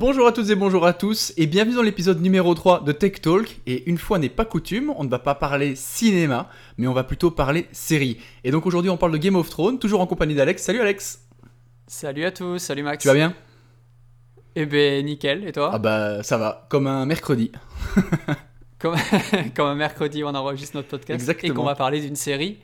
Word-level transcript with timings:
Bonjour 0.00 0.26
à 0.26 0.32
toutes 0.32 0.48
et 0.48 0.54
bonjour 0.54 0.86
à 0.86 0.94
tous 0.94 1.34
et 1.36 1.46
bienvenue 1.46 1.74
dans 1.74 1.82
l'épisode 1.82 2.22
numéro 2.22 2.54
3 2.54 2.84
de 2.84 2.92
Tech 2.92 3.20
Talk 3.20 3.60
et 3.66 3.86
une 3.86 3.98
fois 3.98 4.18
n'est 4.18 4.30
pas 4.30 4.46
coutume, 4.46 4.94
on 4.96 5.04
ne 5.04 5.10
va 5.10 5.18
pas 5.18 5.34
parler 5.34 5.76
cinéma 5.76 6.48
mais 6.78 6.86
on 6.86 6.94
va 6.94 7.04
plutôt 7.04 7.30
parler 7.30 7.66
série. 7.72 8.16
Et 8.42 8.50
donc 8.50 8.64
aujourd'hui 8.64 8.90
on 8.90 8.96
parle 8.96 9.12
de 9.12 9.18
Game 9.18 9.36
of 9.36 9.50
Thrones, 9.50 9.78
toujours 9.78 10.00
en 10.00 10.06
compagnie 10.06 10.34
d'Alex. 10.34 10.62
Salut 10.62 10.80
Alex 10.80 11.28
Salut 11.86 12.24
à 12.24 12.30
tous, 12.30 12.56
salut 12.56 12.82
Max. 12.82 13.02
Tu 13.02 13.08
vas 13.08 13.14
bien? 13.14 13.34
Eh 14.56 14.64
ben 14.64 15.04
nickel, 15.04 15.46
et 15.46 15.52
toi? 15.52 15.68
Ah 15.74 15.78
bah 15.78 16.22
ça 16.22 16.38
va, 16.38 16.66
comme 16.70 16.86
un 16.86 17.04
mercredi. 17.04 17.52
comme, 18.78 18.96
comme 19.54 19.66
un 19.66 19.74
mercredi 19.74 20.24
on 20.24 20.28
enregistre 20.28 20.76
notre 20.76 20.88
podcast 20.88 21.20
Exactement. 21.20 21.52
et 21.52 21.54
qu'on 21.54 21.64
va 21.64 21.74
parler 21.74 22.00
d'une 22.00 22.16
série 22.16 22.56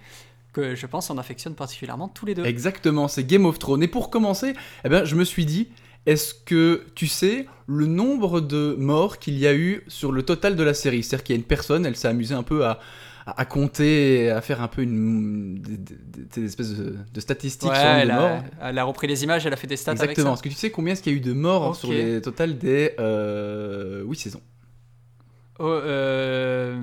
que 0.54 0.74
je 0.74 0.86
pense 0.86 1.10
on 1.10 1.18
affectionne 1.18 1.54
particulièrement 1.54 2.08
tous 2.08 2.24
les 2.24 2.34
deux. 2.34 2.46
Exactement, 2.46 3.08
c'est 3.08 3.24
Game 3.24 3.44
of 3.44 3.58
Thrones. 3.58 3.82
Et 3.82 3.88
pour 3.88 4.08
commencer, 4.08 4.54
eh 4.86 4.88
ben, 4.88 5.04
je 5.04 5.14
me 5.16 5.24
suis 5.24 5.44
dit, 5.44 5.68
est-ce 6.06 6.34
que 6.34 6.84
tu 6.94 7.06
sais 7.08 7.46
le 7.66 7.86
nombre 7.86 8.40
de 8.40 8.76
morts 8.78 9.18
qu'il 9.18 9.36
y 9.38 9.46
a 9.46 9.54
eu 9.54 9.82
sur 9.88 10.12
le 10.12 10.22
total 10.22 10.56
de 10.56 10.62
la 10.62 10.72
série? 10.74 11.02
C'est-à-dire 11.02 11.24
qu'il 11.24 11.34
y 11.34 11.38
a 11.38 11.40
une 11.40 11.46
personne, 11.46 11.84
elle 11.84 11.96
s'est 11.96 12.08
amusée 12.08 12.34
un 12.34 12.42
peu 12.44 12.64
à, 12.64 12.78
à, 13.26 13.40
à 13.40 13.44
compter, 13.44 14.30
à 14.30 14.40
faire 14.40 14.62
un 14.62 14.68
peu 14.68 14.82
une, 14.82 15.56
des, 15.60 15.76
des- 15.76 15.96
des 16.40 16.44
espèces 16.44 16.70
de, 16.74 16.96
de 17.12 17.20
statistiques 17.20 17.70
Ouais, 17.70 17.76
sur 17.76 17.84
le 17.88 17.90
nombre 17.90 18.00
elle, 18.02 18.08
de 18.08 18.12
a, 18.12 18.20
morts. 18.20 18.44
elle 18.62 18.78
a 18.78 18.84
repris 18.84 19.06
les 19.08 19.24
images, 19.24 19.44
elle 19.46 19.52
a 19.52 19.56
fait 19.56 19.66
des 19.66 19.76
stats 19.76 19.92
Exactement. 19.92 20.34
Est-ce 20.34 20.42
que 20.44 20.48
tu 20.48 20.54
sais 20.54 20.70
combien 20.70 20.92
est-ce 20.92 21.02
qu'il 21.02 21.12
y 21.12 21.16
a 21.16 21.18
eu 21.18 21.20
de 21.22 21.32
morts 21.32 21.74
sur 21.74 21.92
les 21.92 22.20
total 22.20 22.56
des 22.56 22.92
euh, 23.00 24.04
8 24.04 24.16
saisons? 24.16 24.40
Ça. 24.40 25.64
Oh, 25.64 25.68
euh, 25.68 26.78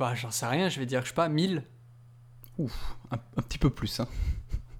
ah, 0.00 0.14
J'en 0.14 0.30
sais 0.30 0.46
rien, 0.46 0.68
je 0.68 0.78
vais 0.78 0.86
dire, 0.86 1.00
je 1.02 1.08
sais 1.08 1.14
pas, 1.14 1.28
1000 1.28 1.62
un, 3.10 3.16
un 3.36 3.42
petit 3.42 3.58
peu 3.58 3.70
plus. 3.70 3.98
hein. 4.00 4.06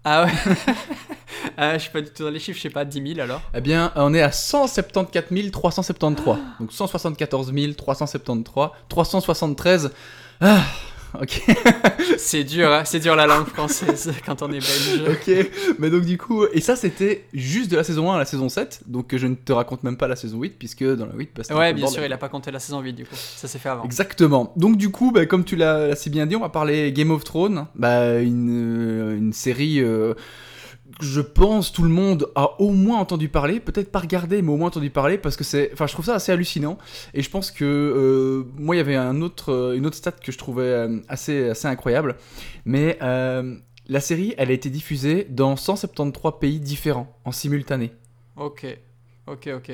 Ah 0.04 0.24
ouais 0.24 0.32
ah, 1.56 1.74
Je 1.74 1.82
suis 1.82 1.90
pas 1.90 2.00
du 2.00 2.10
tout 2.10 2.24
dans 2.24 2.30
les 2.30 2.38
chiffres, 2.40 2.56
je 2.56 2.62
sais 2.62 2.70
pas, 2.70 2.84
10 2.84 3.14
000 3.14 3.20
alors 3.20 3.40
Eh 3.54 3.60
bien, 3.60 3.92
on 3.94 4.12
est 4.14 4.22
à 4.22 4.32
174 4.32 5.50
373. 5.50 6.38
Donc 6.58 6.72
174 6.72 7.52
373, 7.76 8.70
373. 8.88 9.90
Ah, 10.40 10.62
ok. 11.20 11.42
C'est 12.18 12.44
dur, 12.44 12.70
hein, 12.72 12.84
c'est 12.84 13.00
dur 13.00 13.16
la 13.16 13.26
langue 13.26 13.46
française 13.46 14.12
quand 14.26 14.42
on 14.42 14.48
est 14.48 14.60
belge. 14.60 15.02
ok. 15.08 15.50
Mais 15.78 15.90
donc 15.90 16.04
du 16.04 16.18
coup, 16.18 16.44
et 16.52 16.60
ça 16.60 16.76
c'était 16.76 17.24
juste 17.32 17.70
de 17.70 17.76
la 17.76 17.84
saison 17.84 18.10
1 18.10 18.16
à 18.16 18.18
la 18.18 18.24
saison 18.24 18.48
7. 18.48 18.82
Donc 18.86 19.14
je 19.16 19.26
ne 19.26 19.34
te 19.34 19.52
raconte 19.52 19.82
même 19.82 19.96
pas 19.96 20.08
la 20.08 20.16
saison 20.16 20.38
8, 20.40 20.50
puisque 20.58 20.84
dans 20.84 21.06
la 21.06 21.14
8, 21.14 21.30
bah, 21.34 21.42
c'était 21.42 21.52
un 21.52 21.56
peu 21.56 21.60
Ouais, 21.60 21.72
bien 21.72 21.86
sûr, 21.86 22.04
il 22.04 22.12
a 22.12 22.18
pas 22.18 22.28
compté 22.28 22.50
la 22.50 22.58
saison 22.58 22.80
8 22.80 22.92
du 22.92 23.04
coup, 23.04 23.14
ça 23.14 23.48
s'est 23.48 23.58
fait 23.58 23.68
avant. 23.68 23.84
Exactement. 23.84 24.52
Donc 24.56 24.76
du 24.76 24.90
coup, 24.90 25.10
bah, 25.12 25.26
comme 25.26 25.44
tu 25.44 25.56
l'as 25.56 25.94
si 25.96 26.10
bien 26.10 26.26
dit, 26.26 26.36
on 26.36 26.40
va 26.40 26.48
parler 26.48 26.92
Game 26.92 27.10
of 27.10 27.24
Thrones, 27.24 27.66
bah, 27.74 28.18
une, 28.20 28.50
euh, 28.50 29.16
une 29.16 29.32
série. 29.32 29.80
euh, 29.80 30.14
que 30.14 30.18
je 31.00 31.20
pense 31.20 31.72
tout 31.72 31.82
le 31.82 31.88
monde 31.88 32.28
a 32.34 32.60
au 32.60 32.70
moins 32.70 32.98
entendu 32.98 33.28
parler, 33.28 33.60
peut-être 33.60 33.90
pas 33.90 34.00
regardé, 34.00 34.42
mais 34.42 34.52
au 34.52 34.56
moins 34.56 34.68
entendu 34.68 34.90
parler, 34.90 35.18
parce 35.18 35.36
que 35.36 35.44
c'est, 35.44 35.70
enfin, 35.72 35.86
je 35.86 35.92
trouve 35.92 36.04
ça 36.06 36.14
assez 36.14 36.32
hallucinant. 36.32 36.78
Et 37.14 37.22
je 37.22 37.30
pense 37.30 37.50
que 37.50 37.64
euh, 37.64 38.44
moi, 38.58 38.74
il 38.74 38.78
y 38.78 38.80
avait 38.80 38.96
un 38.96 39.20
autre, 39.22 39.52
euh, 39.52 39.76
une 39.76 39.86
autre 39.86 39.96
stat 39.96 40.12
que 40.12 40.32
je 40.32 40.38
trouvais 40.38 40.62
euh, 40.64 40.98
assez, 41.08 41.50
assez 41.50 41.66
incroyable. 41.68 42.16
Mais 42.64 42.98
euh, 43.02 43.56
la 43.88 44.00
série, 44.00 44.34
elle 44.38 44.50
a 44.50 44.54
été 44.54 44.70
diffusée 44.70 45.26
dans 45.30 45.56
173 45.56 46.32
pays 46.40 46.60
différents 46.60 47.16
en 47.24 47.32
simultané. 47.32 47.92
Ok, 48.36 48.66
ok, 49.26 49.50
ok. 49.56 49.70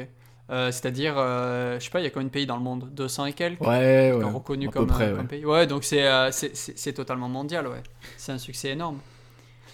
Euh, 0.50 0.72
C'est-à-dire, 0.72 1.14
euh, 1.18 1.78
je 1.78 1.84
sais 1.84 1.90
pas, 1.90 2.00
il 2.00 2.04
y 2.04 2.06
a 2.06 2.10
combien 2.10 2.26
de 2.26 2.32
pays 2.32 2.46
dans 2.46 2.56
le 2.56 2.62
monde? 2.62 2.88
200 2.92 3.26
et 3.26 3.32
quelques? 3.34 3.60
Ouais, 3.60 4.12
ouais. 4.12 4.24
reconnus 4.24 4.70
comme, 4.70 4.86
près, 4.86 5.04
euh, 5.04 5.10
ouais. 5.10 5.16
comme 5.18 5.26
pays? 5.26 5.44
Ouais, 5.44 5.66
donc 5.66 5.84
c'est 5.84 6.06
c'est- 6.32 6.56
c'est- 6.56 6.78
c'est 6.78 6.92
totalement 6.94 7.28
mondial, 7.28 7.66
ouais. 7.66 7.82
C'est 8.16 8.32
un 8.32 8.38
succès 8.38 8.70
énorme. 8.70 8.98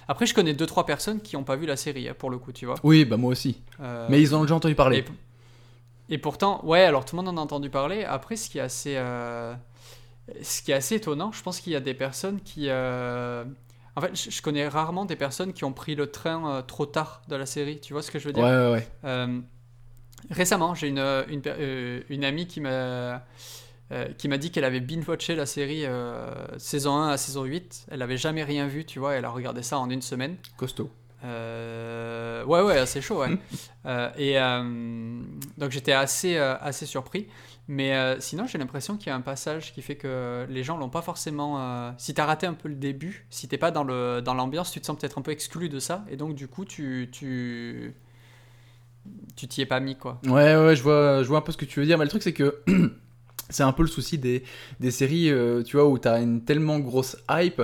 Après, 0.09 0.27
je 0.27 0.35
connais 0.35 0.53
2-3 0.55 0.87
personnes 0.87 1.21
qui 1.21 1.37
n'ont 1.37 1.45
pas 1.45 1.57
vu 1.57 1.67
la 1.67 1.77
série, 1.77 2.09
hein, 2.09 2.15
pour 2.19 2.31
le 2.31 2.39
coup, 2.39 2.53
tu 2.53 2.67
vois. 2.67 2.75
Oui, 2.85 3.05
bah 3.05 3.17
moi 3.17 3.31
aussi. 3.33 3.63
Euh, 3.81 4.07
Mais 4.11 4.21
ils 4.21 4.35
en 4.35 4.39
ont 4.41 4.43
déjà 4.43 4.55
entendu 4.55 4.75
parler. 4.75 5.05
Et, 6.09 6.15
et 6.15 6.19
pourtant, 6.19 6.61
ouais, 6.65 6.83
alors 6.83 7.05
tout 7.05 7.17
le 7.17 7.23
monde 7.23 7.37
en 7.37 7.41
a 7.41 7.45
entendu 7.45 7.71
parler. 7.71 8.05
Après, 8.05 8.37
ce 8.37 8.51
qui 8.51 8.59
est 8.59 8.63
assez, 8.63 8.95
euh, 8.97 9.55
ce 10.43 10.63
qui 10.63 10.73
est 10.73 10.75
assez 10.75 10.97
étonnant, 10.97 11.33
je 11.33 11.43
pense 11.43 11.61
qu'il 11.61 11.73
y 11.73 11.77
a 11.77 11.81
des 11.81 11.95
personnes 11.95 12.41
qui. 12.41 12.67
euh, 12.69 13.45
En 13.97 14.01
fait, 14.03 14.11
je 14.31 14.43
connais 14.43 14.69
rarement 14.69 15.05
des 15.07 15.17
personnes 15.17 15.53
qui 15.53 15.65
ont 15.65 15.73
pris 15.73 15.95
le 15.95 16.09
train 16.11 16.63
trop 16.67 16.87
tard 16.87 17.23
de 17.29 17.37
la 17.37 17.47
série. 17.47 17.81
Tu 17.81 17.93
vois 17.95 18.03
ce 18.03 18.11
que 18.11 18.19
je 18.19 18.29
veux 18.29 18.35
Ouais, 18.35 18.43
dire? 18.43 18.45
Ouais, 18.45 18.73
ouais. 18.73 18.89
Euh, 19.05 19.41
récemment, 20.31 20.75
j'ai 20.75 20.89
une, 20.89 21.25
une 22.09 22.25
amie 22.25 22.47
qui 22.47 22.61
m'a 22.61 23.25
euh, 23.95 24.09
qui 24.19 24.27
m'a 24.27 24.39
dit 24.39 24.51
qu'elle 24.51 24.65
avait 24.65 24.81
binge-watché 24.81 25.37
la 25.37 25.47
série 25.47 25.87
euh, 25.87 26.35
saison 26.59 26.97
1 26.97 27.11
à 27.11 27.17
saison 27.17 27.45
8. 27.45 27.87
Elle 27.91 28.01
n'avait 28.01 28.17
jamais 28.17 28.43
rien 28.43 28.67
vu, 28.67 28.85
tu 28.85 28.99
vois, 28.99 29.15
elle 29.15 29.25
a 29.25 29.31
regardé 29.31 29.63
ça 29.63 29.79
en 29.79 29.89
une 29.89 30.03
semaine. 30.03 30.37
Costaud. 30.57 30.91
Euh, 31.25 32.45
ouais, 32.45 32.61
ouais, 32.61 32.77
assez 32.77 33.01
chaud, 33.01 33.21
ouais. 33.21 33.39
Et 34.19 34.35
donc 35.57 35.71
j'étais 35.71 35.93
assez, 35.93 36.37
assez 36.37 36.87
surpris. 36.87 37.29
Mais 37.69 38.21
sinon, 38.21 38.47
j'ai 38.47 38.59
l'impression 38.59 38.97
qu'il 38.99 39.07
y 39.07 39.11
a 39.11 39.15
un 39.15 39.23
passage 39.23 39.73
qui 39.73 39.81
fait 39.81 39.97
que 39.97 40.45
les 40.51 40.65
gens 40.65 40.77
l'ont 40.77 40.91
pas 40.91 41.01
forcément. 41.01 41.95
Si 41.97 42.13
t'as 42.13 42.27
raté 42.27 42.47
un 42.47 42.53
peu 42.53 42.69
le 42.69 42.75
début, 42.75 43.27
si 43.31 43.49
t'es 43.49 43.59
pas 43.59 43.71
dans 43.71 43.85
le 43.85 44.21
dans 44.21 44.35
l'ambiance, 44.35 44.71
tu 44.71 44.81
te 44.81 44.87
sens 44.87 44.99
peut-être 44.99 45.19
un 45.19 45.23
peu 45.23 45.31
exclu 45.31 45.69
de 45.69 45.79
ça, 45.79 46.05
et 46.11 46.17
donc 46.17 46.35
du 46.35 46.49
coup, 46.49 46.67
tu 46.67 47.09
tu 47.11 47.95
tu 49.37 49.49
t'y 49.49 49.63
es 49.63 49.67
pas 49.67 49.81
mis 49.81 49.97
quoi. 49.97 50.21
Ouais, 50.27 50.57
ouais, 50.57 50.77
je 50.77 50.83
vois, 50.83 51.23
je 51.23 51.29
vois 51.29 51.39
un 51.39 51.43
peu 51.43 51.53
ce 51.53 51.57
que 51.57 51.65
tu 51.65 51.81
veux 51.81 51.87
dire, 51.87 51.97
mais 51.97 52.05
le 52.05 52.11
truc 52.11 52.23
c'est 52.23 52.35
que 52.35 52.63
c'est 53.51 53.63
un 53.63 53.73
peu 53.73 53.83
le 53.83 53.89
souci 53.89 54.19
des, 54.19 54.43
séries, 54.91 55.31
euh, 55.31 55.63
tu 55.63 55.77
vois, 55.77 55.89
où 55.89 55.99
t'as 55.99 56.21
une 56.21 56.45
tellement 56.45 56.79
grosse 56.79 57.17
hype 57.31 57.63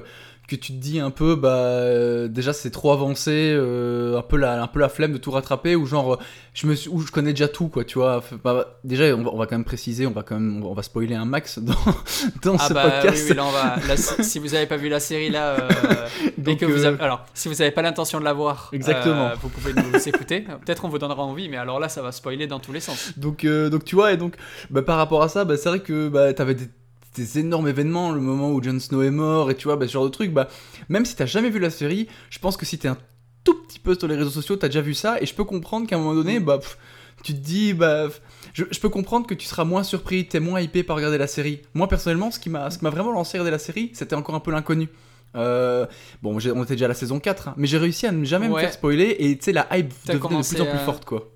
que 0.51 0.57
tu 0.57 0.73
te 0.73 0.79
dis 0.79 0.99
un 0.99 1.11
peu, 1.11 1.37
bah, 1.37 1.49
euh, 1.51 2.27
déjà 2.27 2.53
c'est 2.53 2.71
trop 2.71 2.91
avancé, 2.91 3.53
euh, 3.55 4.19
un, 4.19 4.23
peu 4.23 4.37
la, 4.37 4.61
un 4.61 4.67
peu 4.67 4.81
la 4.81 4.89
flemme 4.89 5.13
de 5.13 5.19
tout 5.19 5.31
rattraper, 5.31 5.77
ou 5.77 5.87
genre, 5.87 6.15
euh, 6.15 6.19
je 6.55 6.67
me 6.67 6.75
suis, 6.75 6.91
ou 6.91 7.01
je 7.01 7.13
connais 7.13 7.31
déjà 7.31 7.47
tout, 7.47 7.69
quoi, 7.69 7.85
tu 7.85 7.99
vois. 7.99 8.23
Bah, 8.43 8.81
déjà, 8.83 9.05
on 9.15 9.23
va, 9.23 9.31
on 9.33 9.39
va 9.39 9.47
quand 9.47 9.55
même 9.55 9.65
préciser, 9.65 10.07
on 10.09 10.11
va 10.11 10.25
quand 10.25 10.35
même, 10.35 10.65
on 10.65 10.75
va, 10.75 10.83
spoiler 10.83 11.15
un 11.15 11.25
max 11.25 11.61
dans, 11.61 11.75
dans 12.43 12.57
Ah 12.59 12.69
ce 12.69 12.75
bah 12.75 12.83
podcast. 12.91 13.23
oui, 13.23 13.31
oui, 13.31 13.37
là 13.37 13.45
on 13.45 13.51
va. 13.53 13.77
là, 13.87 13.97
si 13.97 14.39
vous 14.41 14.55
avez 14.55 14.67
pas 14.67 14.77
vu 14.77 14.89
la 14.89 14.99
série 14.99 15.31
là, 15.31 15.51
euh, 15.51 16.55
que 16.57 16.67
vous 16.67 16.85
avez, 16.85 17.01
alors 17.01 17.25
si 17.33 17.49
vous 17.49 17.63
avez 17.63 17.71
pas 17.71 17.83
l'intention 17.83 18.19
de 18.19 18.25
la 18.25 18.33
voir, 18.33 18.71
Exactement. 18.73 19.29
euh, 19.29 19.35
vous 19.41 19.51
pouvez 19.51 19.73
nous 19.73 20.09
écouter. 20.09 20.41
Peut-être 20.41 20.85
on 20.85 20.89
vous 20.89 20.99
donnera 20.99 21.23
envie, 21.23 21.49
mais 21.49 21.59
alors 21.59 21.79
là 21.79 21.89
ça 21.89 22.03
va 22.03 22.11
spoiler 22.11 22.49
dans 22.49 22.59
tous 22.59 22.73
les 22.73 22.81
sens. 22.81 23.13
Donc, 23.17 23.47
donc 23.47 23.85
tu 23.85 23.95
vois, 23.95 24.13
et 24.13 24.17
donc 24.17 24.35
bah, 24.69 24.83
par 24.83 24.97
rapport 24.97 25.23
à 25.23 25.29
ça, 25.29 25.45
bah, 25.45 25.57
c'est 25.57 25.69
vrai 25.69 25.79
que 25.81 26.09
bah, 26.09 26.35
t'avais 26.35 26.55
des, 26.55 26.69
des 27.17 27.39
énormes 27.39 27.69
événements, 27.69 28.13
le 28.13 28.21
moment 28.21 28.53
où 28.53 28.63
Jon 28.63 28.79
Snow 28.79 29.03
est 29.03 29.11
mort, 29.11 29.51
et 29.51 29.57
tu 29.57 29.65
vois, 29.65 29.77
bah, 29.77 29.87
ce 29.87 29.93
genre 29.93 30.05
de 30.05 30.11
truc, 30.11 30.33
bah, 30.33 30.49
même 30.89 31.05
si 31.05 31.17
t'as 31.17 31.27
jamais 31.27 31.51
vu 31.51 31.59
la 31.59 31.71
série, 31.71 32.09
je 32.31 32.39
pense 32.39 32.57
que 32.57 32.65
si 32.67 32.79
t'es 32.79 32.89
un 32.89 32.99
tout 33.45 33.55
petit 33.63 33.79
peu 33.79 33.95
sur 33.99 34.07
les 34.07 34.17
réseaux 34.17 34.31
sociaux, 34.31 34.57
t'as 34.57 34.69
déjà 34.69 34.81
vu 34.81 34.95
ça, 34.95 35.21
et 35.21 35.27
je 35.27 35.35
peux 35.35 35.45
comprendre 35.45 35.87
qu'à 35.87 35.97
un 35.97 35.99
moment 35.99 36.15
donné, 36.15 36.41
bah, 36.41 36.59
pff, 36.59 36.79
tu 37.23 37.35
te 37.35 37.39
dis, 37.39 37.75
bah, 37.75 38.05
pff, 38.07 38.21
je, 38.53 38.65
je 38.71 38.81
peux 38.81 38.89
comprendre 38.89 39.27
que 39.27 39.35
tu 39.35 39.47
seras 39.47 39.65
moins 39.65 39.83
surpris, 39.83 40.27
t'es 40.29 40.41
moins 40.41 40.61
hypé 40.61 40.83
par 40.83 40.97
regarder 40.97 41.19
la 41.19 41.27
série. 41.27 41.63
Moi, 41.75 41.89
personnellement, 41.89 42.31
ce 42.31 42.39
qui 42.39 42.49
m'a 42.51 42.71
ce 42.71 42.79
qui 42.79 42.85
m'a 42.85 42.91
vraiment 42.91 43.13
lancé 43.13 43.37
à 43.37 43.41
regarder 43.41 43.51
la 43.51 43.59
série, 43.59 43.91
c'était 43.95 44.15
encore 44.15 44.35
un 44.35 44.41
peu 44.41 44.51
l'inconnu. 44.53 44.89
Euh, 45.37 45.87
bon, 46.23 46.39
on 46.55 46.63
était 46.65 46.75
déjà 46.75 46.87
à 46.87 46.89
la 46.89 46.95
saison 46.95 47.21
4, 47.21 47.49
hein, 47.49 47.55
mais 47.57 47.67
j'ai 47.67 47.79
réussi 47.79 48.07
à 48.07 48.13
ne 48.13 48.25
jamais 48.25 48.47
me 48.49 48.55
faire 48.61 48.73
spoiler, 48.73 49.17
et 49.19 49.37
tu 49.37 49.45
sais, 49.45 49.53
la 49.53 49.67
hype 49.77 49.93
devenait 50.07 50.19
de 50.43 50.47
plus 50.49 50.61
en 50.61 50.65
plus 50.67 50.79
forte, 50.85 51.05
quoi. 51.05 51.29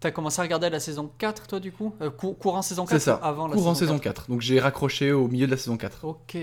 T'as 0.00 0.10
commencé 0.12 0.38
à 0.40 0.42
regarder 0.44 0.70
la 0.70 0.80
saison 0.80 1.10
4 1.18 1.46
toi 1.48 1.60
du 1.60 1.72
coup? 1.72 1.94
Euh, 2.00 2.10
cou- 2.10 2.34
Courant 2.34 2.62
saison 2.62 2.84
4 2.84 2.92
C'est 2.98 3.04
ça, 3.04 3.14
avant 3.16 3.48
la 3.48 3.54
courant 3.54 3.74
saison 3.74 3.94
saison 3.94 3.98
4. 3.98 4.28
Donc 4.30 4.40
j'ai 4.40 4.60
raccroché 4.60 5.12
au 5.12 5.26
milieu 5.28 5.46
de 5.46 5.50
la 5.50 5.56
saison 5.56 5.76
4. 5.76 6.04
Ok. 6.04 6.36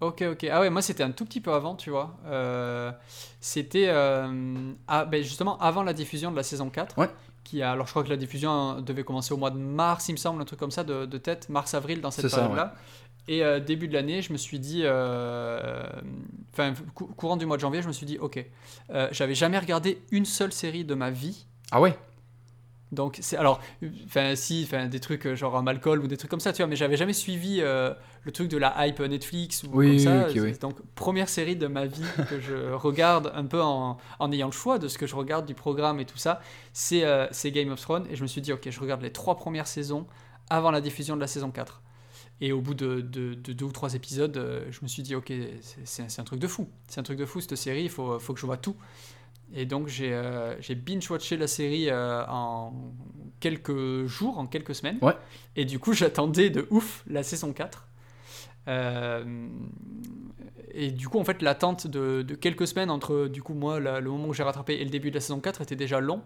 Ok, 0.00 0.22
ok. 0.30 0.46
Ah 0.50 0.60
ouais, 0.60 0.70
moi 0.70 0.80
c'était 0.80 1.02
un 1.02 1.10
tout 1.10 1.24
petit 1.24 1.40
peu 1.40 1.52
avant, 1.52 1.74
tu 1.74 1.90
vois. 1.90 2.16
Euh, 2.26 2.92
c'était 3.40 3.88
euh, 3.88 4.72
ah, 4.86 5.04
ben 5.04 5.22
justement 5.22 5.58
avant 5.58 5.82
la 5.82 5.92
diffusion 5.92 6.30
de 6.30 6.36
la 6.36 6.42
saison 6.44 6.70
4. 6.70 6.96
Ouais. 6.98 7.10
Qui 7.44 7.62
a, 7.62 7.72
alors 7.72 7.86
je 7.86 7.90
crois 7.92 8.04
que 8.04 8.08
la 8.10 8.16
diffusion 8.16 8.80
devait 8.80 9.04
commencer 9.04 9.34
au 9.34 9.38
mois 9.38 9.50
de 9.50 9.58
mars, 9.58 10.08
il 10.08 10.12
me 10.12 10.16
semble, 10.18 10.40
un 10.40 10.44
truc 10.44 10.58
comme 10.60 10.70
ça, 10.70 10.84
de, 10.84 11.04
de 11.06 11.18
tête, 11.18 11.48
mars-avril 11.48 12.00
dans 12.00 12.10
cette 12.10 12.24
période-là. 12.36 12.74
Et 13.26 13.42
euh, 13.44 13.58
début 13.60 13.88
de 13.88 13.92
l'année, 13.94 14.22
je 14.22 14.32
me 14.32 14.38
suis 14.38 14.58
dit, 14.58 14.82
enfin 16.52 16.74
cou- 16.94 17.06
courant 17.16 17.36
du 17.36 17.46
mois 17.46 17.56
de 17.56 17.60
janvier, 17.62 17.82
je 17.82 17.88
me 17.88 17.92
suis 17.92 18.06
dit, 18.06 18.18
ok, 18.18 18.44
j'avais 19.12 19.34
jamais 19.34 19.58
regardé 19.58 20.02
une 20.10 20.24
seule 20.24 20.52
série 20.52 20.84
de 20.84 20.94
ma 20.94 21.10
vie. 21.10 21.46
Ah 21.70 21.80
ouais? 21.80 21.98
Donc, 22.90 23.18
c'est 23.20 23.36
alors, 23.36 23.60
enfin, 24.06 24.34
si, 24.34 24.62
enfin, 24.66 24.86
des 24.86 25.00
trucs 25.00 25.26
euh, 25.26 25.36
genre 25.36 25.62
Malcolm 25.62 26.02
ou 26.02 26.06
des 26.06 26.16
trucs 26.16 26.30
comme 26.30 26.40
ça, 26.40 26.52
tu 26.52 26.62
vois, 26.62 26.68
mais 26.68 26.76
j'avais 26.76 26.96
jamais 26.96 27.12
suivi 27.12 27.58
euh, 27.60 27.92
le 28.22 28.32
truc 28.32 28.48
de 28.48 28.56
la 28.56 28.74
hype 28.86 29.00
Netflix 29.00 29.62
ou 29.64 29.68
Oui, 29.74 29.88
comme 29.88 29.98
ça. 29.98 30.40
oui. 30.40 30.52
Donc, 30.58 30.76
première 30.94 31.28
série 31.28 31.54
de 31.56 31.66
ma 31.66 31.84
vie 31.86 32.02
que 32.30 32.40
je 32.40 32.54
regarde 32.72 33.30
un 33.34 33.44
peu 33.44 33.60
en, 33.62 33.98
en 34.18 34.32
ayant 34.32 34.46
le 34.46 34.52
choix 34.52 34.78
de 34.78 34.88
ce 34.88 34.96
que 34.96 35.06
je 35.06 35.14
regarde 35.16 35.44
du 35.44 35.54
programme 35.54 36.00
et 36.00 36.06
tout 36.06 36.16
ça, 36.18 36.40
c'est 36.72 37.04
euh, 37.04 37.26
Game 37.44 37.70
of 37.72 37.80
Thrones. 37.80 38.06
Et 38.10 38.16
je 38.16 38.22
me 38.22 38.26
suis 38.26 38.40
dit, 38.40 38.52
ok, 38.52 38.68
je 38.70 38.80
regarde 38.80 39.02
les 39.02 39.12
trois 39.12 39.36
premières 39.36 39.66
saisons 39.66 40.06
avant 40.48 40.70
la 40.70 40.80
diffusion 40.80 41.14
de 41.14 41.20
la 41.20 41.26
saison 41.26 41.50
4. 41.50 41.82
Et 42.40 42.52
au 42.52 42.60
bout 42.60 42.74
de, 42.74 43.00
de- 43.00 43.34
de 43.34 43.52
deux 43.52 43.64
ou 43.66 43.72
trois 43.72 43.94
épisodes, 43.94 44.36
euh, 44.36 44.64
je 44.70 44.78
me 44.82 44.86
suis 44.88 45.02
dit, 45.02 45.14
ok, 45.14 45.32
c'est 45.84 46.20
un 46.20 46.24
truc 46.24 46.38
de 46.40 46.46
fou. 46.46 46.68
C'est 46.86 47.00
un 47.00 47.02
truc 47.02 47.18
de 47.18 47.26
fou 47.26 47.40
cette 47.40 47.56
série, 47.56 47.82
il 47.82 47.90
faut, 47.90 48.18
faut 48.18 48.32
que 48.32 48.40
je 48.40 48.46
vois 48.46 48.56
tout. 48.56 48.76
Et 49.54 49.64
donc 49.66 49.88
j'ai 49.88 50.12
euh, 50.12 50.54
binge-watché 50.84 51.36
la 51.36 51.46
série 51.46 51.88
euh, 51.90 52.24
en 52.28 52.72
quelques 53.40 54.06
jours, 54.06 54.38
en 54.38 54.46
quelques 54.46 54.74
semaines. 54.74 54.98
Ouais. 55.02 55.16
Et 55.56 55.64
du 55.64 55.78
coup 55.78 55.92
j'attendais 55.92 56.50
de 56.50 56.66
ouf 56.70 57.02
la 57.08 57.22
saison 57.22 57.52
4. 57.52 57.86
Euh, 58.68 59.48
et 60.74 60.90
du 60.90 61.08
coup, 61.08 61.18
en 61.18 61.24
fait, 61.24 61.40
l'attente 61.42 61.86
de, 61.86 62.22
de 62.22 62.34
quelques 62.34 62.66
semaines 62.66 62.90
entre, 62.90 63.26
du 63.26 63.42
coup, 63.42 63.54
moi, 63.54 63.80
la- 63.80 64.00
le 64.00 64.10
moment 64.10 64.28
où 64.28 64.34
j'ai 64.34 64.42
rattrapé 64.42 64.74
et 64.74 64.84
le 64.84 64.90
début 64.90 65.08
de 65.10 65.14
la 65.14 65.20
saison 65.20 65.40
4 65.40 65.62
était 65.62 65.76
déjà 65.76 65.98
long. 66.00 66.22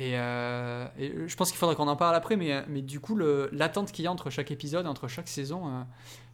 Et, 0.00 0.12
euh, 0.14 0.86
et 0.98 1.12
je 1.26 1.36
pense 1.36 1.50
qu'il 1.50 1.58
faudra 1.58 1.74
qu'on 1.76 1.88
en 1.88 1.96
parle 1.96 2.14
après, 2.16 2.36
mais, 2.36 2.64
mais 2.68 2.82
du 2.82 2.98
coup, 3.00 3.16
l'attente 3.52 3.92
qu'il 3.92 4.04
y 4.04 4.08
a 4.08 4.12
entre 4.12 4.30
chaque 4.30 4.50
épisode, 4.50 4.86
entre 4.86 5.06
chaque 5.08 5.28
saison, 5.28 5.84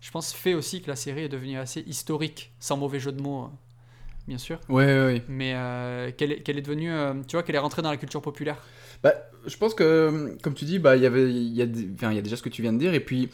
je 0.00 0.11
pense, 0.11 0.32
fait 0.32 0.55
aussi 0.55 0.81
que 0.82 0.88
la 0.88 0.97
série 0.97 1.23
est 1.25 1.29
devenue 1.29 1.59
assez 1.59 1.81
historique, 1.82 2.53
sans 2.59 2.76
mauvais 2.79 2.99
jeu 3.00 3.12
de 3.12 3.21
mots, 3.23 3.44
euh, 3.44 3.49
bien 4.26 4.38
sûr. 4.38 4.59
Ouais, 4.69 4.87
ouais, 4.87 5.05
ouais. 5.05 5.23
Mais 5.29 5.53
euh, 5.55 6.11
qu'elle 6.17 6.32
est, 6.32 6.62
devenue, 6.62 6.93
euh, 6.93 7.15
tu 7.26 7.37
vois, 7.37 7.43
qu'elle 7.43 7.55
est 7.55 7.59
rentrée 7.61 7.82
dans 7.82 7.91
la 7.91 7.97
culture 7.97 8.23
populaire? 8.23 8.56
Bah, 9.03 9.15
je 9.47 9.56
pense 9.56 9.75
que, 9.75 10.37
comme 10.43 10.55
tu 10.55 10.65
dis, 10.65 10.79
bah, 10.79 10.97
il 10.97 11.03
y 11.03 11.06
avait, 11.06 11.31
il 11.31 11.55
y, 11.55 11.62
a 11.62 11.67
des- 11.67 11.88
enfin, 11.94 12.11
il 12.11 12.17
y 12.17 12.19
a 12.19 12.23
déjà 12.23 12.37
ce 12.37 12.43
que 12.43 12.49
tu 12.49 12.62
viens 12.62 12.73
de 12.73 12.79
dire, 12.79 12.94
et 12.94 13.00
puis 13.00 13.29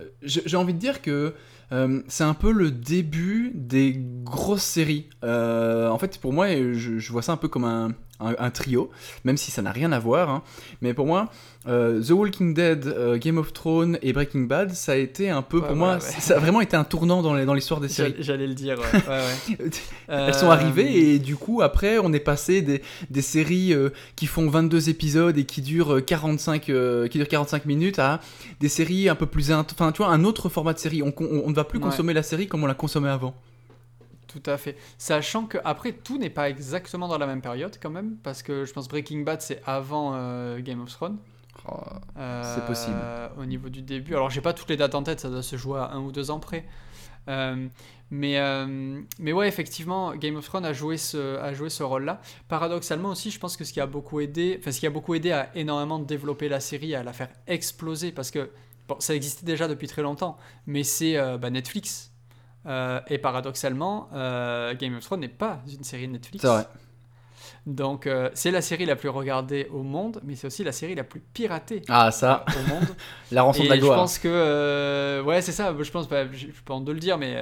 euh, 0.00 0.04
j'ai 0.22 0.56
envie 0.56 0.74
de 0.74 0.78
dire 0.78 1.02
que 1.02 1.34
euh, 1.70 2.02
c'est 2.08 2.24
un 2.24 2.34
peu 2.34 2.52
le 2.52 2.70
début 2.70 3.52
des 3.54 3.94
grosses 4.24 4.64
séries. 4.64 5.08
En 5.22 5.98
fait, 5.98 6.18
pour 6.18 6.32
moi, 6.32 6.48
je, 6.48 6.98
je 6.98 7.12
vois 7.12 7.22
ça 7.22 7.32
un 7.32 7.36
peu 7.36 7.48
comme 7.48 7.64
un, 7.64 7.94
un- 8.22 8.36
un 8.38 8.50
trio, 8.50 8.90
même 9.24 9.36
si 9.36 9.50
ça 9.50 9.62
n'a 9.62 9.72
rien 9.72 9.92
à 9.92 9.98
voir. 9.98 10.30
hein. 10.30 10.42
Mais 10.80 10.94
pour 10.94 11.06
moi, 11.06 11.30
euh, 11.68 12.02
The 12.02 12.10
Walking 12.10 12.54
Dead, 12.54 12.86
euh, 12.86 13.18
Game 13.18 13.38
of 13.38 13.52
Thrones 13.52 13.98
et 14.02 14.12
Breaking 14.12 14.42
Bad, 14.42 14.72
ça 14.74 14.92
a 14.92 14.96
été 14.96 15.30
un 15.30 15.42
peu, 15.42 15.56
Ouais, 15.58 15.62
pour 15.62 15.70
ouais, 15.72 15.76
moi, 15.76 15.94
ouais. 15.94 16.00
ça 16.00 16.36
a 16.36 16.38
vraiment 16.38 16.60
été 16.60 16.76
un 16.76 16.84
tournant 16.84 17.22
dans 17.22 17.34
les- 17.34 17.44
dans 17.44 17.54
l'histoire 17.54 17.80
des 17.80 17.88
séries. 17.88 18.14
J'allais 18.18 18.46
le 18.46 18.54
dire. 18.54 18.76
Elles 20.08 20.34
sont 20.34 20.46
Euh, 20.48 20.50
arrivées 20.50 21.14
et 21.14 21.18
du 21.18 21.36
coup 21.36 21.62
après 21.62 21.98
on 21.98 22.12
est 22.12 22.20
passé 22.20 22.62
des, 22.62 22.82
des 23.10 23.22
séries 23.22 23.72
euh, 23.72 23.90
qui 24.16 24.26
font 24.26 24.48
22 24.48 24.88
épisodes 24.88 25.36
et 25.38 25.44
qui 25.44 25.62
durent 25.62 25.94
euh, 25.96 26.00
45 26.00 26.68
euh, 26.68 27.08
qui 27.08 27.18
durent 27.18 27.28
45 27.28 27.64
minutes 27.66 27.98
à 27.98 28.20
des 28.60 28.68
séries 28.68 29.08
un 29.08 29.14
peu 29.14 29.26
plus 29.26 29.52
enfin 29.52 29.92
tu 29.92 29.98
vois 30.02 30.12
un 30.12 30.24
autre 30.24 30.48
format 30.48 30.72
de 30.74 30.78
série 30.78 31.02
on, 31.02 31.12
ne 31.48 31.54
va 31.54 31.64
plus 31.64 31.80
consommer 31.80 32.12
la 32.12 32.22
série 32.22 32.46
comme 32.48 32.62
on 32.64 32.66
la 32.66 32.74
consommait 32.74 33.08
avant. 33.08 33.34
Tout 34.32 34.50
à 34.50 34.56
fait. 34.56 34.76
Sachant 34.96 35.44
que 35.44 35.58
après 35.62 35.92
tout 35.92 36.16
n'est 36.16 36.30
pas 36.30 36.48
exactement 36.48 37.06
dans 37.06 37.18
la 37.18 37.26
même 37.26 37.42
période 37.42 37.76
quand 37.82 37.90
même, 37.90 38.16
parce 38.22 38.42
que 38.42 38.64
je 38.64 38.72
pense 38.72 38.88
Breaking 38.88 39.20
Bad 39.20 39.42
c'est 39.42 39.60
avant 39.66 40.12
euh, 40.14 40.58
Game 40.60 40.80
of 40.80 40.90
Thrones. 40.90 41.18
Euh, 42.16 42.54
C'est 42.54 42.64
possible. 42.64 42.96
Au 43.36 43.44
niveau 43.44 43.68
du 43.68 43.82
début. 43.82 44.14
Alors 44.14 44.30
j'ai 44.30 44.40
pas 44.40 44.54
toutes 44.54 44.70
les 44.70 44.78
dates 44.78 44.94
en 44.94 45.02
tête, 45.02 45.20
ça 45.20 45.28
doit 45.28 45.42
se 45.42 45.56
jouer 45.56 45.80
à 45.80 45.90
un 45.92 46.00
ou 46.00 46.12
deux 46.12 46.30
ans 46.30 46.40
près. 46.40 46.64
Euh, 47.28 47.68
mais, 48.10 48.38
mais 49.18 49.32
ouais, 49.32 49.48
effectivement, 49.48 50.14
Game 50.14 50.36
of 50.36 50.46
Thrones 50.46 50.64
a 50.64 50.72
joué 50.72 50.96
ce, 50.96 51.38
a 51.38 51.52
joué 51.52 51.68
ce 51.68 51.82
rôle-là. 51.82 52.20
Paradoxalement 52.48 53.10
aussi, 53.10 53.30
je 53.30 53.38
pense 53.38 53.56
que 53.56 53.64
ce 53.64 53.72
qui 53.72 53.80
a 53.80 53.86
beaucoup 53.86 54.20
aidé, 54.20 54.56
enfin 54.58 54.70
ce 54.70 54.80
qui 54.80 54.86
a 54.86 54.90
beaucoup 54.90 55.14
aidé 55.14 55.32
à 55.32 55.50
énormément 55.54 55.98
développer 55.98 56.48
la 56.48 56.60
série, 56.60 56.94
à 56.94 57.02
la 57.02 57.12
faire 57.12 57.28
exploser, 57.46 58.12
parce 58.12 58.30
que 58.30 58.50
bon, 58.88 58.96
ça 58.98 59.14
existait 59.14 59.46
déjà 59.46 59.68
depuis 59.68 59.88
très 59.88 60.02
longtemps, 60.02 60.38
mais 60.66 60.84
c'est 60.84 61.16
bah, 61.38 61.50
Netflix. 61.50 62.11
Euh, 62.66 63.00
et 63.08 63.18
paradoxalement, 63.18 64.08
euh, 64.14 64.74
Game 64.74 64.96
of 64.96 65.04
Thrones 65.04 65.20
n'est 65.20 65.28
pas 65.28 65.60
une 65.76 65.84
série 65.84 66.06
de 66.06 66.12
Netflix. 66.12 66.42
C'est 66.42 66.48
vrai. 66.48 66.66
Donc 67.66 68.06
euh, 68.08 68.28
c'est 68.34 68.50
la 68.50 68.60
série 68.60 68.86
la 68.86 68.96
plus 68.96 69.08
regardée 69.08 69.68
au 69.72 69.82
monde, 69.82 70.20
mais 70.24 70.34
c'est 70.34 70.48
aussi 70.48 70.64
la 70.64 70.72
série 70.72 70.96
la 70.96 71.04
plus 71.04 71.20
piratée 71.20 71.82
Ah 71.88 72.10
ça, 72.10 72.44
au 72.48 72.68
monde. 72.70 72.86
la 73.30 73.42
rançon 73.42 73.62
Et 73.62 73.64
de 73.64 73.68
la 73.70 73.76
je 73.76 73.80
gloire. 73.80 73.98
pense 73.98 74.18
que 74.18 75.22
ouais 75.24 75.40
c'est 75.42 75.52
ça. 75.52 75.74
Je 75.78 75.90
pense 75.90 76.08
bah, 76.08 76.24
j'ai 76.32 76.48
j'ai 76.48 76.52
pas 76.64 76.74
honte 76.74 76.84
de 76.84 76.92
le 76.92 76.98
dire, 76.98 77.18
mais 77.18 77.36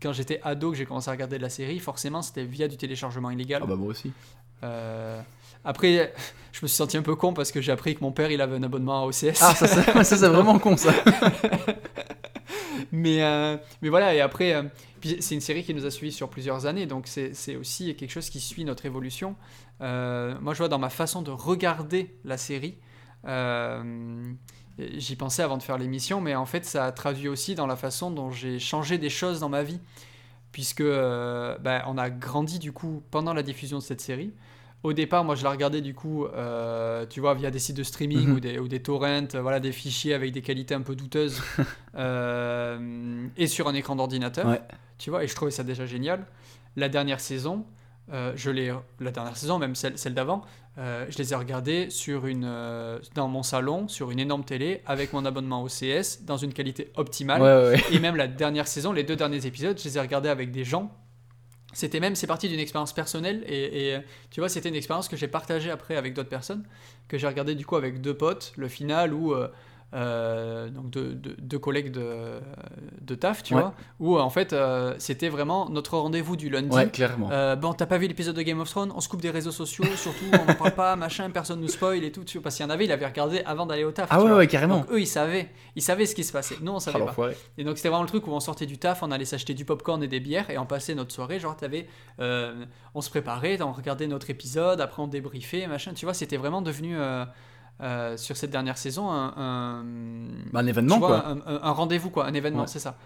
quand 0.00 0.12
j'étais 0.14 0.40
ado 0.44 0.70
que 0.70 0.76
j'ai 0.78 0.86
commencé 0.86 1.08
à 1.10 1.12
regarder 1.12 1.38
la 1.38 1.50
série, 1.50 1.78
forcément 1.78 2.22
c'était 2.22 2.44
via 2.44 2.68
du 2.68 2.78
téléchargement 2.78 3.30
illégal. 3.30 3.60
Ah 3.64 3.66
bah 3.66 3.76
moi 3.76 3.88
aussi. 3.88 4.12
Après, 5.64 6.14
je 6.52 6.60
me 6.62 6.68
suis 6.68 6.76
senti 6.76 6.96
un 6.96 7.02
peu 7.02 7.14
con 7.14 7.34
parce 7.34 7.52
que 7.52 7.60
j'ai 7.60 7.72
appris 7.72 7.94
que 7.94 8.00
mon 8.00 8.12
père 8.12 8.30
il 8.30 8.40
avait 8.40 8.56
un 8.56 8.62
abonnement 8.62 9.02
à 9.02 9.06
OCS. 9.06 9.40
Ah 9.42 9.54
ça, 9.54 9.66
c'est 9.66 10.28
vraiment 10.28 10.58
con 10.58 10.76
ça. 10.76 10.92
mais, 12.92 13.22
euh, 13.22 13.56
mais 13.82 13.88
voilà, 13.88 14.14
et 14.14 14.20
après, 14.20 14.54
euh, 14.54 14.62
c'est 15.20 15.34
une 15.34 15.40
série 15.40 15.64
qui 15.64 15.74
nous 15.74 15.86
a 15.86 15.90
suivis 15.90 16.12
sur 16.12 16.28
plusieurs 16.28 16.66
années, 16.66 16.86
donc 16.86 17.06
c'est 17.06 17.56
aussi 17.56 17.94
quelque 17.96 18.10
chose 18.10 18.30
qui 18.30 18.40
suit 18.40 18.64
notre 18.64 18.86
évolution. 18.86 19.36
Euh, 19.80 20.34
moi, 20.40 20.54
je 20.54 20.58
vois 20.58 20.68
dans 20.68 20.78
ma 20.78 20.90
façon 20.90 21.22
de 21.22 21.30
regarder 21.30 22.14
la 22.24 22.36
série, 22.36 22.78
j'y 24.78 25.16
pensais 25.16 25.42
avant 25.42 25.56
de 25.56 25.62
faire 25.62 25.78
l'émission, 25.78 26.20
mais 26.20 26.34
en 26.34 26.46
fait, 26.46 26.64
ça 26.64 26.84
a 26.84 26.92
traduit 26.92 27.28
aussi 27.28 27.54
dans 27.54 27.66
la 27.66 27.76
façon 27.76 28.10
dont 28.10 28.30
j'ai 28.30 28.58
changé 28.58 28.98
des 28.98 29.10
choses 29.10 29.40
dans 29.40 29.48
ma 29.48 29.62
vie, 29.62 29.80
puisque 30.52 30.82
ben, 30.82 31.82
on 31.86 31.98
a 31.98 32.10
grandi 32.10 32.58
du 32.58 32.72
coup 32.72 33.02
pendant 33.10 33.34
la 33.34 33.42
diffusion 33.42 33.78
de 33.78 33.82
cette 33.82 34.00
série. 34.00 34.32
Au 34.84 34.92
départ, 34.92 35.24
moi, 35.24 35.34
je 35.34 35.42
la 35.42 35.50
regardais 35.50 35.80
du 35.80 35.92
coup, 35.92 36.24
euh, 36.26 37.04
tu 37.10 37.18
vois, 37.20 37.34
via 37.34 37.50
des 37.50 37.58
sites 37.58 37.76
de 37.76 37.82
streaming 37.82 38.28
Mhm. 38.28 38.34
ou, 38.34 38.40
des, 38.40 38.58
ou 38.60 38.68
des 38.68 38.80
torrents, 38.80 39.26
euh, 39.34 39.42
voilà, 39.42 39.58
des 39.58 39.72
fichiers 39.72 40.14
avec 40.14 40.30
des 40.32 40.40
qualités 40.42 40.74
un 40.74 40.82
peu 40.82 40.94
douteuses, 40.94 41.42
euh, 41.96 43.26
et 43.36 43.46
sur 43.46 43.68
un 43.68 43.74
écran 43.74 43.96
d'ordinateur. 43.96 44.46
Ouais. 44.46 44.60
Tu 44.98 45.10
vois, 45.10 45.24
et 45.24 45.28
je 45.28 45.34
trouvais 45.34 45.50
ça 45.50 45.62
déjà 45.64 45.86
génial. 45.86 46.26
La 46.76 46.88
dernière 46.88 47.20
saison, 47.20 47.64
euh, 48.12 48.32
je 48.36 48.50
l'ai, 48.50 48.72
la 49.00 49.10
dernière 49.10 49.36
saison, 49.36 49.58
même 49.58 49.74
celle, 49.74 49.98
celle 49.98 50.14
d'avant, 50.14 50.42
je 50.76 51.18
les 51.18 51.32
ai 51.32 51.34
regardées 51.36 51.90
sur 51.90 52.26
une, 52.26 52.48
dans 53.16 53.26
mon 53.26 53.42
salon, 53.42 53.88
sur 53.88 54.12
une 54.12 54.20
énorme 54.20 54.44
télé, 54.44 54.80
avec 54.86 55.12
mon 55.12 55.24
abonnement 55.24 55.64
OCS, 55.64 56.22
dans 56.24 56.36
une 56.36 56.52
qualité 56.52 56.92
optimale. 56.94 57.42
Ouais. 57.42 57.70
ouais. 57.74 57.82
Et 57.90 57.98
même 57.98 58.14
la 58.14 58.28
dernière 58.28 58.68
saison, 58.68 58.92
les 58.92 59.02
deux 59.02 59.16
derniers 59.16 59.44
épisodes, 59.44 59.76
je 59.76 59.82
les 59.88 59.98
ai 59.98 60.00
regardés 60.00 60.28
avec 60.28 60.52
des 60.52 60.62
gens. 60.62 60.92
C'était 61.74 62.00
même, 62.00 62.14
c'est 62.14 62.26
parti 62.26 62.48
d'une 62.48 62.60
expérience 62.60 62.94
personnelle 62.94 63.44
et, 63.46 63.92
et, 63.92 63.98
tu 64.30 64.40
vois, 64.40 64.48
c'était 64.48 64.70
une 64.70 64.74
expérience 64.74 65.06
que 65.08 65.16
j'ai 65.16 65.28
partagée 65.28 65.70
après 65.70 65.96
avec 65.96 66.14
d'autres 66.14 66.30
personnes, 66.30 66.64
que 67.08 67.18
j'ai 67.18 67.26
regardé 67.26 67.54
du 67.54 67.66
coup 67.66 67.76
avec 67.76 68.00
deux 68.00 68.14
potes, 68.14 68.52
le 68.56 68.68
final 68.68 69.12
où 69.12 69.34
euh, 69.34 69.48
euh, 69.94 70.68
donc 70.68 70.90
deux, 70.90 71.14
deux- 71.14 71.36
deux 71.38 71.58
collègues 71.58 71.90
de, 71.92 72.40
de 73.00 73.14
taf, 73.14 73.42
tu 73.42 73.54
Ouais. 73.54 73.60
vois, 73.62 73.74
où 74.00 74.18
en 74.18 74.28
fait 74.30 74.52
euh, 74.52 74.94
c'était 74.98 75.28
vraiment 75.30 75.68
notre 75.70 75.96
rendez-vous 75.96 76.36
du 76.36 76.50
lundi. 76.50 76.76
Ouais 76.76 76.88
clairement. 76.90 77.30
Euh, 77.30 77.56
bon, 77.56 77.72
t'as 77.72 77.86
pas 77.86 77.96
vu 77.98 78.06
l'épisode 78.06 78.36
de 78.36 78.42
Game 78.42 78.60
of 78.60 78.68
Thrones 78.68 78.92
On 78.94 79.00
se 79.00 79.08
coupe 79.08 79.22
des 79.22 79.30
réseaux 79.30 79.50
sociaux, 79.50 79.84
surtout 79.96 80.24
on 80.32 80.44
n'en 80.44 80.54
parle 80.54 80.72
pas, 80.72 80.94
machin, 80.96 81.30
personne 81.30 81.60
nous 81.60 81.68
spoil 81.68 82.04
et 82.04 82.12
tout. 82.12 82.24
tu 82.24 82.38
vois, 82.38 82.42
Parce 82.44 82.56
qu'il 82.56 82.64
y 82.64 82.66
en 82.66 82.70
avait, 82.70 82.84
il 82.84 82.92
avait 82.92 83.06
regardé 83.06 83.40
avant 83.46 83.64
d'aller 83.66 83.84
au 83.84 83.92
taf. 83.92 84.08
Ah 84.10 84.16
tu 84.16 84.22
ouais 84.24 84.28
vois. 84.28 84.38
ouais 84.38 84.46
carrément. 84.46 84.78
Donc 84.80 84.90
eux, 84.92 85.00
ils 85.00 85.06
savaient, 85.06 85.48
ils 85.74 85.82
savaient 85.82 86.06
ce 86.06 86.14
qui 86.14 86.24
se 86.24 86.32
passait. 86.32 86.56
Nous, 86.60 86.70
on 86.72 86.80
savait 86.80 86.98
pas. 86.98 87.06
l'enfoiré. 87.06 87.36
Et 87.56 87.64
donc 87.64 87.76
c'était 87.78 87.88
vraiment 87.88 88.02
le 88.02 88.08
truc 88.08 88.26
où 88.26 88.30
on 88.32 88.40
sortait 88.40 88.66
du 88.66 88.76
taf, 88.78 89.02
on 89.02 89.10
allait 89.10 89.24
s'acheter 89.24 89.54
du 89.54 89.64
popcorn 89.64 90.02
et 90.02 90.08
des 90.08 90.20
bières 90.20 90.50
et 90.50 90.58
on 90.58 90.66
passait 90.66 90.94
notre 90.94 91.12
soirée. 91.14 91.38
Genre, 91.40 91.56
t'avais, 91.56 91.86
euh, 92.20 92.64
on 92.94 93.00
se 93.00 93.08
préparait, 93.10 93.60
on 93.62 93.72
regardait 93.72 94.06
notre 94.06 94.28
épisode, 94.28 94.80
après 94.82 95.00
on 95.02 95.06
débriefait, 95.08 95.66
machin. 95.66 95.92
Tu 95.94 96.04
vois, 96.04 96.12
c'était 96.14 96.36
vraiment 96.36 96.60
devenu 96.62 96.96
euh, 97.80 98.16
sur 98.16 98.36
cette 98.36 98.50
dernière 98.50 98.76
saison 98.78 99.10
un, 99.10 99.32
un- 99.36 99.84
Bah, 100.52 100.60
un 100.60 100.66
événement 100.66 100.98
vois, 100.98 101.20
quoi. 101.20 101.36
un, 101.62 101.70
rendez-vous 101.72 102.10
quoi, 102.10 102.26
un 102.26 102.34
événement, 102.34 102.62
Ouais. 102.62 102.66
c'est 102.66 102.78
ça. 102.80 102.96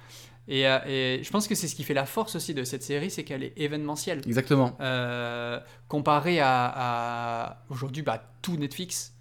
Et, 0.49 0.67
euh, 0.67 0.79
et 0.87 1.21
je 1.23 1.31
pense 1.31 1.47
que 1.47 1.55
c'est 1.55 1.69
ce 1.69 1.75
qui 1.77 1.85
fait 1.85 1.95
la 1.95 2.05
force 2.07 2.35
aussi 2.37 2.53
de 2.53 2.65
cette 2.65 2.83
série, 2.83 3.11
c'est 3.11 3.23
qu'elle 3.23 3.45
est 3.45 3.53
événementielle. 3.57 4.23
Exactement. 4.27 4.77
Euh, 4.81 5.61
comparé 5.89 6.41
à, 6.41 6.73
à 6.75 7.57
aujourd'hui 7.71 8.03
bah, 8.03 8.23
tout 8.43 8.57
Netflix 8.57 9.15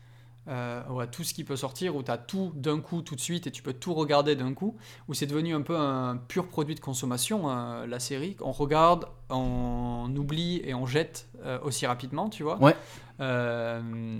euh, 0.47 0.81
ou 0.89 0.99
à 0.99 1.07
tout 1.07 1.23
ce 1.23 1.33
qui 1.33 1.43
peut 1.43 1.55
sortir 1.55 1.95
où 1.95 2.03
tu 2.03 2.09
as 2.09 2.17
tout 2.17 2.51
d'un 2.55 2.79
coup 2.79 3.01
tout 3.01 3.15
de 3.15 3.21
suite 3.21 3.45
et 3.45 3.51
tu 3.51 3.61
peux 3.61 3.73
tout 3.73 3.93
regarder 3.93 4.35
d'un 4.35 4.53
coup 4.53 4.75
où 5.07 5.13
c'est 5.13 5.27
devenu 5.27 5.53
un 5.53 5.61
peu 5.61 5.77
un 5.77 6.17
pur 6.17 6.47
produit 6.47 6.73
de 6.73 6.79
consommation 6.79 7.49
euh, 7.49 7.85
la 7.85 7.99
série. 7.99 8.35
On 8.41 8.51
regarde 8.51 9.05
on 9.29 10.13
oublie 10.15 10.61
et 10.63 10.73
on 10.73 10.85
jette 10.85 11.29
euh, 11.43 11.59
aussi 11.63 11.85
rapidement 11.85 12.29
tu 12.29 12.43
vois. 12.43 12.61
Ouais. 12.61 12.75
Euh, 13.19 14.19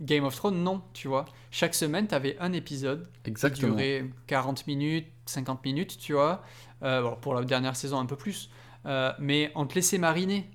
Game 0.00 0.24
of 0.24 0.34
Thrones 0.34 0.62
non 0.62 0.82
tu 0.92 1.08
vois. 1.08 1.24
Chaque 1.50 1.74
semaine 1.74 2.06
tu 2.06 2.14
avais 2.14 2.36
un 2.40 2.52
épisode 2.52 3.08
qui 3.24 3.50
durait 3.50 4.04
40 4.26 4.66
minutes 4.66 5.08
50 5.26 5.64
minutes 5.64 5.98
tu 5.98 6.12
vois. 6.14 6.42
Euh, 6.82 7.02
bon, 7.02 7.16
pour 7.20 7.34
la 7.34 7.42
dernière 7.42 7.76
saison 7.76 7.98
un 7.98 8.06
peu 8.06 8.16
plus. 8.16 8.50
Mais 9.18 9.52
on 9.54 9.66
te 9.66 9.74
laissait 9.74 9.98
mariner 9.98 10.48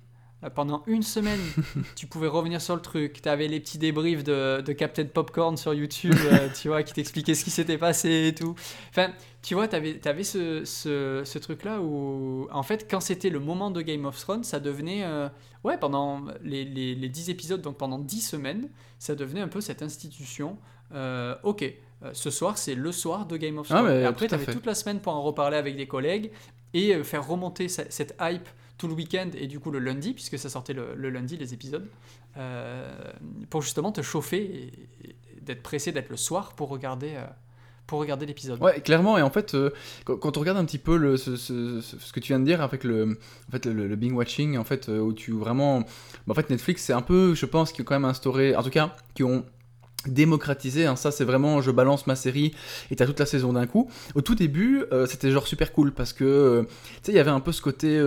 pendant 0.54 0.82
une 0.86 1.02
semaine, 1.02 1.40
tu 1.96 2.06
pouvais 2.06 2.28
revenir 2.28 2.60
sur 2.60 2.74
le 2.76 2.82
truc. 2.82 3.22
Tu 3.22 3.28
avais 3.28 3.48
les 3.48 3.60
petits 3.60 3.78
débriefs 3.78 4.24
de, 4.24 4.60
de 4.60 4.72
Captain 4.72 5.06
Popcorn 5.06 5.56
sur 5.56 5.72
YouTube, 5.74 6.14
euh, 6.26 6.48
tu 6.60 6.68
vois, 6.68 6.82
qui 6.82 6.92
t'expliquaient 6.92 7.34
ce 7.34 7.44
qui 7.44 7.50
s'était 7.50 7.78
passé 7.78 8.28
et 8.28 8.34
tout. 8.34 8.54
Enfin, 8.90 9.10
tu 9.42 9.54
vois, 9.54 9.68
tu 9.68 9.76
avais, 9.76 10.22
ce, 10.24 10.64
ce, 10.64 11.22
ce 11.24 11.38
truc-là 11.38 11.80
où, 11.80 12.46
en 12.52 12.62
fait, 12.62 12.86
quand 12.90 13.00
c'était 13.00 13.30
le 13.30 13.40
moment 13.40 13.70
de 13.70 13.80
Game 13.82 14.04
of 14.04 14.18
Thrones, 14.18 14.44
ça 14.44 14.60
devenait, 14.60 15.04
euh, 15.04 15.28
ouais, 15.64 15.78
pendant 15.78 16.22
les, 16.42 16.64
les, 16.64 16.94
les 16.94 17.08
10 17.08 17.30
épisodes, 17.30 17.62
donc 17.62 17.76
pendant 17.78 17.98
10 17.98 18.20
semaines, 18.20 18.68
ça 18.98 19.14
devenait 19.14 19.40
un 19.40 19.48
peu 19.48 19.60
cette 19.62 19.82
institution. 19.82 20.58
Euh, 20.94 21.34
ok, 21.42 21.62
euh, 22.02 22.10
ce 22.12 22.30
soir, 22.30 22.58
c'est 22.58 22.74
le 22.74 22.92
soir 22.92 23.24
de 23.26 23.36
Game 23.38 23.58
of 23.58 23.66
Ah, 23.70 23.76
Thrones. 23.80 23.92
et 24.00 24.04
après, 24.04 24.28
tu 24.28 24.34
avais 24.34 24.44
fait. 24.44 24.52
toute 24.52 24.66
la 24.66 24.74
semaine 24.74 25.00
pour 25.00 25.14
en 25.14 25.22
reparler 25.22 25.56
avec 25.56 25.76
des 25.76 25.86
collègues 25.86 26.30
et 26.74 26.94
euh, 26.94 27.02
faire 27.04 27.26
remonter 27.26 27.68
ce- 27.68 27.82
cette 27.88 28.14
hype 28.20 28.46
tout 28.78 28.88
le 28.88 28.94
week-end 28.94 29.30
et 29.38 29.46
du 29.46 29.60
coup 29.60 29.70
le 29.70 29.78
lundi, 29.78 30.12
puisque 30.14 30.38
ça 30.38 30.48
sortait 30.48 30.72
le, 30.72 30.94
lundi 31.10 31.36
les 31.36 31.54
épisodes, 31.54 31.88
euh, 32.36 32.92
pour 33.50 33.62
justement 33.62 33.92
te 33.92 34.02
chauffer 34.02 34.72
et, 35.04 35.16
d'être 35.42 35.62
pressé 35.62 35.92
d'être 35.92 36.08
le 36.08 36.16
soir 36.16 36.54
pour 36.54 36.70
regarder, 36.70 37.12
euh, 37.16 37.24
pour 37.86 37.98
regarder 38.00 38.24
l'épisode. 38.24 38.60
Ouais, 38.62 38.80
clairement. 38.80 39.18
Et 39.18 39.22
en 39.22 39.30
fait, 39.30 39.54
euh, 39.54 39.70
quand, 40.04 40.36
on 40.36 40.40
regarde 40.40 40.56
un 40.58 40.64
petit 40.64 40.78
peu 40.78 40.96
le, 40.96 41.16
ce, 41.18 41.36
ce- 41.36 41.80
ce- 41.82 42.12
que 42.12 42.18
tu 42.20 42.28
viens 42.28 42.40
de 42.40 42.46
dire 42.46 42.62
avec 42.62 42.82
le, 42.82 43.18
en 43.48 43.52
fait, 43.52 43.66
le, 43.66 43.94
binge 43.94 44.12
watching, 44.14 44.56
en 44.56 44.64
fait, 44.64 44.88
où 44.88 45.12
tu 45.12 45.32
vraiment, 45.32 45.80
bah, 46.26 46.30
en 46.30 46.34
fait, 46.34 46.48
Netflix, 46.48 46.82
c'est 46.82 46.94
un 46.94 47.02
peu, 47.02 47.34
je 47.34 47.44
pense, 47.44 47.72
qui 47.72 47.82
ont 47.82 47.84
quand 47.84 47.94
même 47.94 48.06
instauré, 48.06 48.56
en 48.56 48.62
tout 48.62 48.70
cas, 48.70 48.96
qui 49.14 49.22
ont 49.22 49.44
démocratisé. 50.06 50.86
hein. 50.86 50.96
Ça, 50.96 51.10
c'est 51.10 51.24
vraiment, 51.24 51.60
je 51.60 51.70
balance 51.70 52.06
ma 52.06 52.16
série 52.16 52.54
et 52.90 52.96
t'as 52.96 53.04
toute 53.06 53.20
la 53.20 53.26
saison 53.26 53.52
d'un 53.52 53.66
coup. 53.66 53.90
Au 54.14 54.22
tout 54.22 54.34
début, 54.34 54.84
c'était 55.06 55.30
genre 55.30 55.46
super 55.46 55.72
cool 55.72 55.92
parce 55.92 56.12
que, 56.14 56.66
tu 56.66 57.00
sais, 57.02 57.12
il 57.12 57.16
y 57.16 57.18
avait 57.20 57.30
un 57.30 57.40
peu 57.40 57.52
ce 57.52 57.60
côté. 57.62 57.98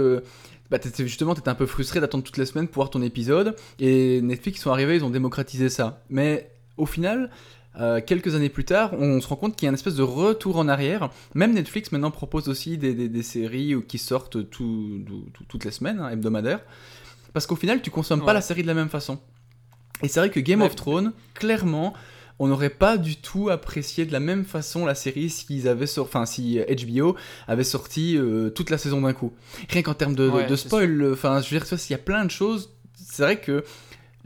Bah, 0.70 0.78
justement, 0.98 1.34
t'étais 1.36 1.50
un 1.50 1.56
peu 1.56 1.66
frustré 1.66 2.00
d'attendre 2.00 2.24
toutes 2.24 2.38
les 2.38 2.46
semaines 2.46 2.68
pour 2.68 2.76
voir 2.82 2.90
ton 2.90 3.02
épisode. 3.02 3.56
Et 3.80 4.22
Netflix 4.22 4.60
ils 4.60 4.62
sont 4.62 4.72
arrivés, 4.72 4.96
ils 4.98 5.04
ont 5.06 5.10
démocratisé 5.10 5.70
ça. 5.70 6.04
Mais 6.10 6.52
au 6.78 6.86
final, 6.86 7.30
euh, 7.80 8.02
quelques 8.06 8.36
années 8.36 8.50
plus 8.50 8.66
tard, 8.66 8.94
on 8.94 9.22
se 9.22 9.28
rend 9.28 9.36
compte 9.36 9.56
qu'il 9.56 9.66
y 9.66 9.68
a 9.68 9.70
une 9.70 9.76
espèce 9.76 9.96
de 9.96 10.04
retour 10.04 10.58
en 10.58 10.68
arrière. 10.68 11.10
Même 11.36 11.54
Netflix 11.54 11.92
maintenant 11.92 12.12
propose 12.12 12.50
aussi 12.50 12.78
des, 12.78 12.94
des- 12.94 13.10
des 13.10 13.24
séries 13.24 13.76
qui 13.88 13.98
sortent 13.98 14.50
tout- 14.50 15.04
tout- 15.06 15.44
toutes 15.48 15.64
les 15.66 15.72
semaines, 15.72 16.00
hein, 16.00 16.10
hebdomadaires. 16.10 16.62
Parce 17.34 17.46
qu'au 17.46 17.56
final, 17.56 17.82
tu 17.82 17.92
consommes 17.92 18.26
pas 18.26 18.34
la 18.34 18.42
série 18.42 18.62
de 18.64 18.68
la 18.68 18.74
même 18.74 18.90
façon. 18.90 19.20
Et 20.04 20.08
c'est 20.08 20.20
vrai 20.20 20.30
que 20.32 20.40
Game 20.40 20.62
Ouais. 20.62 20.68
of 20.68 20.76
Thrones, 20.76 21.14
clairement, 21.34 21.94
on 22.40 22.48
n'aurait 22.48 22.70
pas 22.70 22.98
du 22.98 23.16
tout 23.16 23.50
apprécié 23.50 24.06
de 24.06 24.12
la 24.12 24.20
même 24.20 24.46
façon 24.46 24.86
la 24.86 24.94
série 24.96 25.30
s'ils 25.30 25.68
avaient 25.68 25.88
sor- 25.88 26.06
enfin 26.06 26.26
si 26.26 26.60
HBO 26.60 27.16
avait 27.48 27.64
sorti 27.64 28.16
euh, 28.18 28.50
toute 28.50 28.70
la 28.70 28.78
saison 28.78 29.02
d'un 29.02 29.14
coup. 29.14 29.34
Rien 29.70 29.82
qu'en 29.82 29.94
termes 29.96 30.16
de, 30.16 30.26
de- 30.26 30.30
Ouais, 30.30 30.46
de 30.48 30.56
c'est 30.56 30.68
spoil, 30.68 31.02
euh, 31.02 31.14
enfin 31.14 31.42
je 31.42 31.50
veux 31.54 31.60
dire 31.60 31.80
s'il 31.80 31.92
y 31.92 31.96
a 31.96 32.04
plein 32.04 32.26
de 32.26 32.32
choses, 32.32 32.70
c'est 32.96 33.24
vrai 33.24 33.40
que 33.40 33.64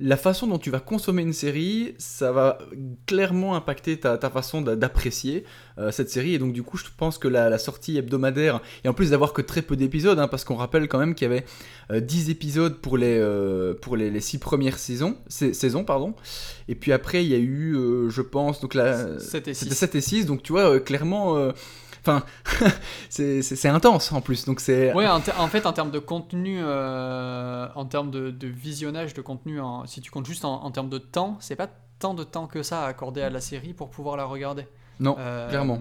la 0.02 0.18
façon 0.18 0.48
dont 0.48 0.58
tu 0.58 0.70
vas 0.72 0.80
consommer 0.80 1.22
une 1.22 1.32
série, 1.34 1.94
ça 1.98 2.32
va 2.32 2.58
clairement 3.06 3.56
impacter 3.56 4.00
ta, 4.00 4.18
ta 4.18 4.30
façon 4.30 4.62
d'a- 4.62 4.76
d'apprécier 4.76 5.44
euh, 5.78 5.92
cette 5.92 6.10
série. 6.10 6.34
Et 6.34 6.40
donc, 6.40 6.54
du 6.54 6.64
coup, 6.64 6.78
je 6.78 6.86
pense 6.98 7.18
que 7.18 7.28
la, 7.28 7.50
la 7.50 7.58
sortie 7.58 7.98
hebdomadaire, 7.98 8.62
et 8.84 8.90
en 8.90 8.94
plus 8.94 9.12
d'avoir 9.12 9.32
que 9.34 9.42
très 9.42 9.62
peu 9.62 9.76
d'épisodes, 9.76 10.18
hein, 10.20 10.28
parce 10.28 10.44
qu'on 10.44 10.56
rappelle 10.56 10.88
quand 10.88 11.00
même 11.00 11.14
qu'il 11.16 11.28
y 11.30 11.32
avait 11.32 11.46
euh, 11.92 12.00
10 12.00 12.30
épisodes 12.30 12.78
pour 12.78 12.98
les, 12.98 13.18
euh, 13.20 13.74
pour 13.74 13.96
les, 13.96 14.10
les 14.10 14.22
6 14.22 14.40
premières 14.40 14.80
saisons, 14.80 15.18
sais- 15.28 15.54
saisons, 15.54 15.84
pardon. 15.84 16.16
Et 16.68 16.76
puis 16.76 16.92
après, 16.92 17.24
il 17.24 17.30
y 17.30 17.36
a 17.36 17.40
eu, 17.40 17.76
euh, 17.76 18.10
je 18.10 18.22
pense, 18.22 18.60
donc 18.60 18.74
là, 18.74 19.20
7 19.20 19.48
et 19.48 19.54
c'était 19.54 19.72
6. 19.72 19.78
7 19.78 19.96
et 19.96 20.02
6, 20.02 20.26
donc 20.26 20.42
tu 20.44 20.52
vois, 20.52 20.80
clairement. 20.80 21.52
Enfin, 22.02 22.24
c'est 23.10 23.66
intense 23.68 24.12
en 24.12 24.22
plus, 24.22 24.46
donc 24.46 24.60
c'est. 24.60 24.94
Ouais, 24.94 25.08
en, 25.08 25.20
fait, 25.48 25.66
en 25.66 25.74
termes 25.74 25.92
de 25.92 26.00
contenu, 26.00 26.60
euh, 26.62 27.68
en 27.76 27.86
termes 27.86 28.10
de, 28.12 28.32
de 28.32 28.48
visionnage 28.48 29.14
de 29.14 29.22
contenu, 29.22 29.60
en- 29.62 29.86
si 29.86 30.02
tu 30.02 30.10
comptes 30.12 30.26
juste 30.26 30.44
en, 30.46 30.64
en 30.64 30.72
termes 30.72 30.90
de 30.90 30.98
temps, 30.98 31.38
c'est 31.40 31.56
pas 31.56 31.68
tant 32.00 32.14
de 32.16 32.24
temps 32.24 32.48
que 32.48 32.64
ça 32.64 32.84
à 32.86 32.88
accorder 32.88 33.22
à 33.22 33.30
la 33.30 33.40
série 33.42 33.74
pour 33.74 33.90
pouvoir 33.92 34.18
la 34.18 34.26
regarder. 34.26 34.66
Non, 35.00 35.16
Euh, 35.20 35.50
clairement. 35.50 35.80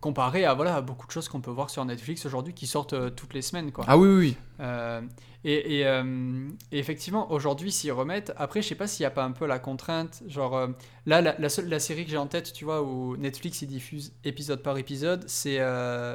Comparé 0.00 0.44
à, 0.44 0.54
voilà, 0.54 0.76
à 0.76 0.80
beaucoup 0.80 1.06
de 1.06 1.12
choses 1.12 1.28
qu'on 1.28 1.40
peut 1.40 1.50
voir 1.50 1.68
sur 1.68 1.84
Netflix 1.84 2.24
aujourd'hui 2.24 2.54
qui 2.54 2.66
sortent 2.66 2.94
euh, 2.94 3.10
toutes 3.10 3.34
les 3.34 3.42
semaines. 3.42 3.72
Quoi. 3.72 3.84
Ah 3.86 3.98
oui, 3.98 4.08
oui. 4.08 4.36
Euh, 4.58 5.02
et, 5.44 5.78
et, 5.78 5.86
euh, 5.86 6.48
et 6.70 6.78
effectivement, 6.78 7.30
aujourd'hui, 7.30 7.70
s'ils 7.70 7.92
remettent, 7.92 8.32
après, 8.36 8.62
je 8.62 8.68
sais 8.68 8.74
pas 8.74 8.86
s'il 8.86 9.02
n'y 9.02 9.08
a 9.08 9.10
pas 9.10 9.24
un 9.24 9.32
peu 9.32 9.46
la 9.46 9.58
contrainte. 9.58 10.22
Genre, 10.26 10.68
là, 11.06 11.20
la, 11.20 11.36
la 11.38 11.48
seule, 11.48 11.68
la 11.68 11.78
série 11.78 12.04
que 12.04 12.10
j'ai 12.10 12.16
en 12.16 12.26
tête, 12.26 12.52
tu 12.52 12.64
vois, 12.64 12.82
où 12.82 13.16
Netflix 13.16 13.62
diffuse 13.64 14.14
épisode 14.24 14.62
par 14.62 14.78
épisode, 14.78 15.24
c'est 15.28 15.58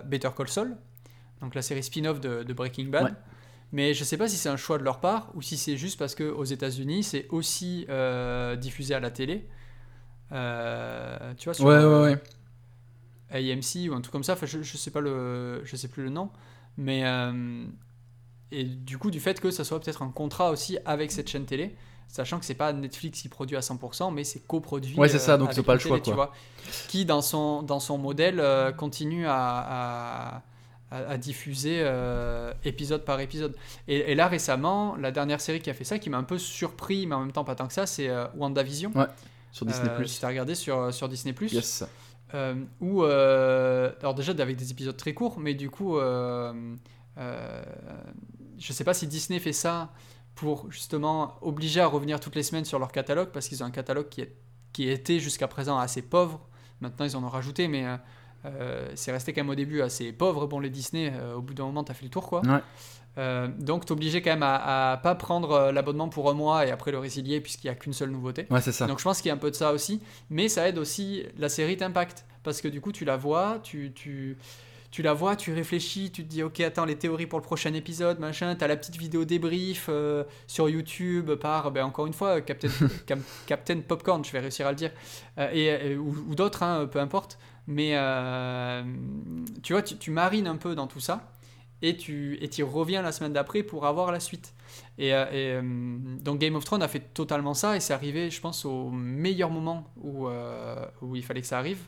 Better 0.06 0.30
Call 0.36 0.48
Saul, 0.48 0.78
donc 1.42 1.54
la 1.54 1.62
série 1.62 1.84
spin-off 1.84 2.20
de, 2.20 2.44
de 2.44 2.54
Breaking 2.54 2.88
Bad. 2.88 3.04
Ouais. 3.04 3.12
Mais 3.74 3.94
je 3.94 4.04
sais 4.04 4.18
pas 4.18 4.28
si 4.28 4.38
c'est 4.38 4.50
un 4.50 4.58
choix 4.58 4.78
de 4.78 4.84
leur 4.84 5.00
part 5.00 5.30
ou 5.36 5.42
si 5.42 5.58
c'est 5.58 5.78
juste 5.78 6.00
parce 6.00 6.16
qu'aux 6.16 6.46
États-Unis, 6.46 7.04
c'est 7.04 7.28
aussi 7.30 7.86
diffusé 8.58 8.96
à 8.96 9.00
la 9.00 9.12
télé. 9.12 9.48
Tu 10.30 10.36
vois, 11.46 11.54
sur 11.54 11.66
Ouais, 11.66 11.84
ouais, 11.84 12.02
ouais. 12.02 12.18
AMC 13.32 13.90
ou 13.90 13.94
un 13.94 14.02
truc 14.02 14.12
comme 14.12 14.24
ça. 14.24 14.34
Enfin, 14.34 14.46
je, 14.46 14.62
je 14.62 14.78
sais 14.78 14.92
pas 14.92 15.02
le, 15.02 15.62
je 15.66 15.76
sais 15.76 15.88
plus 15.88 16.04
le 16.04 16.10
nom, 16.10 16.30
mais 16.78 17.06
euh, 17.06 17.66
et 18.52 18.64
du 18.64 18.98
coup 18.98 19.12
du 19.12 19.20
fait 19.20 19.40
que 19.40 19.52
ça 19.52 19.64
soit 19.64 19.80
peut-être 19.80 20.02
un 20.02 20.10
contrat 20.10 20.52
aussi 20.52 20.78
avec 20.86 21.12
cette 21.12 21.30
chaîne 21.30 21.46
télé, 21.46 21.76
sachant 22.08 22.40
que 22.40 22.46
c'est 22.46 22.54
pas 22.54 22.72
Netflix 22.74 23.22
qui 23.22 23.30
produit 23.30 23.58
à 23.58 23.62
100%, 23.62 24.14
mais 24.14 24.24
c'est 24.24 24.40
coproduit. 24.46 24.98
Ouais, 24.98 25.10
c'est 25.10 25.20
ça, 25.20 25.38
donc 25.38 25.50
ils 25.54 25.60
ont 25.60 25.64
pas 25.64 25.74
le 25.74 25.80
choix, 25.80 26.00
télé, 26.00 26.04
tu 26.04 26.16
quoi. 26.16 26.28
vois, 26.28 26.34
qui 26.88 27.06
dans 27.06 27.22
son 27.22 27.62
dans 27.64 27.80
son 27.80 27.98
modèle 27.98 28.40
euh, 28.40 28.72
continue 28.72 29.26
à, 29.28 30.42
à, 30.92 31.18
diffuser 31.18 31.80
euh, 31.82 32.54
épisode 32.64 33.04
par 33.04 33.20
épisode. 33.20 33.56
Et, 33.88 34.12
et 34.12 34.16
là 34.16 34.28
récemment, 34.28 34.96
la 34.96 35.12
dernière 35.12 35.42
série 35.42 35.60
qui 35.60 35.70
a 35.70 35.74
fait 35.74 35.84
ça, 35.84 36.00
qui 36.00 36.10
m'a 36.10 36.18
un 36.18 36.24
peu 36.24 36.38
surpris, 36.38 37.06
mais 37.08 37.16
en 37.16 37.20
même 37.22 37.32
temps 37.34 37.44
pas 37.44 37.56
tant 37.56 37.68
que 37.68 37.74
ça, 37.74 37.86
c'est 37.86 38.08
euh, 38.08 38.26
WandaVision. 38.38 38.92
Ouais, 38.96 39.08
sur 39.52 39.66
Disney+. 39.66 39.90
Euh, 39.90 40.06
si 40.06 40.22
t'as 40.22 40.28
regardé 40.28 40.56
sur, 40.56 40.94
sur 40.94 41.10
Disney+. 41.10 41.36
yes. 41.52 41.84
Euh, 42.34 42.56
où, 42.82 43.04
euh, 43.04 43.92
alors 44.02 44.14
déjà 44.14 44.34
avec 44.34 44.58
des 44.58 44.72
épisodes 44.72 44.98
très 44.98 45.14
courts, 45.14 45.40
mais 45.40 45.54
du 45.54 45.70
coup, 45.70 45.98
euh, 45.98 46.54
je 48.58 48.74
sais 48.74 48.84
pas 48.84 48.94
si 48.94 49.08
Disney 49.08 49.40
fait 49.40 49.54
ça 49.54 49.92
pour 50.36 50.70
justement 50.72 51.36
obliger 51.42 51.82
à 51.82 51.88
revenir 51.88 52.20
toutes 52.20 52.36
les 52.36 52.44
semaines 52.44 52.66
sur 52.66 52.80
leur 52.80 52.92
catalogue, 52.92 53.30
parce 53.30 53.48
qu'ils 53.48 53.64
ont 53.64 53.66
un 53.66 53.72
catalogue 53.72 54.10
qui, 54.10 54.22
est, 54.22 54.36
qui 54.74 54.90
était 54.90 55.20
jusqu'à 55.20 55.48
présent 55.48 55.78
assez 55.78 56.02
pauvre. 56.02 56.42
Maintenant, 56.82 57.06
ils 57.06 57.16
en 57.16 57.24
ont 57.24 57.30
rajouté, 57.30 57.68
mais 57.68 57.86
c'est 58.94 59.12
resté 59.12 59.34
quand 59.34 59.42
même 59.42 59.50
au 59.50 59.56
début 59.56 59.82
assez 59.82 60.12
pauvre. 60.12 60.46
Bon, 60.46 60.60
les 60.60 60.70
Disney, 60.70 61.12
au 61.36 61.42
bout 61.42 61.54
d'un 61.54 61.66
moment, 61.66 61.84
t'as 61.84 61.96
fait 61.96 62.06
le 62.06 62.12
tour, 62.12 62.28
quoi. 62.28 62.42
Euh, 63.18 63.48
donc, 63.48 63.86
t'es 63.86 63.92
obligé 63.94 64.22
quand 64.22 64.30
même 64.32 64.44
à, 64.44 64.92
à 64.94 64.98
pas 64.98 65.16
prendre 65.16 65.52
euh, 65.52 65.72
l'abonnement 65.72 66.08
pour 66.10 66.30
un 66.30 66.34
mois 66.34 66.66
et 66.68 66.72
après 66.72 66.92
le 66.92 67.00
résilier, 67.00 67.42
puisqu'il 67.42 67.68
n'y 67.68 67.72
a 67.72 67.76
qu'une 67.76 67.94
seule 67.94 68.12
nouveauté. 68.12 68.46
Ouais, 68.52 68.62
c'est 68.62 68.72
ça. 68.72 68.86
Donc 68.86 69.00
je 69.00 69.04
pense 69.04 69.22
qu'il 69.22 69.30
y 69.30 69.32
a 69.32 69.34
un 69.34 69.38
peu 69.38 69.50
de 69.52 69.56
ça 69.56 69.72
aussi, 69.74 70.02
mais 70.30 70.50
ça 70.50 70.68
aide 70.70 70.78
aussi 70.78 71.24
la 71.38 71.50
série 71.50 71.78
t'impacte 71.78 72.26
parce 72.44 72.62
que 72.62 72.68
du 72.68 72.80
coup 72.80 72.92
tu 72.92 73.04
la 73.06 73.18
vois, 73.18 73.60
tu, 73.64 73.92
tu, 73.94 74.38
tu 74.92 75.02
la 75.02 75.14
vois, 75.14 75.36
tu 75.36 75.52
réfléchis, 75.54 76.12
tu 76.12 76.24
te 76.24 76.30
dis 76.30 76.44
ok 76.44 76.60
attends 76.62 76.86
les 76.86 76.96
théories 76.96 77.26
pour 77.26 77.40
le 77.40 77.44
prochain 77.44 77.74
épisode 77.74 78.20
machin, 78.20 78.56
t'as 78.56 78.68
la 78.68 78.78
petite 78.78 78.96
vidéo 78.98 79.26
débrief 79.26 79.88
euh, 79.90 80.24
sur 80.46 80.70
YouTube 80.70 81.32
par 81.36 81.72
ben, 81.72 81.84
encore 81.84 82.06
une 82.08 82.14
fois 82.14 82.40
Captain, 82.42 82.70
Cap- 83.08 83.20
Captain 83.48 83.80
Popcorn, 83.82 84.24
je 84.24 84.32
vais 84.32 84.40
réussir 84.40 84.66
à 84.68 84.70
le 84.70 84.76
dire, 84.78 84.92
euh, 85.40 85.50
et, 85.52 85.66
et- 85.94 85.98
ou, 85.98 86.16
ou 86.30 86.36
d'autres 86.36 86.64
hein, 86.64 86.86
peu 86.90 87.00
importe, 87.00 87.38
mais 87.68 87.92
euh, 87.96 88.84
tu 89.64 89.74
vois 89.74 89.82
tu, 89.82 89.98
tu 89.98 90.12
marines 90.12 90.48
un 90.48 90.56
peu 90.58 90.76
dans 90.76 90.88
tout 90.88 91.00
ça 91.02 91.32
et 91.82 91.96
tu 91.96 92.38
et 92.42 92.50
tu 92.50 92.64
reviens 92.64 93.02
la 93.02 93.12
semaine 93.12 93.34
d'après 93.34 93.64
pour 93.64 93.86
avoir 93.86 94.12
la 94.12 94.20
suite. 94.20 94.54
Et, 94.98 95.14
euh, 95.14 95.26
euh, 95.32 95.62
donc 96.22 96.40
Game 96.40 96.56
of 96.56 96.66
Thrones 96.66 96.82
a 96.82 96.88
fait 96.88 97.14
totalement 97.14 97.54
ça 97.54 97.76
et 97.76 97.80
c'est 97.80 97.94
arrivé, 97.94 98.30
je 98.30 98.42
pense, 98.42 98.66
au 98.66 98.90
meilleur 98.90 99.50
moment 99.50 99.86
où, 99.98 100.28
euh, 100.28 100.86
où 101.02 101.16
il 101.16 101.24
fallait 101.24 101.42
que 101.42 101.48
ça 101.48 101.60
arrive. 101.60 101.88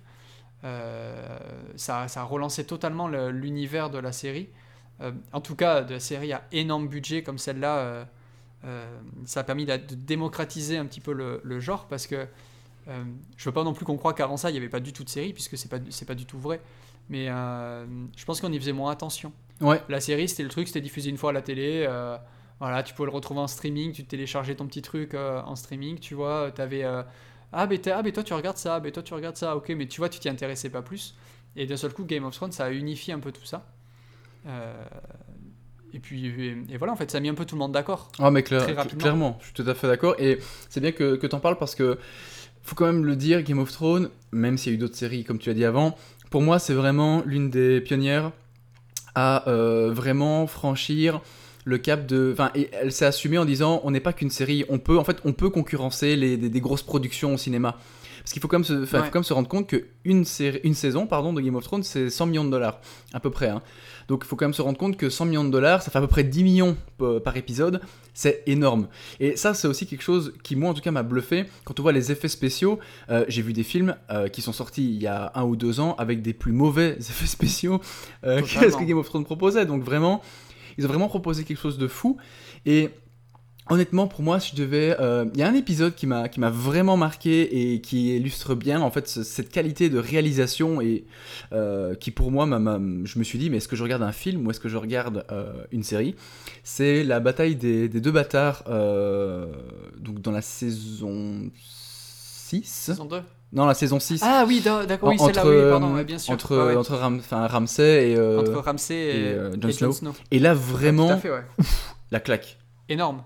Ça, 0.62 2.08
ça 2.10 2.22
a 2.22 2.24
relancé 2.24 2.66
totalement 2.66 3.08
le- 3.08 3.32
l'univers 3.32 3.90
de 3.90 3.98
la 3.98 4.12
série. 4.12 4.50
En 5.32 5.40
tout 5.40 5.56
cas, 5.56 5.82
de 5.84 5.94
la 5.94 6.00
série 6.02 6.34
à 6.34 6.44
énorme 6.52 6.90
budget 6.90 7.24
comme 7.24 7.38
celle-là, 7.38 8.08
ça 9.26 9.40
a 9.40 9.44
permis 9.46 9.66
de, 9.66 9.78
démocratiser 9.78 10.78
un 10.78 10.86
petit 10.86 11.00
peu 11.00 11.14
le, 11.14 11.60
genre 11.62 11.88
parce 11.88 12.08
que 12.08 12.28
je 12.88 13.46
veux 13.46 13.54
pas 13.54 13.64
non 13.64 13.74
plus 13.74 13.86
qu'on 13.86 13.96
croit 13.98 14.14
qu'avant 14.14 14.36
ça 14.36 14.50
il 14.50 14.54
n'y 14.54 14.60
avait 14.60 14.68
pas 14.70 14.82
du 14.82 14.92
tout 14.92 15.06
de 15.06 15.10
série 15.10 15.32
puisque 15.32 15.58
c'est 15.58 15.70
pas 15.70 15.80
pas 15.80 16.16
du 16.16 16.26
tout 16.26 16.38
vrai. 16.40 16.60
Mais 17.10 17.28
je 17.28 18.26
pense 18.26 18.42
qu'on 18.42 18.52
y 18.52 18.60
faisait 18.60 18.74
moins 18.74 18.92
attention. 18.92 19.32
Ouais, 19.62 19.82
La 19.90 20.00
série, 20.00 20.28
c'était 20.30 20.44
le 20.44 20.50
truc, 20.50 20.68
c'était 20.68 20.82
diffusé 20.82 21.10
une 21.10 21.18
fois 21.18 21.32
à 21.32 21.34
la 21.34 21.42
télé. 21.42 21.86
euh, 21.88 22.18
voilà, 22.60 22.84
tu 22.84 22.94
pouvais 22.94 23.08
le 23.10 23.14
retrouver 23.16 23.40
en 23.42 23.48
streaming, 23.48 23.92
tu 23.94 24.04
téléchargeais 24.06 24.56
ton 24.56 24.68
petit 24.68 24.82
truc 24.82 25.14
euh, 25.14 25.42
en 25.42 25.56
streaming, 25.56 26.00
tu 26.00 26.14
vois. 26.16 26.52
T'avais. 26.52 26.84
euh, 26.84 27.04
ah, 27.54 27.68
mais 27.68 27.78
t'es- 27.78 27.92
ah, 27.92 28.02
mais 28.04 28.12
toi, 28.12 28.24
tu 28.24 28.34
regardes 28.34 28.58
ça, 28.58 28.80
mais 28.82 28.92
toi, 28.92 29.02
tu 29.04 29.14
regardes 29.14 29.36
ça, 29.38 29.56
ok, 29.56 29.70
mais 29.70 29.88
tu 29.88 30.00
vois, 30.02 30.10
tu 30.10 30.20
t'y 30.20 30.30
intéressais 30.30 30.70
pas 30.70 30.82
plus. 30.82 31.16
Et 31.56 31.66
d'un 31.66 31.78
seul 31.78 31.94
coup, 31.94 32.06
Game 32.06 32.24
of 32.26 32.36
Thrones, 32.36 32.52
ça 32.52 32.66
a 32.66 32.72
unifié 32.72 33.14
un 33.14 33.20
peu 33.20 33.32
tout 33.32 33.46
ça. 33.46 33.66
Et 35.94 36.00
puis, 36.00 36.28
et, 36.28 36.58
et 36.70 36.78
voilà, 36.78 36.94
en 36.94 36.96
fait, 36.96 37.10
ça 37.10 37.18
a 37.18 37.22
mis 37.22 37.30
un 37.30 37.34
peu 37.34 37.46
tout 37.46 37.56
le 37.56 37.60
monde 37.60 37.72
d'accord. 37.72 38.12
Ah 38.20 38.30
mais 38.30 38.42
cla- 38.42 38.60
Très 38.60 38.76
clairement, 39.02 39.38
je 39.40 39.46
suis 39.46 39.54
tout 39.54 39.64
à 39.68 39.74
fait 39.74 39.88
d'accord. 39.88 40.16
Et 40.20 40.38
c'est 40.70 40.80
bien 40.82 40.92
que, 40.92 41.16
que 41.16 41.26
t'en 41.28 41.40
parles 41.40 41.58
parce 41.58 41.74
que 41.76 41.98
faut 42.62 42.76
quand 42.76 42.86
même 42.86 43.06
le 43.06 43.16
dire, 43.16 43.42
Game 43.42 43.58
of 43.60 43.72
Thrones, 43.72 44.10
même 44.32 44.58
s'il 44.58 44.72
y 44.72 44.76
a 44.76 44.78
eu 44.78 44.80
d'autres 44.80 44.96
séries 44.96 45.24
comme 45.24 45.40
tu 45.40 45.50
as 45.50 45.54
dit 45.56 45.66
avant, 45.66 45.98
pour 46.30 46.42
moi 46.44 46.60
c'est 46.60 46.76
vraiment 46.76 47.24
l'une 47.26 47.50
des 47.50 47.82
pionnières 47.82 48.32
à 49.20 49.50
euh, 49.50 49.92
vraiment 49.94 50.48
franchir 50.48 51.20
le 51.66 51.78
cap 51.78 52.06
de... 52.06 52.30
Enfin, 52.32 52.52
elle 52.72 52.94
s'est 52.94 53.06
assumée 53.06 53.38
en 53.38 53.44
disant 53.44 53.82
on 53.84 53.92
n'est 53.92 54.00
pas 54.00 54.14
qu'une 54.14 54.30
série, 54.30 54.64
on 54.70 54.80
peut 54.80 54.98
en 54.98 55.04
fait 55.04 55.18
on 55.26 55.34
peut 55.34 55.50
concurrencer 55.50 56.16
les, 56.16 56.38
des 56.38 56.62
grosses 56.62 56.84
productions 56.84 57.34
au 57.34 57.38
cinéma. 57.38 57.78
Parce 58.20 58.32
qu'il 58.34 58.42
faut 58.42 58.48
quand 58.48 58.58
même 58.60 58.64
se, 58.66 58.84
enfin, 58.84 59.00
Ouais. 59.00 59.06
faut 59.06 59.12
quand 59.12 59.20
même 59.20 59.24
se 59.24 59.34
rendre 59.34 59.48
compte 59.48 59.68
qu'une 59.68 60.24
une 60.64 60.74
saison 60.74 61.08
pardon, 61.08 61.34
de 61.34 61.42
Game 61.42 61.56
of 61.56 61.64
Thrones, 61.64 61.84
c'est 61.84 62.10
100 62.10 62.26
millions 62.28 62.46
de 62.46 62.50
dollars, 62.52 62.80
à 63.14 63.20
peu 63.20 63.30
près. 63.30 63.48
hein. 63.50 63.62
Donc 64.08 64.24
il 64.26 64.28
faut 64.28 64.36
quand 64.36 64.46
même 64.46 64.54
se 64.54 64.62
rendre 64.64 64.78
compte 64.78 64.98
que 64.98 65.10
100 65.10 65.26
millions 65.26 65.44
de 65.44 65.52
dollars, 65.52 65.84
ça 65.84 65.92
fait 65.92 65.98
à 66.00 66.02
peu 66.02 66.08
près 66.08 66.24
10 66.24 66.44
millions 66.44 66.76
par 67.24 67.38
épisode, 67.38 67.80
c'est 68.16 68.42
énorme. 68.48 68.88
Et 69.20 69.36
ça, 69.38 69.54
c'est 69.54 69.68
aussi 69.68 69.86
quelque 69.86 70.02
chose 70.02 70.34
qui, 70.44 70.56
moi 70.56 70.72
en 70.72 70.74
tout 70.74 70.82
cas, 70.82 70.90
m'a 70.92 71.04
bluffé. 71.04 71.46
Quand 71.64 71.80
on 71.80 71.84
voit 71.84 71.92
les 71.92 72.12
effets 72.12 72.28
spéciaux, 72.28 72.80
euh, 73.12 73.24
j'ai 73.28 73.44
vu 73.44 73.54
des 73.54 73.64
films 73.64 73.96
euh, 74.10 74.28
qui 74.28 74.42
sont 74.42 74.52
sortis 74.52 74.84
il 74.84 75.02
y 75.02 75.06
a 75.08 75.32
un 75.36 75.44
ou 75.44 75.56
deux 75.56 75.80
ans 75.80 75.96
avec 76.00 76.22
des 76.24 76.34
plus 76.34 76.52
mauvais 76.54 76.96
effets 77.00 77.28
spéciaux 77.28 77.80
euh, 78.26 78.42
que 78.42 78.48
ce 78.48 78.76
que 78.76 78.84
Game 78.84 78.98
of 78.98 79.08
Thrones 79.08 79.26
proposait. 79.26 79.66
Donc 79.68 79.84
vraiment, 79.84 80.22
ils 80.80 80.86
ont 80.86 80.90
vraiment 80.90 81.08
proposé 81.08 81.44
quelque 81.44 81.62
chose 81.62 81.78
de 81.78 81.88
fou. 81.88 82.18
Et 82.66 82.90
honnêtement, 83.70 84.08
pour 84.08 84.22
moi, 84.22 84.40
si 84.40 84.52
je 84.56 84.62
devais, 84.62 84.96
euh, 85.00 85.26
il 85.34 85.40
y 85.40 85.44
a 85.44 85.48
un 85.48 85.54
épisode 85.54 85.96
qui 85.96 86.08
m'a 86.08 86.28
qui 86.30 86.40
m'a 86.40 86.50
vraiment 86.50 86.98
marqué 86.98 87.74
et 87.74 87.82
qui 87.82 88.16
illustre 88.16 88.56
bien 88.56 88.82
en 88.82 88.92
fait 88.92 89.08
ce- 89.08 89.24
cette 89.24 89.50
qualité 89.52 89.90
de 89.90 89.98
réalisation 90.00 90.82
et 90.82 91.06
euh, 91.54 91.96
qui 91.96 92.12
pour 92.12 92.32
moi, 92.32 92.46
m'a- 92.46 92.80
je 93.06 93.20
me 93.20 93.24
suis 93.24 93.40
dit, 93.40 93.50
mais 93.50 93.58
est-ce 93.58 93.68
que 93.68 93.76
je 93.76 93.84
regarde 93.84 94.04
un 94.04 94.12
film 94.12 94.46
ou 94.46 94.52
est-ce 94.52 94.60
que 94.60 94.70
je 94.70 94.78
regarde 94.78 95.26
euh, 95.32 95.52
une 95.72 95.84
série? 95.84 96.16
C'est 96.64 97.04
la 97.04 97.20
bataille 97.20 97.56
des, 97.56 97.88
des 97.90 98.02
deux 98.02 98.12
bâtards, 98.12 98.64
euh, 98.68 99.46
donc 99.98 100.22
dans 100.22 100.32
la 100.32 100.42
saison 100.42 101.50
6. 101.58 102.64
Saison 102.66 103.06
2 103.06 103.22
Non, 103.54 103.66
la 103.66 103.74
saison 103.74 104.00
6. 104.00 104.22
Ah 104.24 104.44
oui, 104.48 104.62
da- 104.62 104.86
d'accord, 104.86 105.10
oui, 105.10 105.18
celle-là, 105.20 105.42
entre, 105.42 105.50
oui, 105.56 105.70
pardon, 105.72 105.92
euh, 105.94 105.96
ouais, 105.98 106.04
bien 106.04 106.18
sûr. 106.18 106.34
entre, 106.34 106.58
Ouais, 106.58 106.64
ouais. 106.68 106.76
entre 106.76 106.96
Ram- 106.96 107.22
Ramsay 107.32 108.12
et, 108.12 108.16
euh, 108.18 108.40
Entre 108.40 108.54
Ramsay 108.60 108.96
et, 108.96 109.10
et, 109.22 109.28
euh, 109.34 109.52
Jon 109.62 109.68
et 109.68 109.72
Snow. 109.72 109.92
Snow. 109.92 110.14
et 110.32 110.40
là 110.40 110.54
vraiment 110.54 111.18
fait, 111.18 111.30
ouais. 111.32 111.44
la 112.12 112.20
claque. 112.20 112.58
Énorme. 112.90 113.24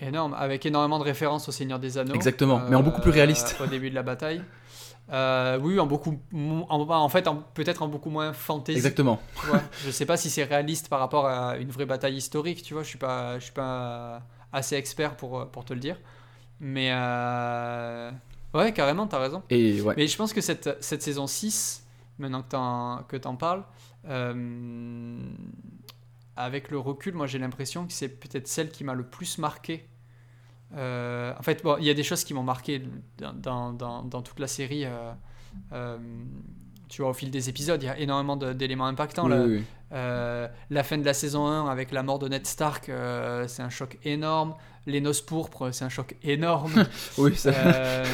Énorme, 0.00 0.34
avec 0.34 0.64
énormément 0.64 0.98
de 0.98 1.04
références 1.04 1.48
au 1.48 1.52
Seigneur 1.52 1.78
des 1.78 1.98
Anneaux. 1.98 2.14
Exactement, 2.14 2.60
mais 2.68 2.76
en 2.76 2.82
beaucoup 2.82 3.00
plus 3.00 3.10
réaliste. 3.10 3.56
Au 3.60 3.66
début 3.66 3.90
de 3.90 3.94
la 3.94 4.02
bataille. 4.02 4.42
Euh, 5.10 5.58
oui, 5.60 5.80
en 5.80 5.86
beaucoup, 5.86 6.20
en, 6.34 6.66
en 6.68 7.08
fait, 7.08 7.26
en- 7.26 7.36
peut-être 7.54 7.82
en 7.82 7.88
beaucoup 7.88 8.10
moins 8.10 8.32
fantasy. 8.32 8.76
Exactement. 8.76 9.18
tu 9.40 9.46
vois. 9.46 9.62
Je 9.84 9.90
sais 9.90 10.04
pas 10.06 10.16
si 10.18 10.28
c'est 10.30 10.44
réaliste 10.44 10.88
par 10.88 11.00
rapport 11.00 11.26
à 11.26 11.56
une 11.56 11.70
vraie 11.70 11.86
bataille 11.86 12.14
historique, 12.16 12.62
tu 12.62 12.74
vois. 12.74 12.82
Je 12.82 12.88
suis 12.90 12.98
pas, 12.98 13.38
je 13.38 13.44
suis 13.44 13.52
pas 13.52 14.22
assez 14.52 14.76
expert 14.76 15.16
pour, 15.16 15.46
pour 15.48 15.64
te 15.64 15.72
le 15.72 15.80
dire. 15.80 15.98
Mais 16.60 16.90
euh, 16.92 18.10
ouais, 18.54 18.72
carrément, 18.72 19.06
t'as 19.06 19.18
raison. 19.18 19.42
Et 19.50 19.80
ouais. 19.80 19.94
Mais 19.96 20.06
je 20.06 20.16
pense 20.16 20.32
que 20.34 20.40
cette, 20.42 20.76
cette 20.80 21.02
saison 21.02 21.26
6, 21.26 21.84
maintenant 22.18 22.42
que 22.42 22.48
t'en, 22.50 23.02
que 23.08 23.16
t'en 23.16 23.34
parles, 23.36 23.62
euh, 24.08 24.34
avec 26.38 26.70
le 26.70 26.78
recul, 26.78 27.14
moi 27.14 27.26
j'ai 27.26 27.38
l'impression 27.38 27.86
que 27.86 27.92
c'est 27.92 28.08
peut-être 28.08 28.48
celle 28.48 28.70
qui 28.70 28.84
m'a 28.84 28.94
le 28.94 29.04
plus 29.04 29.38
marqué. 29.38 29.88
Euh, 30.76 31.32
en 31.38 31.42
fait, 31.42 31.62
bon, 31.62 31.76
il 31.78 31.84
y 31.84 31.90
a 31.90 31.94
des 31.94 32.02
choses 32.02 32.24
qui 32.24 32.34
m'ont 32.34 32.42
marqué 32.42 32.82
dans, 33.18 33.32
dans, 33.32 33.72
dans, 33.72 34.04
dans 34.04 34.22
toute 34.22 34.38
la 34.38 34.46
série. 34.46 34.84
euh, 34.84 35.12
euh, 35.72 35.98
tu 36.88 37.02
vois, 37.02 37.10
au 37.10 37.14
fil 37.14 37.30
des 37.30 37.48
épisodes, 37.48 37.82
il 37.82 37.86
y 37.86 37.88
a 37.88 37.98
énormément 37.98 38.36
d'éléments 38.36 38.86
impactants. 38.86 39.30
Oui. 39.30 39.64
Euh, 39.92 40.48
la 40.68 40.82
fin 40.82 40.98
de 40.98 41.04
la 41.04 41.14
saison 41.14 41.46
1 41.46 41.68
avec 41.70 41.92
la 41.92 42.02
mort 42.02 42.18
de 42.18 42.28
Ned 42.28 42.46
Stark, 42.46 42.88
euh, 42.90 43.48
c'est 43.48 43.62
un 43.62 43.70
choc 43.70 43.98
énorme. 44.04 44.54
Les 44.86 45.00
noces 45.00 45.20
pourpres, 45.22 45.70
c'est 45.72 45.84
un 45.84 45.88
choc 45.88 46.14
énorme. 46.22 46.72
Oui, 47.18 47.34
ça- 47.36 47.50
Euh, 47.54 48.04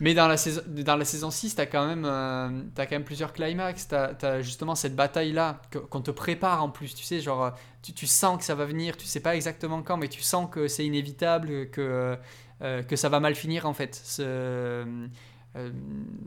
mais 0.00 0.14
dans 0.14 0.26
la 0.28 0.36
saison, 0.36 0.60
dans 0.66 0.96
la 0.96 1.04
saison 1.04 1.30
6, 1.30 1.54
tu 1.54 1.60
as, 1.60 1.66
quand 1.66 1.86
même, 1.86 2.70
t'as 2.74 2.86
quand 2.86 2.96
même 2.96 3.04
plusieurs 3.04 3.32
climax. 3.32 3.88
Tu 3.88 3.94
as, 3.94 4.42
justement 4.42 4.74
cette 4.74 4.96
bataille-là 4.96 5.60
qu'on 5.90 6.00
te 6.00 6.10
prépare 6.10 6.62
en 6.62 6.68
plus. 6.70 6.94
Tu 6.94 7.04
sais, 7.04 7.20
genre, 7.20 7.52
tu, 7.82 7.92
tu 7.92 8.06
sens 8.06 8.38
que 8.38 8.44
ça 8.44 8.54
va 8.54 8.64
venir. 8.64 8.96
Tu 8.96 9.06
sais 9.06 9.20
pas 9.20 9.36
exactement 9.36 9.82
quand, 9.82 9.96
mais 9.96 10.08
tu 10.08 10.22
sens 10.22 10.48
que 10.50 10.66
c'est 10.68 10.84
inévitable, 10.84 11.70
que, 11.70 12.16
que 12.60 12.96
ça 12.96 13.08
va 13.08 13.20
mal 13.20 13.34
finir 13.34 13.66
en 13.66 13.72
fait. 13.74 13.94
Ce- 13.94 14.94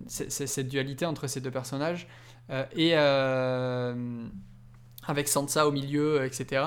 cette 0.07 0.67
dualité 0.67 1.05
entre 1.05 1.27
ces 1.27 1.41
deux 1.41 1.51
personnages. 1.51 2.07
Et 2.75 2.93
avec 5.07 5.27
Sansa 5.27 5.67
au 5.67 5.71
milieu, 5.71 6.23
etc. 6.25 6.63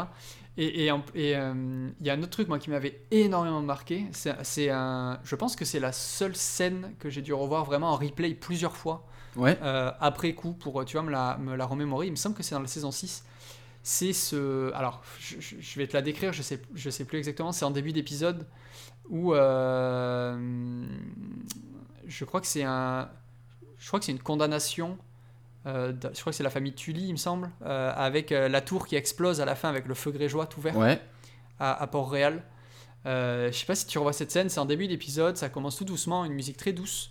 Et, 0.57 0.85
et 0.87 0.91
euh, 0.91 1.91
il 2.01 2.07
y 2.07 2.11
a 2.11 2.13
un 2.15 2.19
autre 2.21 2.31
truc 2.31 2.47
moi 2.49 2.59
qui 2.61 2.71
m'avait 2.71 3.01
énormément 3.11 3.61
marqué. 3.61 4.07
C'est, 4.13 4.71
un, 4.71 5.19
je 5.25 5.35
pense 5.35 5.57
que 5.57 5.65
c'est 5.65 5.81
la 5.81 5.91
seule 5.93 6.37
scène 6.37 6.95
que 7.01 7.11
j'ai 7.11 7.23
dû 7.23 7.33
revoir 7.33 7.65
vraiment 7.65 7.91
en 7.91 7.97
replay 7.97 8.35
plusieurs 8.35 8.77
fois 8.77 9.07
Ouais. 9.37 9.59
euh, 9.63 9.91
après 9.99 10.33
coup 10.35 10.53
pour 10.53 10.85
tu 10.85 10.97
vois 10.97 11.03
me 11.05 11.11
la, 11.11 11.37
me 11.39 11.57
la 11.57 11.67
remémorer. 11.67 12.07
Il 12.07 12.13
me 12.13 12.17
semble 12.17 12.37
que 12.37 12.45
c'est 12.45 12.55
dans 12.55 12.61
la 12.61 12.69
saison 12.69 12.93
6. 12.93 13.25
C'est 13.83 14.13
ce, 14.13 14.73
alors 14.75 15.03
je, 15.19 15.41
je- 15.41 15.57
je 15.61 15.79
vais 15.79 15.89
te 15.89 15.93
la 15.95 16.03
décrire. 16.03 16.33
Je 16.33 16.41
sais, 16.43 16.63
je 16.75 16.89
sais 16.89 17.05
plus 17.05 17.19
exactement. 17.19 17.51
C'est 17.51 17.65
en 17.65 17.73
début 17.73 17.93
d'épisode 17.93 18.47
où 19.11 19.35
euh, 19.35 20.87
je 22.07 22.25
crois 22.25 22.41
que 22.41 22.47
c'est 22.47 22.63
un, 22.63 23.09
je 23.79 23.87
crois 23.89 23.99
que 23.99 24.07
c'est 24.07 24.13
une 24.13 24.21
condamnation. 24.23 24.97
Euh, 25.67 25.93
je 26.13 26.21
crois 26.21 26.31
que 26.33 26.37
c'est 26.37 26.43
la 26.43 26.51
famille 26.51 26.75
Tully, 26.75 27.07
il 27.09 27.13
me 27.13 27.17
semble, 27.19 27.51
euh, 27.65 27.93
avec 27.97 28.33
euh, 28.33 28.49
la 28.49 28.61
tour 28.61 28.87
qui 28.87 28.97
explose 28.97 29.41
à 29.41 29.45
la 29.45 29.55
fin 29.55 29.69
avec 29.69 29.87
le 29.87 29.95
feu 29.95 30.11
grégeois 30.11 30.47
tout 30.47 30.61
vert 30.61 30.77
Ouais. 30.77 31.01
à, 31.59 31.81
à 31.83 31.87
Port-Réal. 31.87 32.43
Je 33.07 33.51
sais 33.53 33.67
pas 33.67 33.75
si 33.75 33.87
tu 33.87 33.99
revois 33.99 34.13
cette 34.13 34.31
scène, 34.31 34.49
c'est 34.49 34.61
en 34.61 34.65
début 34.67 34.89
d'épisode, 34.89 35.37
ça 35.37 35.49
commence 35.49 35.77
tout 35.77 35.85
doucement, 35.85 36.25
une 36.25 36.33
musique 36.33 36.57
très 36.57 36.73
douce, 36.73 37.11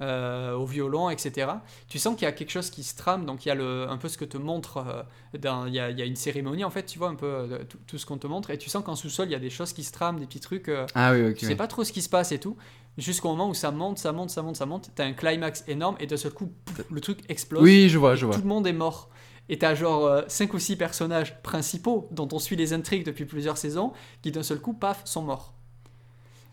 au 0.00 0.66
violon, 0.66 1.10
etc. 1.10 1.48
Tu 1.88 1.98
sens 1.98 2.14
qu'il 2.16 2.24
y 2.24 2.28
a 2.28 2.32
quelque 2.32 2.50
chose 2.50 2.70
qui 2.70 2.82
se 2.82 2.96
trame, 2.96 3.24
donc 3.24 3.44
il 3.44 3.48
y 3.48 3.52
a 3.52 3.54
le, 3.54 3.88
un 3.88 3.96
peu 3.98 4.08
ce 4.08 4.18
que 4.18 4.24
te 4.24 4.36
montre, 4.36 5.04
dans- 5.38 5.66
il, 5.66 5.74
y 5.74 5.80
a, 5.80 5.90
il 5.90 5.98
y 5.98 6.02
a 6.02 6.04
une 6.04 6.16
cérémonie 6.16 6.64
en 6.64 6.70
fait, 6.70 6.84
tu 6.86 6.98
vois, 6.98 7.08
un 7.08 7.14
peu 7.14 7.60
tout, 7.68 7.78
tout 7.86 7.98
ce 7.98 8.06
qu'on 8.06 8.18
te 8.18 8.26
montre, 8.26 8.50
et 8.50 8.58
tu 8.58 8.68
sens 8.70 8.82
qu'en 8.84 8.96
sous-sol, 8.96 9.28
il 9.28 9.32
y 9.32 9.36
a 9.36 9.38
des 9.40 9.50
choses 9.50 9.72
qui 9.72 9.84
se 9.84 9.92
trament, 9.92 10.18
des 10.18 10.26
petits 10.26 10.40
trucs, 10.40 10.70
Ah 10.94 11.12
oui, 11.12 11.30
ok. 11.30 11.36
tu 11.36 11.46
sais 11.46 11.54
pas 11.56 11.68
trop 11.68 11.84
ce 11.84 11.92
qui 11.92 12.02
se 12.02 12.08
passe 12.08 12.32
et 12.32 12.38
tout, 12.40 12.56
jusqu'au 12.98 13.28
moment 13.28 13.48
où 13.48 13.54
ça 13.54 13.70
monte, 13.70 13.98
ça 13.98 14.12
monte, 14.12 14.30
ça 14.30 14.42
monte, 14.42 14.56
ça 14.56 14.66
monte, 14.66 14.90
t'as 14.94 15.04
un 15.04 15.12
climax 15.12 15.64
énorme, 15.68 15.96
et 16.00 16.06
d'un 16.06 16.16
seul 16.16 16.32
coup, 16.32 16.52
pouf, 16.64 16.82
le 16.90 17.00
truc 17.00 17.20
explose. 17.28 17.62
Oui, 17.62 17.88
je 17.88 17.98
vois, 17.98 18.14
je 18.14 18.26
vois. 18.26 18.34
Tout 18.34 18.42
le 18.42 18.48
monde 18.48 18.66
est 18.66 18.72
mort. 18.72 19.08
Et 19.48 19.58
t'as 19.58 19.74
genre 19.74 20.22
5 20.28 20.54
ou 20.54 20.58
6 20.58 20.76
personnages 20.76 21.42
principaux 21.42 22.08
dont 22.12 22.28
on 22.32 22.38
suit 22.38 22.56
les 22.56 22.72
intrigues 22.72 23.04
depuis 23.04 23.24
plusieurs 23.24 23.58
saisons 23.58 23.92
qui 24.22 24.30
d'un 24.30 24.42
seul 24.42 24.60
coup, 24.60 24.72
paf, 24.72 25.02
sont 25.04 25.22
morts. 25.22 25.54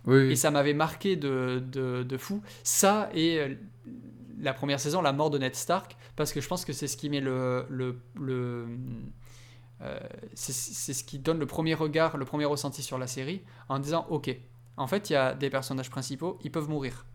Oui, 0.05 0.31
Et 0.31 0.35
ça 0.35 0.49
m'avait 0.49 0.73
marqué 0.73 1.15
de, 1.15 1.63
de, 1.71 2.03
de 2.03 2.17
fou. 2.17 2.41
Ça 2.63 3.09
et 3.13 3.39
euh, 3.39 3.55
la 4.39 4.53
première 4.53 4.79
saison, 4.79 5.01
la 5.01 5.13
mort 5.13 5.29
de 5.29 5.37
Ned 5.37 5.55
Stark, 5.55 5.97
parce 6.15 6.33
que 6.33 6.41
je 6.41 6.47
pense 6.47 6.65
que 6.65 6.73
c'est 6.73 6.87
ce 6.87 6.97
qui 6.97 7.09
met 7.09 7.19
le... 7.21 7.65
le, 7.69 7.99
le 8.15 8.65
euh, 9.81 9.99
c'est 10.33 10.93
ce 10.93 11.03
qui 11.03 11.19
donne 11.19 11.39
le 11.39 11.45
premier 11.45 11.73
regard, 11.73 12.17
le 12.17 12.25
premier 12.25 12.45
ressenti 12.45 12.81
sur 12.83 12.97
la 12.97 13.07
série, 13.07 13.41
en 13.69 13.79
disant, 13.79 14.05
ok, 14.09 14.35
en 14.79 14.87
fait, 14.87 15.09
il 15.09 15.13
y 15.13 15.15
a 15.17 15.33
des 15.35 15.49
personnages 15.49 15.89
principaux, 15.89 16.39
ils 16.43 16.51
peuvent 16.51 16.69
mourir. 16.69 17.05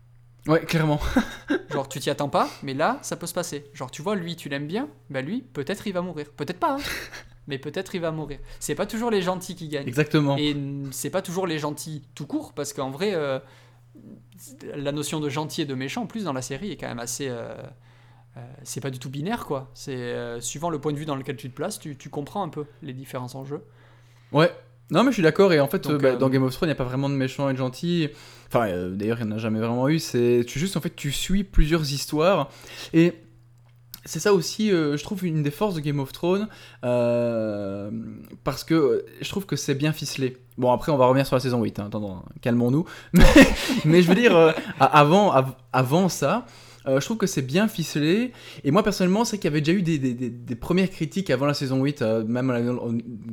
Ouais, 0.47 0.61
clairement. 0.63 0.99
Genre, 1.71 1.89
tu 1.89 1.99
t'y 1.99 2.11
attends 2.11 2.29
pas, 2.29 2.47
mais 2.61 2.75
là, 2.75 2.99
ça 3.01 3.15
peut 3.15 3.25
se 3.25 3.33
passer. 3.33 3.65
Genre, 3.73 3.89
tu 3.89 4.03
vois, 4.03 4.15
lui, 4.15 4.35
tu 4.35 4.47
l'aimes 4.47 4.67
bien, 4.67 4.87
bah 5.09 5.21
lui, 5.21 5.41
peut-être 5.41 5.87
il 5.87 5.93
va 5.93 6.01
mourir. 6.01 6.27
Peut-être 6.37 6.59
pas, 6.59 6.75
hein, 6.75 6.83
mais 7.47 7.57
peut-être 7.57 7.95
il 7.95 8.01
va 8.01 8.11
mourir. 8.11 8.37
C'est 8.59 8.75
pas 8.75 8.85
toujours 8.85 9.09
les 9.09 9.23
gentils 9.23 9.55
qui 9.55 9.67
gagnent. 9.67 9.87
Exactement. 9.87 10.37
Et 10.37 10.55
c'est 10.91 11.09
pas 11.09 11.23
toujours 11.23 11.47
les 11.47 11.57
gentils 11.57 12.03
tout 12.13 12.27
court, 12.27 12.53
parce 12.53 12.73
qu'en 12.73 12.91
vrai, 12.91 13.15
euh, 13.15 13.39
la 14.75 14.91
notion 14.91 15.19
de 15.19 15.29
gentil 15.29 15.63
et 15.63 15.65
de 15.65 15.73
méchant, 15.73 16.03
en 16.03 16.07
plus, 16.07 16.25
dans 16.25 16.33
la 16.33 16.43
série, 16.43 16.71
est 16.71 16.77
quand 16.77 16.87
même 16.87 16.99
assez. 16.99 17.27
euh, 17.27 17.55
euh, 18.37 18.41
c'est 18.61 18.81
pas 18.81 18.91
du 18.91 18.99
tout 18.99 19.09
binaire, 19.09 19.45
quoi. 19.47 19.71
C'est 19.73 20.39
suivant 20.41 20.69
le 20.69 20.79
point 20.79 20.93
de 20.93 20.99
vue 20.99 21.05
dans 21.05 21.15
lequel 21.15 21.37
tu 21.37 21.49
te 21.49 21.55
places, 21.55 21.79
tu, 21.79 21.97
tu 21.97 22.11
comprends 22.11 22.43
un 22.43 22.49
peu 22.49 22.67
les 22.83 22.93
différences 22.93 23.33
en 23.33 23.45
jeu. 23.45 23.65
Ouais. 24.31 24.51
Non, 24.91 25.03
mais 25.03 25.09
je 25.11 25.15
suis 25.15 25.23
d'accord. 25.23 25.51
Et 25.53 25.59
en 25.59 25.67
fait, 25.67 25.87
Donc, 25.87 26.01
bah, 26.01 26.09
euh, 26.09 26.17
dans 26.17 26.29
Game 26.29 26.43
of 26.43 26.53
Thrones, 26.53 26.67
il 26.69 26.71
n'y 26.71 26.77
a 26.77 26.77
pas 26.77 26.83
vraiment 26.83 27.09
de 27.09 27.15
méchants 27.15 27.49
et 27.49 27.53
de 27.53 27.57
gentils. 27.57 28.09
Enfin, 28.47 28.67
euh, 28.67 28.89
d'ailleurs, 28.95 29.17
il 29.19 29.25
n'y 29.25 29.33
en 29.33 29.35
a 29.35 29.39
jamais 29.39 29.59
vraiment 29.59 29.87
eu. 29.89 29.97
C'est 29.99 30.43
tu 30.47 30.59
juste, 30.59 30.77
en 30.77 30.81
fait, 30.81 30.95
tu 30.95 31.11
suis 31.11 31.43
plusieurs 31.43 31.91
histoires. 31.91 32.49
Et 32.93 33.13
c'est 34.05 34.19
ça 34.19 34.33
aussi, 34.33 34.71
euh, 34.71 34.95
je 34.97 35.03
trouve, 35.03 35.25
une 35.25 35.41
des 35.41 35.49
forces 35.49 35.73
de 35.75 35.79
Game 35.79 35.99
of 35.99 36.11
Thrones. 36.11 36.47
parce 38.43 38.63
que 38.63 39.05
je 39.21 39.29
trouve 39.29 39.45
que 39.45 39.55
c'est 39.55 39.75
bien 39.75 39.91
ficelé. 39.93 40.37
Bon, 40.57 40.71
après, 40.71 40.91
on 40.91 40.97
va 40.97 41.05
revenir 41.07 41.25
sur 41.25 41.35
la 41.35 41.39
saison 41.39 41.61
8. 41.63 41.79
hein. 41.79 41.85
Attends, 41.87 42.23
calmons-nous. 42.41 42.85
Mais, 43.13 43.23
mais 43.85 44.01
je 44.01 44.07
veux 44.07 44.15
dire, 44.15 44.53
avant, 44.79 45.31
av- 45.33 45.55
avant 45.73 46.09
ça. 46.09 46.45
Euh, 46.87 46.99
je 46.99 47.05
trouve 47.05 47.17
que 47.17 47.27
c'est 47.27 47.41
bien 47.41 47.67
ficelé. 47.67 48.31
Et 48.63 48.71
moi, 48.71 48.83
personnellement, 48.83 49.25
c'est 49.25 49.37
qu'il 49.37 49.45
y 49.45 49.53
avait 49.53 49.61
déjà 49.61 49.77
eu 49.77 49.81
des, 49.81 49.97
des- 49.97 50.13
des- 50.13 50.29
des 50.29 50.55
premières 50.55 50.89
critiques 50.89 51.29
avant 51.29 51.45
la 51.45 51.53
saison 51.53 51.83
8, 51.83 52.01
euh, 52.01 52.23
même 52.25 52.51
la- 52.51 52.61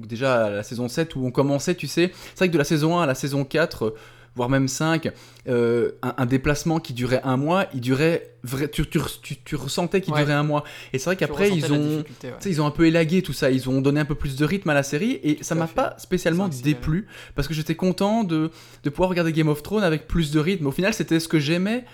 déjà 0.07 0.45
à 0.47 0.51
la 0.51 0.63
saison 0.63 0.89
7, 0.89 1.17
où 1.17 1.25
on 1.27 1.31
commençait, 1.31 1.75
tu 1.75 1.87
sais. 1.87 2.11
C'est 2.35 2.39
vrai 2.39 2.49
que 2.49 2.53
de 2.55 2.59
la 2.59 2.65
saison 2.65 2.99
1 2.99 3.03
à 3.03 3.07
la 3.07 3.15
saison 3.15 3.45
4, 3.45 3.85
euh, 3.87 3.95
voire 4.35 4.49
même 4.49 4.67
5, 4.69 5.11
euh, 5.49 5.93
un, 6.03 6.15
un 6.17 6.25
déplacement 6.27 6.81
qui 6.81 6.95
durait 6.95 7.21
un 7.25 7.37
mois, 7.37 7.67
il 7.75 7.81
durait. 7.83 8.29
Vrai, 8.45 8.67
tu, 8.69 8.85
tu, 8.89 8.99
tu- 9.23 9.37
tu 9.45 9.55
ressentais 9.57 10.01
qu'il 10.01 10.13
Ouais. 10.15 10.21
durait 10.21 10.33
un 10.33 10.43
mois. 10.43 10.65
Et 10.93 10.99
c'est 10.99 11.05
vrai 11.05 11.17
qu'après, 11.17 11.51
ils 11.51 11.73
ont. 11.73 11.99
ouais. 11.99 12.31
Ils 12.47 12.61
ont 12.63 12.67
un 12.67 12.71
peu 12.73 12.87
élagué 12.87 13.23
tout 13.23 13.33
ça, 13.35 13.51
ils 13.51 13.69
ont 13.69 13.81
donné 13.83 14.01
un 14.01 14.05
peu 14.05 14.15
plus 14.17 14.35
de 14.37 14.45
rythme 14.45 14.71
à 14.71 14.75
la 14.75 14.83
série 14.83 15.21
et 15.23 15.39
ça 15.43 15.55
à 15.55 15.59
m'a 15.59 15.67
pas 15.69 15.95
spécialement 15.99 16.49
déplu 16.49 17.07
parce 17.37 17.47
que 17.47 17.55
j'étais 17.55 17.75
content 17.77 18.25
de, 18.25 18.51
de 18.83 18.91
pouvoir 18.91 19.11
regarder 19.11 19.33
Game 19.33 19.49
of 19.49 19.63
Thrones 19.63 19.85
avec 19.85 20.09
plus 20.09 20.33
de 20.33 20.41
rythme. 20.41 20.67
Au 20.67 20.73
final, 20.73 20.93
c'était 20.95 21.21
ce 21.21 21.29
que 21.29 21.39
j'aimais 21.39 21.85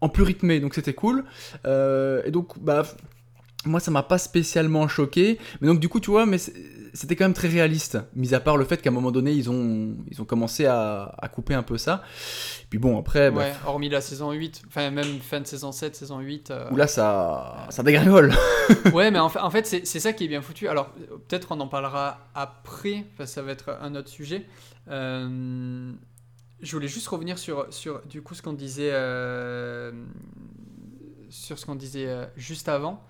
en 0.00 0.08
plus 0.08 0.22
rythmé, 0.24 0.60
donc 0.60 0.74
c'était 0.74 0.94
cool. 0.94 1.24
Euh, 1.64 2.22
et 2.24 2.30
donc, 2.30 2.58
bah, 2.58 2.82
moi, 3.64 3.80
ça 3.80 3.90
m'a 3.90 4.02
pas 4.02 4.18
spécialement 4.18 4.86
choqué, 4.88 5.38
mais 5.60 5.68
donc 5.68 5.80
du 5.80 5.88
coup, 5.88 5.98
tu 6.00 6.10
vois, 6.10 6.24
mais 6.26 6.38
c'était 6.38 7.16
quand 7.16 7.24
même 7.24 7.34
très 7.34 7.48
réaliste, 7.48 7.98
mis 8.14 8.32
à 8.32 8.40
part 8.40 8.56
le 8.56 8.64
fait 8.64 8.80
qu'à 8.80 8.90
un 8.90 8.92
moment 8.92 9.10
donné, 9.10 9.32
ils 9.32 9.50
ont, 9.50 9.96
ils 10.10 10.22
ont 10.22 10.24
commencé 10.24 10.64
à, 10.66 11.14
à 11.18 11.28
couper 11.28 11.52
un 11.54 11.62
peu 11.62 11.76
ça. 11.76 12.02
Puis 12.70 12.78
bon, 12.78 12.98
après, 12.98 13.30
bah, 13.30 13.40
Ouais, 13.40 13.52
hormis 13.66 13.88
la 13.88 14.00
saison 14.00 14.30
8, 14.32 14.62
enfin 14.68 14.90
même 14.90 15.18
fin 15.20 15.40
de 15.40 15.46
saison 15.46 15.72
7, 15.72 15.96
saison 15.96 16.20
8. 16.20 16.50
euh, 16.50 16.70
où 16.70 16.76
là, 16.76 16.86
ça, 16.86 17.66
ça 17.70 17.82
dégringole. 17.82 18.32
ouais, 18.94 19.10
mais 19.10 19.18
en 19.18 19.28
fait, 19.28 19.40
en 19.40 19.50
fait 19.50 19.66
c'est 19.66 20.00
ça 20.00 20.12
qui 20.12 20.24
est 20.24 20.28
bien 20.28 20.42
foutu. 20.42 20.68
Alors, 20.68 20.90
peut-être 21.28 21.48
on 21.50 21.60
en 21.60 21.68
parlera 21.68 22.18
après, 22.34 23.04
parce 23.16 23.30
que 23.30 23.34
ça 23.34 23.42
va 23.42 23.52
être 23.52 23.76
un 23.82 23.94
autre 23.96 24.08
sujet. 24.08 24.46
Euh, 24.88 25.90
je 26.66 26.72
voulais 26.72 26.88
juste 26.88 27.06
revenir 27.08 27.38
sur, 27.38 27.66
sur 27.70 28.02
du 28.06 28.22
coup, 28.22 28.34
ce 28.34 28.42
qu'on 28.42 28.52
disait, 28.52 28.90
euh, 28.92 29.92
sur 31.30 31.58
ce 31.58 31.66
qu'on 31.66 31.76
disait 31.76 32.06
euh, 32.06 32.26
juste 32.36 32.68
avant. 32.68 33.02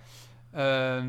Euh, 0.56 1.02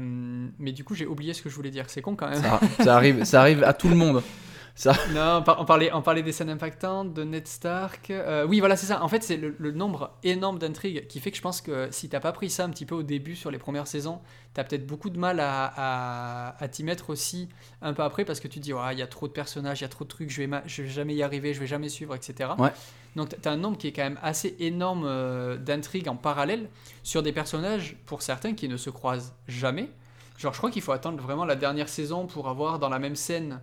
mais 0.60 0.72
du 0.72 0.84
coup, 0.84 0.96
j'ai 0.96 1.06
oublié 1.06 1.34
ce 1.34 1.42
que 1.42 1.50
je 1.50 1.56
voulais 1.56 1.72
dire. 1.72 1.86
C'est 1.90 2.02
con 2.02 2.16
quand 2.16 2.30
même. 2.30 2.42
ça, 2.42 2.60
ça 2.84 2.96
arrive, 2.96 3.24
ça 3.24 3.42
arrive 3.42 3.64
à 3.64 3.74
tout 3.74 3.90
le 3.90 3.96
monde. 3.96 4.24
Ça. 4.78 4.94
Non, 5.12 5.38
on, 5.38 5.42
par- 5.42 5.60
on 5.60 5.66
parlait, 5.66 5.92
on 5.92 6.02
parlait 6.04 6.22
des 6.22 6.32
scènes 6.32 6.52
impactantes, 6.52 7.12
de 7.14 7.24
Ned 7.24 7.48
Stark. 7.48 8.12
Euh, 8.12 8.46
oui, 8.46 8.60
voilà, 8.60 8.76
c'est 8.78 8.86
ça. 8.86 9.04
En 9.04 9.08
fait, 9.08 9.24
c'est 9.24 9.36
le, 9.36 9.56
le 9.58 9.72
nombre 9.72 10.12
énorme 10.24 10.60
d'intrigues 10.60 11.08
qui 11.08 11.20
fait 11.20 11.32
que 11.32 11.38
je 11.38 11.42
pense 11.42 11.62
que 11.62 11.88
si 11.92 12.08
t'as 12.10 12.20
pas 12.20 12.32
pris 12.32 12.52
ça 12.52 12.64
un 12.64 12.70
petit 12.70 12.86
peu 12.86 12.94
au 12.94 13.02
début 13.02 13.36
sur 13.36 13.50
les 13.50 13.58
premières 13.58 13.88
saisons, 13.88 14.22
t'as 14.54 14.64
peut-être 14.64 14.86
beaucoup 14.86 15.10
de 15.10 15.18
mal 15.18 15.40
à, 15.40 15.66
à, 15.76 16.64
à 16.64 16.68
t'y 16.68 16.84
mettre 16.84 17.10
aussi 17.10 17.50
un 17.82 17.94
peu 17.94 18.04
après 18.04 18.24
parce 18.24 18.40
que 18.40 18.48
tu 18.48 18.60
te 18.60 18.64
dis, 18.64 18.72
il 18.92 19.00
y 19.00 19.02
a 19.02 19.08
trop 19.08 19.28
de 19.28 19.34
personnages, 19.34 19.80
il 19.82 19.84
y 19.84 19.86
a 19.86 19.90
trop 19.90 20.04
de 20.04 20.10
trucs, 20.10 20.30
je 20.30 20.44
vais, 20.44 20.62
je 20.68 20.84
vais 20.84 20.90
jamais 20.90 21.16
y 21.16 21.24
arriver, 21.24 21.56
je 21.56 21.60
vais 21.60 21.68
jamais 21.68 21.90
suivre, 21.90 22.14
etc. 22.14 22.52
Ouais. 22.60 22.72
Donc 23.16 23.30
t'as 23.42 23.52
un 23.52 23.58
nombre 23.58 23.80
qui 23.80 23.88
est 23.88 23.94
quand 23.94 24.04
même 24.04 24.20
assez 24.22 24.56
énorme 24.60 25.06
euh, 25.08 25.58
d'intrigues 25.58 26.08
en 26.08 26.16
parallèle 26.16 26.70
sur 27.02 27.24
des 27.24 27.32
personnages, 27.32 27.98
pour 28.06 28.22
certains, 28.22 28.54
qui 28.54 28.70
ne 28.70 28.78
se 28.78 28.92
croisent 28.92 29.34
jamais. 29.48 29.90
Genre, 30.38 30.54
je 30.54 30.60
crois 30.60 30.70
qu'il 30.70 30.84
faut 30.84 30.92
attendre 30.92 31.20
vraiment 31.20 31.46
la 31.46 31.56
dernière 31.56 31.90
saison 31.90 32.28
pour 32.28 32.48
avoir 32.48 32.78
dans 32.78 32.90
la 32.90 33.00
même 33.00 33.16
scène 33.16 33.60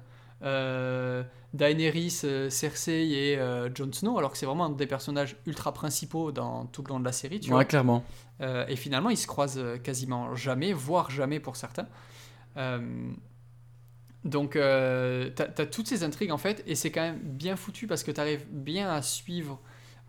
Daenerys, 1.55 2.21
euh, 2.25 2.51
Cersei 2.51 3.09
et 3.11 3.39
euh, 3.39 3.69
Jon 3.75 3.93
Snow, 3.93 4.19
alors 4.19 4.33
que 4.33 4.39
c'est 4.39 4.47
vraiment 4.47 4.67
un 4.67 4.71
des 4.71 4.87
personnages 4.87 5.37
ultra 5.47 5.73
principaux 5.73 6.33
dans 6.33 6.67
tout 6.67 6.83
le 6.83 6.89
long 6.89 7.01
de 7.01 7.05
la 7.05 7.13
série, 7.13 7.41
tu 7.41 7.49
Ouais, 7.51 7.55
vois. 7.57 7.65
clairement. 7.65 8.03
Euh, 8.41 8.67
et 8.69 8.77
finalement, 8.77 9.11
ils 9.11 9.17
se 9.17 9.27
croisent 9.27 9.59
euh, 9.59 9.79
quasiment 9.79 10.35
jamais, 10.35 10.73
voire 10.73 11.11
jamais 11.11 11.39
pour 11.41 11.57
certains. 11.57 11.87
Euh, 12.57 12.81
donc, 14.25 14.57
euh, 14.57 15.31
t'as 15.37 15.45
as 15.59 15.67
toutes 15.67 15.87
ces 15.87 16.03
intrigues 16.03 16.33
en 16.33 16.39
fait, 16.39 16.63
et 16.67 16.75
c'est 16.75 16.91
quand 16.91 17.03
même 17.03 17.19
bien 17.23 17.57
foutu 17.57 17.87
parce 17.87 18.03
que 18.03 18.11
t'arrives 18.11 18.47
bien 18.51 18.91
à 18.91 19.03
suivre 19.03 19.61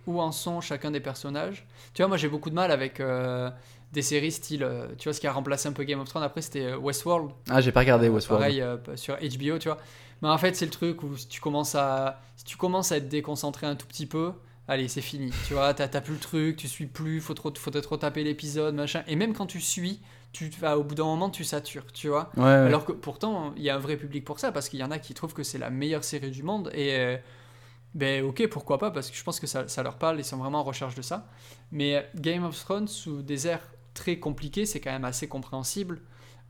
où 0.07 0.21
en 0.21 0.31
sont 0.31 0.61
chacun 0.61 0.89
des 0.91 0.99
personnages. 1.01 1.65
Tu 1.93 2.01
vois, 2.01 2.07
moi 2.07 2.17
j'ai 2.17 2.29
beaucoup 2.29 2.49
de 2.49 2.55
mal 2.55 2.71
avec 2.71 2.99
euh, 2.99 3.49
des 3.91 4.01
séries 4.01 4.31
style, 4.31 4.63
euh, 4.63 4.87
tu 4.97 5.09
vois, 5.09 5.13
ce 5.13 5.19
qui 5.19 5.27
a 5.27 5.31
remplacé 5.33 5.67
un 5.67 5.73
peu 5.73 5.83
Game 5.83 5.99
of 5.99 6.07
Thrones 6.07 6.23
après, 6.23 6.41
c'était 6.41 6.65
euh, 6.65 6.77
Westworld. 6.77 7.31
Ah, 7.49 7.59
j'ai 7.59 7.71
pas 7.71 7.81
regardé 7.81 8.07
Euh, 8.07 8.11
Westworld. 8.11 8.41
Pareil 8.41 8.61
euh, 8.61 8.77
sur 8.95 9.15
HBO, 9.17 9.57
tu 9.59 9.67
vois. 9.67 9.77
Mais 10.21 10.29
en 10.29 10.37
fait, 10.37 10.55
c'est 10.55 10.65
le 10.65 10.71
truc 10.71 11.03
où 11.03 11.15
si 11.17 11.27
tu 11.27 11.41
commences 11.41 11.75
à, 11.75 12.21
si 12.37 12.45
tu 12.45 12.57
commences 12.57 12.91
à 12.91 12.97
être 12.97 13.09
déconcentré 13.09 13.67
un 13.67 13.75
tout 13.75 13.87
petit 13.87 14.05
peu, 14.05 14.31
allez, 14.67 14.87
c'est 14.87 15.01
fini. 15.01 15.31
Tu 15.47 15.53
vois, 15.53 15.73
t'as 15.73 16.01
plus 16.01 16.13
le 16.13 16.19
truc, 16.19 16.57
tu 16.57 16.67
suis 16.67 16.87
plus, 16.87 17.21
faut 17.21 17.33
trop, 17.33 17.53
faut 17.55 17.71
trop 17.71 17.97
taper 17.97 18.23
l'épisode, 18.23 18.75
machin. 18.75 19.03
Et 19.07 19.15
même 19.15 19.33
quand 19.33 19.45
tu 19.45 19.61
suis, 19.61 19.99
tu, 20.31 20.49
vas 20.59 20.77
au 20.77 20.83
bout 20.83 20.95
d'un 20.95 21.05
moment, 21.05 21.29
tu 21.29 21.43
satures, 21.43 21.91
tu 21.93 22.09
vois. 22.09 22.29
Ouais, 22.35 22.43
ouais. 22.43 22.49
Alors 22.49 22.85
que 22.85 22.91
pourtant, 22.91 23.53
il 23.55 23.63
y 23.63 23.69
a 23.69 23.75
un 23.75 23.79
vrai 23.79 23.97
public 23.97 24.25
pour 24.25 24.39
ça, 24.39 24.51
parce 24.51 24.69
qu'il 24.69 24.79
y 24.79 24.83
en 24.83 24.91
a 24.91 24.99
qui 24.99 25.13
trouvent 25.13 25.33
que 25.33 25.43
c'est 25.43 25.57
la 25.57 25.69
meilleure 25.69 26.03
série 26.03 26.31
du 26.31 26.43
monde. 26.43 26.71
Et 26.73 26.95
euh, 26.95 27.17
ben 27.93 28.23
ok, 28.23 28.47
pourquoi 28.47 28.77
pas, 28.77 28.91
parce 28.91 29.09
que 29.09 29.17
je 29.17 29.23
pense 29.23 29.39
que 29.39 29.47
ça, 29.47 29.67
ça 29.67 29.83
leur 29.83 29.95
parle, 29.95 30.19
ils 30.19 30.25
sont 30.25 30.37
vraiment 30.37 30.59
en 30.59 30.63
recherche 30.63 30.95
de 30.95 31.01
ça. 31.01 31.29
Mais 31.71 31.95
euh, 31.95 32.01
Game 32.15 32.43
of 32.43 32.59
Thrones, 32.59 32.87
sous 32.87 33.21
des 33.21 33.47
airs 33.47 33.65
très 33.93 34.19
compliqués, 34.19 34.65
c'est 34.65 34.81
quand 34.81 34.91
même 34.91 35.05
assez 35.05 35.27
compréhensible. 35.27 36.01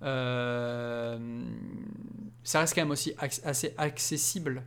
Euh, 0.02 1.46
ça 2.44 2.60
reste 2.60 2.76
quand 2.76 2.82
même 2.82 2.92
aussi 2.92 3.14
assez 3.20 3.74
accessible 3.78 4.64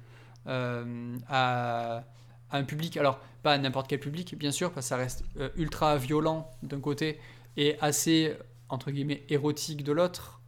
euh, 0.46 1.16
à, 1.28 2.04
un 2.50 2.64
public. 2.64 2.96
Alors, 2.96 3.20
pas 3.42 3.58
n'importe 3.58 3.88
quel 3.88 4.00
public, 4.00 4.36
bien 4.36 4.50
sûr, 4.50 4.72
parce 4.72 4.86
que 4.86 4.88
ça 4.88 4.96
reste 4.96 5.24
euh, 5.38 5.50
ultra 5.56 5.96
violent 5.96 6.50
d'un 6.62 6.80
côté 6.80 7.20
et 7.56 7.76
assez, 7.80 8.34
entre 8.68 8.90
guillemets, 8.90 9.24
érotique 9.28 9.84
de 9.84 9.92
l'autre. 9.92 10.40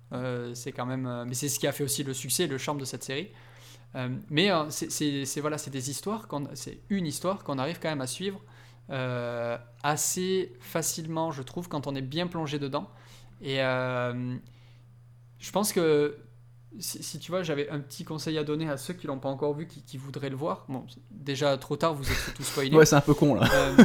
C'est 0.55 0.73
quand 0.73 0.87
même. 0.87 1.25
mais 1.29 1.35
c'est 1.35 1.49
ce 1.49 1.61
qui 1.61 1.69
a 1.69 1.73
fait 1.73 1.85
aussi 1.85 2.03
le 2.03 2.13
succès, 2.15 2.49
le 2.49 2.59
charme 2.59 2.79
de 2.79 2.85
cette 2.85 3.05
série. 3.05 3.31
Mais 4.29 4.51
euh, 4.51 4.69
c'est- 4.71 5.41
voilà, 5.41 5.57
c'est 5.57 5.71
des 5.71 5.89
histoires, 5.91 6.27
c'est 6.55 6.81
une 6.89 7.07
histoire 7.07 7.45
qu'on 7.45 7.59
arrive 7.59 7.79
quand 7.81 7.91
même 7.91 8.01
à 8.01 8.09
suivre 8.09 8.41
assez 9.85 10.53
facilement, 10.59 11.31
je 11.31 11.43
trouve, 11.43 11.69
quand 11.69 11.87
on 11.87 11.95
est 11.95 12.03
bien 12.03 12.27
plongé 12.27 12.59
dedans. 12.59 12.91
Et 13.41 13.61
je 15.41 15.51
pense 15.51 15.73
que 15.73 16.17
si, 16.79 17.03
si 17.03 17.19
tu 17.19 17.33
vois, 17.33 17.43
j'avais 17.43 17.69
un 17.71 17.81
petit 17.81 18.05
conseil 18.05 18.39
à 18.39 18.45
donner 18.45 18.69
à 18.71 18.77
ceux 18.77 18.95
qui 18.95 19.09
l'ont 19.09 19.19
pas 19.19 19.29
encore 19.29 19.55
vu, 19.55 19.67
qui, 19.67 19.83
qui 19.83 19.97
voudraient 19.99 20.31
le 20.31 20.37
voir. 20.37 20.67
Bon, 20.69 20.87
déjà 21.11 21.57
trop 21.59 21.75
tard, 21.77 21.95
vous 21.95 22.09
êtes 22.09 22.35
tous 22.37 22.45
spoilés. 22.45 22.71
Ouais, 22.77 22.87
c'est 22.87 22.95
un 22.95 23.01
peu 23.01 23.15
con 23.15 23.35
là. 23.35 23.49
Euh, 23.53 23.85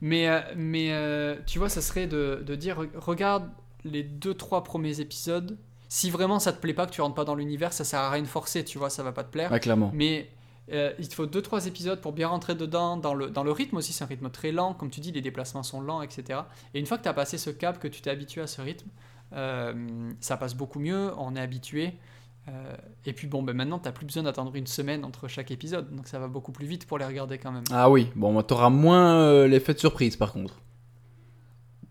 mais 0.00 0.28
euh, 0.28 0.40
mais 0.56 0.88
euh, 0.90 1.36
tu 1.46 1.60
vois, 1.60 1.68
ça 1.68 1.80
serait 1.80 2.08
de, 2.08 2.42
de 2.44 2.54
dire 2.56 2.80
re- 2.82 2.88
regarde 2.96 3.48
les 3.84 4.02
deux 4.02 4.34
trois 4.34 4.64
premiers 4.64 4.98
épisodes. 5.00 5.56
Si 5.88 6.10
vraiment 6.10 6.40
ça 6.40 6.52
te 6.52 6.60
plaît 6.60 6.74
pas, 6.74 6.86
que 6.86 6.90
tu 6.92 7.00
rentres 7.02 7.14
pas 7.14 7.24
dans 7.24 7.36
l'univers, 7.36 7.72
ça 7.72 7.84
sert 7.84 8.00
à 8.00 8.10
rien 8.10 8.22
de 8.22 8.26
forcer, 8.26 8.64
tu 8.64 8.78
vois, 8.78 8.90
ça 8.90 9.04
va 9.04 9.12
pas 9.12 9.22
te 9.22 9.30
plaire. 9.30 9.52
Ouais, 9.52 9.60
clairement. 9.60 9.92
Mais 9.94 10.28
euh, 10.72 10.92
il 10.98 11.08
te 11.08 11.14
faut 11.14 11.26
deux 11.26 11.42
trois 11.42 11.66
épisodes 11.66 12.00
pour 12.00 12.12
bien 12.12 12.26
rentrer 12.26 12.56
dedans, 12.56 12.96
dans 12.96 13.14
le, 13.14 13.30
dans 13.30 13.44
le 13.44 13.52
rythme 13.52 13.76
aussi, 13.76 13.92
c'est 13.92 14.02
un 14.02 14.08
rythme 14.08 14.30
très 14.30 14.50
lent, 14.50 14.74
comme 14.74 14.90
tu 14.90 14.98
dis, 15.00 15.12
les 15.12 15.20
déplacements 15.20 15.62
sont 15.62 15.80
lents, 15.80 16.02
etc. 16.02 16.40
Et 16.72 16.80
une 16.80 16.86
fois 16.86 16.98
que 16.98 17.04
tu 17.04 17.08
as 17.08 17.14
passé 17.14 17.38
ce 17.38 17.50
cap, 17.50 17.78
que 17.78 17.86
tu 17.86 18.00
t'es 18.00 18.10
habitué 18.10 18.40
à 18.40 18.48
ce 18.48 18.60
rythme, 18.60 18.88
euh, 19.34 20.12
ça 20.20 20.36
passe 20.36 20.54
beaucoup 20.54 20.80
mieux, 20.80 21.12
on 21.18 21.36
est 21.36 21.40
habitué. 21.40 21.94
Euh, 22.48 22.76
et 23.06 23.12
puis 23.12 23.26
bon, 23.26 23.42
ben 23.42 23.54
maintenant, 23.56 23.78
tu 23.78 23.90
plus 23.90 24.06
besoin 24.06 24.22
d'attendre 24.22 24.54
une 24.54 24.66
semaine 24.66 25.04
entre 25.04 25.28
chaque 25.28 25.50
épisode, 25.50 25.94
donc 25.94 26.06
ça 26.08 26.18
va 26.18 26.28
beaucoup 26.28 26.52
plus 26.52 26.66
vite 26.66 26.86
pour 26.86 26.98
les 26.98 27.04
regarder 27.04 27.38
quand 27.38 27.52
même. 27.52 27.64
Ah 27.70 27.88
oui, 27.88 28.10
bon, 28.16 28.40
t'auras 28.42 28.68
moins 28.70 29.16
euh, 29.16 29.46
l'effet 29.46 29.72
de 29.74 29.78
surprise 29.78 30.16
par 30.16 30.32
contre. 30.32 30.60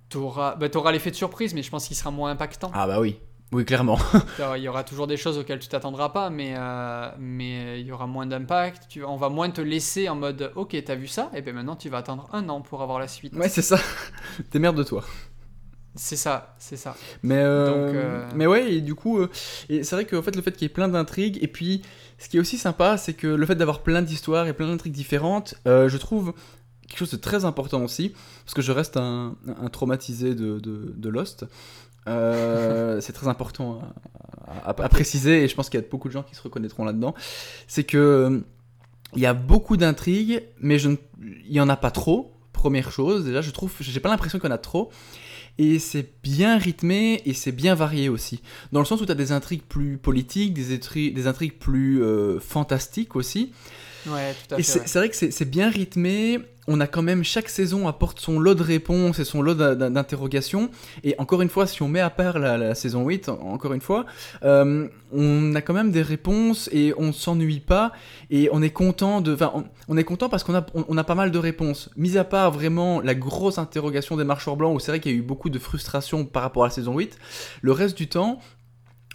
T'auras 0.09 0.55
t'auras 0.69 0.91
l'effet 0.91 1.09
de 1.09 1.15
surprise, 1.15 1.55
mais 1.55 1.63
je 1.63 1.71
pense 1.71 1.87
qu'il 1.87 1.97
sera 1.97 2.11
moins 2.11 2.29
impactant. 2.29 2.71
Ah 2.73 2.85
bah 2.85 2.99
oui. 2.99 3.19
Oui, 3.51 3.65
clairement. 3.65 3.99
Alors, 4.39 4.57
Il 4.57 4.63
y 4.63 4.67
aura 4.67 4.83
toujours 4.83 5.05
des 5.05 5.17
choses 5.17 5.37
auxquelles 5.37 5.59
tu 5.59 5.67
t'attendras 5.67 6.09
pas, 6.09 6.31
mais 6.31 6.55
euh, 6.57 7.09
mais 7.19 7.79
il 7.79 7.85
y 7.85 7.91
aura 7.91 8.07
moins 8.07 8.25
d'impact. 8.25 8.87
Tu, 8.89 9.03
on 9.03 9.15
va 9.15 9.29
moins 9.29 9.49
te 9.51 9.61
laisser 9.61 10.09
en 10.09 10.15
mode 10.15 10.51
OK, 10.55 10.75
t'as 10.83 10.95
vu 10.95 11.07
ça, 11.07 11.29
et 11.33 11.41
bien 11.41 11.53
maintenant 11.53 11.75
tu 11.75 11.89
vas 11.89 11.97
attendre 11.97 12.27
un 12.33 12.49
an 12.49 12.61
pour 12.61 12.81
avoir 12.81 12.99
la 12.99 13.07
suite. 13.07 13.35
ouais, 13.35 13.49
c'est 13.49 13.61
ça. 13.61 13.77
T'es 14.49 14.59
merde 14.59 14.75
de 14.75 14.83
toi. 14.83 15.03
C'est 15.95 16.15
ça, 16.15 16.55
c'est 16.57 16.75
ça. 16.77 16.95
Mais, 17.21 17.37
euh, 17.37 17.67
Donc, 17.87 17.95
euh, 17.95 18.29
mais 18.35 18.47
ouais, 18.47 18.73
et 18.73 18.81
du 18.81 18.95
coup, 18.95 19.19
euh, 19.19 19.29
et 19.69 19.83
c'est 19.83 19.95
vrai 19.95 20.05
que 20.05 20.15
en 20.15 20.21
fait, 20.23 20.35
le 20.35 20.41
fait 20.41 20.51
qu'il 20.53 20.63
y 20.63 20.65
ait 20.65 20.73
plein 20.73 20.87
d'intrigues, 20.87 21.37
et 21.41 21.47
puis 21.47 21.81
ce 22.17 22.29
qui 22.29 22.37
est 22.37 22.39
aussi 22.39 22.57
sympa, 22.57 22.97
c'est 22.97 23.13
que 23.13 23.27
le 23.27 23.45
fait 23.45 23.55
d'avoir 23.55 23.81
plein 23.83 24.01
d'histoires 24.01 24.47
et 24.47 24.53
plein 24.53 24.67
d'intrigues 24.67 24.93
différentes, 24.93 25.55
je 25.65 25.97
trouve 25.97 26.33
quelque 26.87 26.97
chose 26.97 27.11
de 27.11 27.17
très 27.17 27.45
important 27.45 27.83
aussi, 27.83 28.13
parce 28.45 28.53
que 28.55 28.61
je 28.61 28.71
reste 28.71 28.97
un, 28.97 29.35
un 29.61 29.69
traumatisé 29.69 30.33
de, 30.35 30.59
de, 30.59 30.93
de 30.95 31.09
Lost. 31.09 31.45
C'est 32.07 33.13
très 33.13 33.27
important 33.27 33.79
à, 34.47 34.69
à- 34.71 34.83
à 34.83 34.89
préciser, 34.89 35.43
et 35.43 35.47
je 35.47 35.55
pense 35.55 35.69
qu'il 35.69 35.79
y 35.79 35.83
a 35.83 35.87
beaucoup 35.89 36.07
de 36.07 36.13
gens 36.13 36.23
qui 36.23 36.35
se 36.35 36.41
reconnaîtront 36.41 36.85
là-dedans. 36.85 37.13
C'est 37.67 37.83
que 37.83 38.43
il 39.15 39.21
y 39.21 39.25
a 39.27 39.33
beaucoup 39.33 39.77
d'intrigues, 39.77 40.43
mais 40.59 40.79
je 40.79 40.89
il 41.21 41.51
y 41.53 41.61
en 41.61 41.69
a 41.69 41.75
pas 41.75 41.91
trop. 41.91 42.31
Première 42.51 42.91
chose, 42.91 43.25
déjà, 43.25 43.41
je 43.41 43.51
trouve, 43.51 43.71
j'ai 43.79 43.99
pas 43.99 44.09
l'impression 44.09 44.39
qu'il 44.39 44.47
y 44.49 44.51
en 44.51 44.55
a 44.55 44.59
trop. 44.59 44.89
Et 45.59 45.77
c'est 45.77 46.09
bien 46.23 46.57
rythmé 46.57 47.21
et 47.25 47.33
c'est 47.33 47.51
bien 47.51 47.75
varié 47.75 48.09
aussi. 48.09 48.41
Dans 48.71 48.79
le 48.79 48.85
sens 48.85 49.01
où 49.01 49.05
tu 49.05 49.11
as 49.11 49.15
des 49.15 49.31
intrigues 49.31 49.61
plus 49.61 49.97
politiques, 49.97 50.53
des, 50.53 50.75
intri- 50.75 51.13
des 51.13 51.27
intrigues 51.27 51.59
plus 51.59 52.01
euh, 52.01 52.39
fantastiques 52.39 53.15
aussi. 53.15 53.51
Ouais, 54.07 54.33
tout 54.47 54.55
à 54.55 54.59
Et 54.59 54.63
c'est 54.63 54.79
ouais. 54.81 54.85
vrai 54.99 55.09
que 55.09 55.15
c'est 55.15 55.49
bien 55.49 55.69
rythmé. 55.69 56.39
On 56.65 56.79
a 56.79 56.87
quand 56.87 57.01
même, 57.01 57.25
chaque 57.25 57.49
saison 57.49 57.89
apporte 57.89 58.21
son 58.21 58.39
lot 58.39 58.55
de 58.55 58.63
réponses 58.63 59.19
et 59.19 59.25
son 59.25 59.41
lot 59.41 59.53
d'in- 59.53 59.75
d'in- 59.75 59.91
d'interrogations. 59.91 60.69
Et 61.03 61.13
encore 61.17 61.41
une 61.41 61.49
fois, 61.49 61.67
si 61.67 61.81
on 61.83 61.89
met 61.89 61.99
à 61.99 62.09
part 62.09 62.39
la, 62.39 62.57
la 62.57 62.73
saison 62.73 63.05
8, 63.05 63.27
en- 63.27 63.33
encore 63.51 63.73
une 63.73 63.81
fois, 63.81 64.05
euh, 64.45 64.87
on 65.11 65.53
a 65.55 65.61
quand 65.61 65.73
même 65.73 65.91
des 65.91 66.01
réponses 66.01 66.69
et 66.71 66.93
on 66.97 67.11
s'ennuie 67.11 67.59
pas. 67.59 67.91
Et 68.29 68.47
on 68.53 68.61
est 68.61 68.69
content 68.69 69.19
de. 69.19 69.33
Enfin, 69.33 69.51
on, 69.55 69.65
on 69.89 69.97
est 69.97 70.05
content 70.05 70.29
parce 70.29 70.45
qu'on 70.45 70.55
a, 70.55 70.65
on, 70.73 70.85
on 70.87 70.97
a 70.97 71.03
pas 71.03 71.15
mal 71.15 71.31
de 71.31 71.37
réponses. 71.37 71.89
Mis 71.97 72.17
à 72.17 72.23
part 72.23 72.49
vraiment 72.51 73.01
la 73.01 73.13
grosse 73.13 73.57
interrogation 73.57 74.15
des 74.15 74.23
marcheurs 74.23 74.55
blancs, 74.55 74.73
où 74.73 74.79
c'est 74.79 74.91
vrai 74.91 75.01
qu'il 75.01 75.11
y 75.11 75.15
a 75.15 75.17
eu 75.17 75.21
beaucoup 75.21 75.49
de 75.49 75.59
frustration 75.59 76.23
par 76.23 76.43
rapport 76.43 76.63
à 76.63 76.67
la 76.67 76.73
saison 76.73 76.95
8, 76.97 77.17
le 77.61 77.71
reste 77.73 77.97
du 77.97 78.07
temps. 78.07 78.39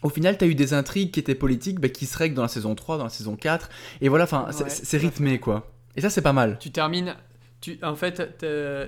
Au 0.02 0.08
final, 0.08 0.38
tu 0.38 0.44
as 0.44 0.48
eu 0.48 0.54
des 0.54 0.74
intrigues 0.74 1.10
qui 1.10 1.20
étaient 1.20 1.34
politiques, 1.34 1.80
bah, 1.80 1.88
qui 1.88 2.06
se 2.06 2.16
règlent 2.16 2.34
dans 2.36 2.42
la 2.42 2.48
saison 2.48 2.74
3, 2.74 2.98
dans 2.98 3.04
la 3.04 3.10
saison 3.10 3.36
4. 3.36 3.68
Et 4.00 4.08
voilà, 4.08 4.24
enfin, 4.24 4.46
c'est- 4.50 4.64
Ouais, 4.96 4.98
rythmé, 5.02 5.38
quoi. 5.40 5.70
Et 5.96 6.00
ça, 6.00 6.10
c'est 6.10 6.22
pas 6.22 6.32
mal. 6.32 6.56
Tu 6.60 6.70
termines. 6.70 7.16
Tu, 7.60 7.78
en 7.82 7.96
fait, 7.96 8.22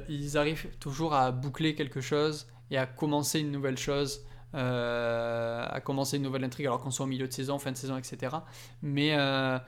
ils 0.08 0.38
arrivent 0.38 0.66
toujours 0.78 1.14
à 1.14 1.32
boucler 1.32 1.74
quelque 1.74 2.00
chose 2.00 2.46
et 2.70 2.78
à 2.78 2.86
commencer 2.86 3.40
une 3.40 3.50
nouvelle 3.50 3.76
chose, 3.78 4.24
euh, 4.54 5.64
à 5.68 5.80
commencer 5.80 6.16
une 6.18 6.22
nouvelle 6.22 6.44
intrigue, 6.44 6.66
alors 6.66 6.80
qu'on 6.80 6.90
soit 6.92 7.06
au 7.06 7.08
milieu 7.08 7.26
de 7.26 7.32
saison, 7.32 7.58
fin 7.58 7.72
de 7.72 7.76
saison, 7.76 7.96
etc. 7.96 8.36
Mais 8.82 9.14
euh, 9.18 9.58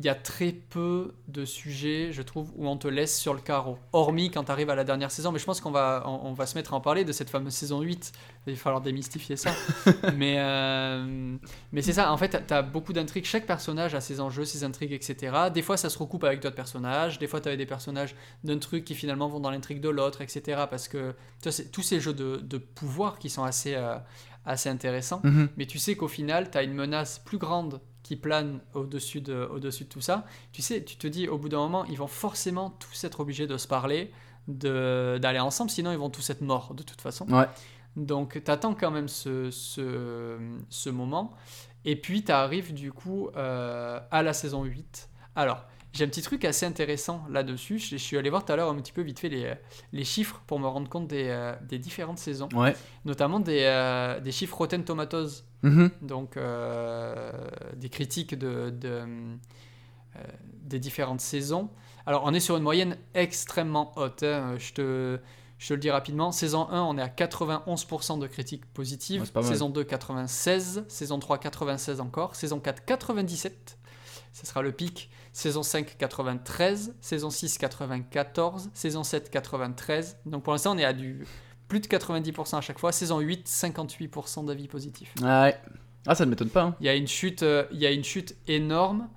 il 0.00 0.06
y 0.06 0.08
a 0.08 0.14
très 0.14 0.52
peu 0.52 1.12
de 1.28 1.44
sujets, 1.44 2.08
je 2.10 2.22
trouve, 2.22 2.50
où 2.56 2.66
on 2.66 2.78
te 2.78 2.88
laisse 2.88 3.18
sur 3.18 3.34
le 3.34 3.40
carreau. 3.40 3.78
Hormis 3.92 4.30
quand 4.30 4.44
tu 4.44 4.50
arrives 4.50 4.70
à 4.70 4.74
la 4.74 4.82
dernière 4.82 5.10
saison. 5.10 5.30
Mais 5.30 5.38
je 5.38 5.44
pense 5.44 5.60
qu'on 5.60 5.70
va, 5.70 6.04
on, 6.06 6.28
on 6.28 6.32
va 6.32 6.46
se 6.46 6.56
mettre 6.56 6.72
à 6.72 6.76
en 6.78 6.80
parler 6.80 7.04
de 7.04 7.12
cette 7.12 7.28
fameuse 7.28 7.52
saison 7.52 7.82
8. 7.82 8.12
Il 8.46 8.54
va 8.54 8.58
falloir 8.58 8.80
démystifier 8.80 9.36
ça. 9.36 9.50
mais 10.16 10.36
euh, 10.38 11.36
mais 11.72 11.82
c'est 11.82 11.92
ça, 11.92 12.10
en 12.10 12.16
fait, 12.16 12.46
tu 12.46 12.54
as 12.54 12.62
beaucoup 12.62 12.94
d'intrigues. 12.94 13.26
Chaque 13.26 13.44
personnage 13.46 13.94
a 13.94 14.00
ses 14.00 14.20
enjeux, 14.20 14.46
ses 14.46 14.64
intrigues, 14.64 14.94
etc. 14.94 15.36
Des 15.52 15.60
fois, 15.60 15.76
ça 15.76 15.90
se 15.90 15.98
recoupe 15.98 16.24
avec 16.24 16.40
d'autres 16.40 16.56
personnages. 16.56 17.18
Des 17.18 17.26
fois, 17.26 17.42
tu 17.42 17.48
avais 17.48 17.58
des 17.58 17.66
personnages 17.66 18.14
d'un 18.42 18.58
truc 18.58 18.86
qui 18.86 18.94
finalement 18.94 19.28
vont 19.28 19.40
dans 19.40 19.50
l'intrigue 19.50 19.82
de 19.82 19.90
l'autre, 19.90 20.22
etc. 20.22 20.62
Parce 20.70 20.88
que 20.88 21.14
tu 21.42 21.50
vois, 21.50 21.64
tous 21.70 21.82
ces 21.82 22.00
jeux 22.00 22.14
de, 22.14 22.38
de 22.38 22.56
pouvoir 22.56 23.18
qui 23.18 23.28
sont 23.28 23.44
assez, 23.44 23.74
euh, 23.74 23.96
assez 24.46 24.70
intéressants. 24.70 25.20
Mhm. 25.24 25.50
Mais 25.58 25.66
tu 25.66 25.78
sais 25.78 25.94
qu'au 25.94 26.08
final, 26.08 26.50
tu 26.50 26.56
as 26.56 26.62
une 26.62 26.74
menace 26.74 27.18
plus 27.18 27.36
grande 27.36 27.82
qui 28.10 28.16
plane 28.16 28.58
au-dessus 28.74 29.20
de, 29.20 29.48
au-dessus 29.52 29.84
de 29.84 29.88
tout 29.88 30.00
ça. 30.00 30.24
Tu 30.52 30.62
sais, 30.62 30.82
tu 30.82 30.96
te 30.96 31.06
dis, 31.06 31.28
au 31.28 31.38
bout 31.38 31.48
d'un 31.48 31.58
moment, 31.58 31.84
ils 31.84 31.96
vont 31.96 32.08
forcément 32.08 32.70
tous 32.70 33.04
être 33.04 33.20
obligés 33.20 33.46
de 33.46 33.56
se 33.56 33.68
parler, 33.68 34.10
d'aller 34.48 35.38
ensemble, 35.38 35.70
sinon 35.70 35.92
ils 35.92 35.98
vont 35.98 36.10
tous 36.10 36.28
être 36.30 36.40
morts 36.40 36.74
de 36.74 36.82
toute 36.82 37.00
façon. 37.00 37.24
Ouais. 37.32 37.46
Donc, 37.94 38.42
tu 38.44 38.50
attends 38.50 38.74
quand 38.74 38.90
même 38.90 39.06
ce, 39.06 39.52
ce, 39.52 40.38
ce 40.68 40.90
moment. 40.90 41.30
Et 41.84 41.94
puis, 41.94 42.24
tu 42.24 42.32
arrives 42.32 42.74
du 42.74 42.90
coup 42.92 43.28
euh, 43.36 44.00
à 44.10 44.24
la 44.24 44.32
saison 44.32 44.64
8. 44.64 45.08
Alors, 45.36 45.64
j'ai 45.92 46.04
un 46.04 46.08
petit 46.08 46.22
truc 46.22 46.44
assez 46.44 46.66
intéressant 46.66 47.24
là-dessus. 47.30 47.78
Je, 47.78 47.90
je 47.90 47.96
suis 47.96 48.18
allé 48.18 48.28
voir 48.28 48.44
tout 48.44 48.52
à 48.52 48.56
l'heure 48.56 48.70
un 48.70 48.76
petit 48.76 48.90
peu 48.92 49.02
vite 49.02 49.20
fait 49.20 49.28
les, 49.28 49.54
les 49.92 50.04
chiffres 50.04 50.42
pour 50.48 50.58
me 50.58 50.66
rendre 50.66 50.88
compte 50.88 51.06
des, 51.06 51.28
euh, 51.28 51.54
des 51.68 51.78
différentes 51.78 52.18
saisons, 52.18 52.48
Ouais. 52.54 52.74
notamment 53.04 53.38
des, 53.38 53.62
euh, 53.62 54.18
des 54.18 54.32
chiffres 54.32 54.56
Rotten 54.56 54.82
Tomatoes, 54.84 55.44
Mhm. 55.62 55.90
donc 56.02 56.36
euh, 56.36 57.32
des 57.76 57.88
critiques 57.90 58.34
de, 58.38 58.70
de, 58.70 58.88
euh, 60.16 60.18
des 60.62 60.78
différentes 60.78 61.20
saisons. 61.20 61.70
Alors, 62.06 62.22
on 62.24 62.32
est 62.32 62.40
sur 62.40 62.56
une 62.56 62.62
moyenne 62.62 62.96
extrêmement 63.14 63.92
haute. 63.96 64.22
hein. 64.22 64.54
Je, 64.58 64.72
te, 64.72 65.18
je 65.58 65.68
te 65.68 65.74
le 65.74 65.80
dis 65.80 65.90
rapidement. 65.90 66.32
Saison 66.32 66.68
1, 66.70 66.82
on 66.82 66.96
est 66.98 67.02
à 67.02 67.08
91% 67.08 68.18
de 68.18 68.26
critiques 68.26 68.64
positives. 68.72 69.20
Ouais, 69.22 69.26
saison 69.42 69.68
2, 69.68 69.84
96. 69.84 70.84
Saison 70.88 71.18
3, 71.18 71.38
96 71.38 72.00
encore. 72.00 72.34
Saison 72.36 72.58
4, 72.58 72.84
97. 72.86 73.78
Ce 74.32 74.46
sera 74.46 74.62
le 74.62 74.72
pic. 74.72 75.10
Saison 75.32 75.62
5, 75.62 75.96
93. 75.98 76.94
Saison 77.00 77.30
6, 77.30 77.58
94. 77.58 78.70
Saison 78.72 79.04
7, 79.04 79.30
93. 79.30 80.16
Donc 80.26 80.42
pour 80.42 80.52
l'instant, 80.54 80.74
on 80.74 80.78
est 80.78 80.84
à 80.84 80.92
du 80.94 81.26
plus 81.70 81.80
de 81.80 81.86
90% 81.86 82.58
à 82.58 82.60
chaque 82.60 82.78
fois. 82.78 82.92
Saison 82.92 83.20
8, 83.20 83.46
58% 83.48 84.44
d'avis 84.44 84.68
positifs. 84.68 85.14
Ah 85.22 85.44
ouais. 85.44 85.56
Ah, 86.06 86.14
ça 86.14 86.26
ne 86.26 86.30
m'étonne 86.30 86.48
pas. 86.50 86.62
hein. 86.62 86.76
Il 86.80 86.86
y 86.86 86.88
a 86.90 86.94
une 86.94 87.06
chute, 87.08 87.42
euh, 87.42 87.64
il 87.72 87.78
y 87.78 87.86
a 87.86 87.90
une 87.92 88.04
chute 88.04 88.34
énorme. 88.48 89.08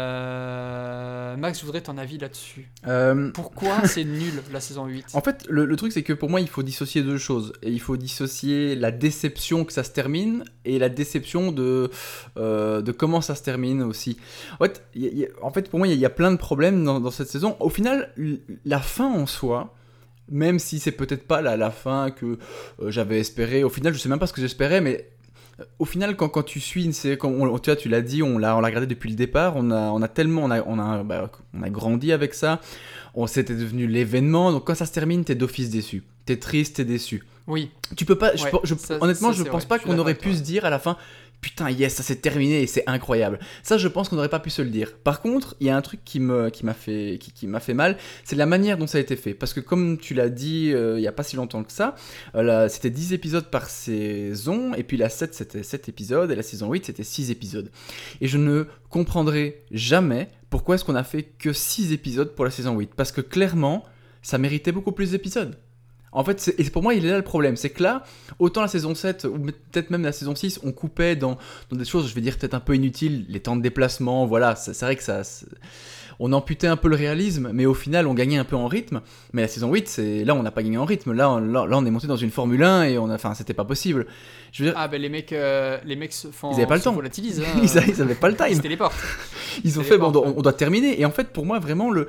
Euh, 0.00 1.36
Max, 1.36 1.60
je 1.60 1.64
voudrais 1.64 1.80
ton 1.80 1.96
avis 1.98 2.18
là-dessus. 2.18 2.68
Euh, 2.86 3.30
Pourquoi 3.32 3.84
c'est 3.86 4.04
nul 4.04 4.42
la 4.52 4.60
saison 4.60 4.86
8 4.86 5.06
En 5.14 5.20
fait, 5.20 5.46
le, 5.48 5.64
le 5.64 5.76
truc, 5.76 5.92
c'est 5.92 6.02
que 6.02 6.12
pour 6.12 6.28
moi, 6.28 6.40
il 6.40 6.48
faut 6.48 6.62
dissocier 6.62 7.02
deux 7.02 7.16
choses. 7.18 7.52
Et 7.62 7.70
il 7.70 7.80
faut 7.80 7.96
dissocier 7.96 8.74
la 8.76 8.90
déception 8.90 9.64
que 9.64 9.72
ça 9.72 9.82
se 9.84 9.90
termine 9.90 10.44
et 10.64 10.78
la 10.78 10.88
déception 10.88 11.52
de, 11.52 11.90
euh, 12.36 12.82
de 12.82 12.92
comment 12.92 13.20
ça 13.20 13.34
se 13.34 13.42
termine 13.42 13.82
aussi. 13.82 14.18
En 14.58 14.64
fait, 14.64 14.84
il 14.94 15.02
y 15.02 15.06
a- 15.06 15.10
il 15.10 15.18
y 15.18 15.24
a- 15.24 15.28
en 15.42 15.50
fait 15.52 15.70
pour 15.70 15.78
moi, 15.78 15.86
il 15.88 15.90
y, 15.90 15.94
a- 15.94 15.96
il 15.96 16.00
y 16.02 16.06
a 16.06 16.10
plein 16.10 16.30
de 16.32 16.36
problèmes 16.36 16.84
dans, 16.84 17.00
dans 17.00 17.10
cette 17.10 17.28
saison. 17.28 17.56
Au 17.60 17.70
final, 17.70 18.12
l- 18.18 18.40
la 18.64 18.80
fin 18.80 19.06
en 19.10 19.26
soi, 19.26 19.74
même 20.30 20.58
si 20.58 20.78
c'est 20.78 20.92
peut-être 20.92 21.26
pas 21.26 21.40
la, 21.42 21.56
la 21.56 21.70
fin 21.70 22.10
que 22.10 22.38
euh, 22.80 22.90
j'avais 22.90 23.18
espéré, 23.20 23.64
au 23.64 23.68
final, 23.70 23.92
je 23.94 23.98
sais 23.98 24.08
même 24.08 24.18
pas 24.18 24.26
ce 24.26 24.32
que 24.32 24.40
j'espérais, 24.40 24.80
mais 24.80 25.08
euh, 25.60 25.64
au 25.78 25.84
final, 25.84 26.16
quand, 26.16 26.28
quand 26.28 26.42
tu 26.42 26.60
suis 26.60 26.84
une 26.84 26.92
série, 26.92 27.18
quand 27.18 27.28
on- 27.30 27.58
tu 27.58 27.70
vois, 27.70 27.76
tu 27.76 27.88
l'as 27.88 28.00
dit, 28.02 28.22
on 28.22 28.38
l'a, 28.38 28.56
on 28.56 28.60
l'a 28.60 28.68
regardé 28.68 28.86
depuis 28.86 29.10
le 29.10 29.16
départ, 29.16 29.54
on 29.56 29.70
a, 29.70 29.90
on 29.90 30.00
a 30.02 30.08
tellement, 30.08 30.44
on 30.44 30.50
a, 30.50 30.62
on 30.62 30.78
a, 30.78 31.02
bah, 31.02 31.30
on 31.54 31.62
a 31.62 31.70
grandi 31.70 32.12
avec 32.12 32.34
ça, 32.34 32.60
on 33.14 33.26
c'était 33.26 33.54
devenu 33.54 33.86
l'événement, 33.86 34.52
donc 34.52 34.66
quand 34.66 34.74
ça 34.74 34.86
se 34.86 34.92
termine, 34.92 35.24
t'es 35.24 35.34
d'office 35.34 35.70
déçu, 35.70 36.02
t'es 36.26 36.36
triste, 36.36 36.76
t'es 36.76 36.84
déçu. 36.84 37.24
Oui, 37.46 37.70
Tu 37.96 38.04
peux 38.04 38.14
pas, 38.14 38.36
je 38.36 38.44
Ouais, 38.44 38.52
je- 38.62 38.74
ça- 38.76 38.98
honnêtement, 39.00 39.32
ça, 39.32 39.38
je 39.38 39.42
pense 39.42 39.62
vrai, 39.62 39.68
pas 39.68 39.78
qu'on 39.80 39.98
aurait 39.98 40.14
pu 40.14 40.28
toi. 40.28 40.38
se 40.38 40.42
dire 40.44 40.64
à 40.64 40.70
la 40.70 40.78
fin, 40.78 40.96
putain, 41.40 41.70
yes, 41.70 41.94
ça 41.94 42.02
s'est 42.02 42.16
terminé 42.16 42.62
et 42.62 42.66
c'est 42.66 42.84
incroyable. 42.86 43.38
Ça, 43.62 43.78
je 43.78 43.88
pense 43.88 44.08
qu'on 44.08 44.16
n'aurait 44.16 44.28
pas 44.28 44.40
pu 44.40 44.50
se 44.50 44.62
le 44.62 44.70
dire. 44.70 44.96
Par 44.98 45.20
contre, 45.20 45.56
il 45.60 45.66
y 45.66 45.70
a 45.70 45.76
un 45.76 45.82
truc 45.82 46.00
qui 46.04 46.20
me, 46.20 46.50
qui 46.50 46.64
m'a 46.64 46.74
fait, 46.74 47.18
qui, 47.20 47.32
qui 47.32 47.46
m'a 47.46 47.60
fait 47.60 47.74
mal, 47.74 47.96
c'est 48.24 48.36
la 48.36 48.46
manière 48.46 48.78
dont 48.78 48.86
ça 48.86 48.98
a 48.98 49.00
été 49.00 49.16
fait. 49.16 49.34
Parce 49.34 49.52
que 49.52 49.60
comme 49.60 49.98
tu 49.98 50.14
l'as 50.14 50.28
dit, 50.28 50.72
euh, 50.72 50.98
il 50.98 51.02
y 51.02 51.06
a 51.06 51.12
pas 51.12 51.22
si 51.22 51.36
longtemps 51.36 51.64
que 51.64 51.72
ça, 51.72 51.94
euh, 52.34 52.68
c'était 52.68 52.90
10 52.90 53.12
épisodes 53.12 53.46
par 53.46 53.68
saison, 53.68 54.74
et 54.74 54.82
puis 54.82 54.96
la 54.96 55.08
7, 55.08 55.34
c'était 55.34 55.62
7 55.62 55.88
épisodes, 55.88 56.30
et 56.30 56.34
la 56.34 56.42
saison 56.42 56.70
8, 56.70 56.86
c'était 56.86 57.04
6 57.04 57.30
épisodes. 57.30 57.70
Et 58.20 58.28
je 58.28 58.38
ne 58.38 58.64
comprendrai 58.88 59.62
jamais 59.70 60.28
pourquoi 60.50 60.74
est-ce 60.74 60.84
qu'on 60.84 60.96
a 60.96 61.04
fait 61.04 61.22
que 61.22 61.52
6 61.52 61.92
épisodes 61.92 62.34
pour 62.34 62.44
la 62.44 62.50
saison 62.50 62.76
8. 62.76 62.90
Parce 62.94 63.12
que 63.12 63.20
clairement, 63.20 63.84
ça 64.22 64.38
méritait 64.38 64.72
beaucoup 64.72 64.92
plus 64.92 65.12
d'épisodes. 65.12 65.56
En 66.12 66.24
fait, 66.24 66.40
c'est- 66.40 66.58
et 66.58 66.64
pour 66.70 66.82
moi, 66.82 66.94
il 66.94 67.04
est 67.06 67.10
là 67.10 67.16
le 67.16 67.22
problème. 67.24 67.56
C'est 67.56 67.70
que 67.70 67.82
là, 67.82 68.02
autant 68.38 68.62
la 68.62 68.68
saison 68.68 68.94
7, 68.94 69.24
ou 69.30 69.38
peut-être 69.70 69.90
même 69.90 70.02
la 70.02 70.12
saison 70.12 70.34
6, 70.34 70.60
on 70.64 70.72
coupait 70.72 71.14
dans, 71.16 71.38
dans 71.70 71.76
des 71.76 71.84
choses, 71.84 72.08
je 72.08 72.14
vais 72.14 72.20
dire, 72.20 72.36
peut-être 72.36 72.54
un 72.54 72.60
peu 72.60 72.74
inutiles, 72.74 73.26
les 73.28 73.40
temps 73.40 73.54
de 73.56 73.62
déplacement, 73.62 74.26
voilà, 74.26 74.56
c'est 74.56 74.78
vrai 74.80 74.96
que 74.96 75.02
ça... 75.02 75.22
On 76.22 76.34
amputait 76.34 76.66
un 76.66 76.76
peu 76.76 76.88
le 76.90 76.96
réalisme, 76.96 77.48
mais 77.54 77.64
au 77.64 77.72
final, 77.72 78.06
on 78.06 78.12
gagnait 78.12 78.36
un 78.36 78.44
peu 78.44 78.54
en 78.54 78.66
rythme. 78.66 79.00
Mais 79.32 79.40
la 79.40 79.48
saison 79.48 79.72
8, 79.72 79.88
c'est 79.88 80.22
là, 80.22 80.34
on 80.34 80.42
n'a 80.42 80.50
pas 80.50 80.62
gagné 80.62 80.76
en 80.76 80.84
rythme. 80.84 81.12
Là, 81.14 81.30
on, 81.30 81.38
là, 81.38 81.64
là, 81.66 81.78
on 81.78 81.86
est 81.86 81.90
monté 81.90 82.06
dans 82.08 82.16
une 82.18 82.30
Formule 82.30 82.62
1 82.62 82.82
et 82.82 82.98
on 82.98 83.08
a... 83.08 83.14
Enfin, 83.14 83.32
c'était 83.32 83.54
pas 83.54 83.64
possible. 83.64 84.06
Je 84.52 84.62
veux 84.64 84.68
dire, 84.68 84.78
ah 84.78 84.86
ben 84.86 85.00
les 85.00 85.08
mecs, 85.08 85.32
euh, 85.32 85.78
les 85.86 85.96
mecs 85.96 86.12
se 86.12 86.28
font. 86.28 86.50
Ils 86.50 86.56
avaient 86.56 86.66
pas 86.66 86.74
le 86.76 86.82
temps. 86.82 86.92
volatilisent, 86.92 87.40
hein. 87.46 87.60
ils, 87.62 87.78
a- 87.78 87.86
ils 87.86 88.02
avaient 88.02 88.14
pas 88.14 88.28
le 88.28 88.34
Ils 88.34 88.44
time. 88.48 88.54
se 88.56 88.60
téléportent. 88.60 88.98
Ils 89.64 89.80
ont 89.80 89.82
fait, 89.82 89.96
bon, 89.96 90.08
on 90.08 90.12
portes, 90.12 90.24
doit, 90.26 90.34
on 90.36 90.42
doit 90.42 90.52
terminer. 90.52 91.00
Et 91.00 91.06
en 91.06 91.10
fait, 91.10 91.28
pour 91.32 91.46
moi, 91.46 91.58
vraiment, 91.58 91.90
le... 91.90 92.06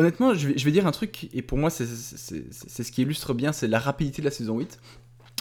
honnêtement, 0.00 0.34
je 0.34 0.48
vais, 0.48 0.58
je 0.58 0.64
vais 0.64 0.72
dire 0.72 0.86
un 0.86 0.92
truc, 0.92 1.28
et 1.32 1.42
pour 1.42 1.58
moi, 1.58 1.70
c'est 1.70 1.84
ce 1.86 2.90
qui 2.90 3.02
illustre 3.02 3.34
bien, 3.34 3.52
c'est 3.52 3.68
la 3.68 3.78
rapidité 3.78 4.22
de 4.22 4.26
la 4.26 4.32
saison 4.32 4.58
8. 4.58 4.78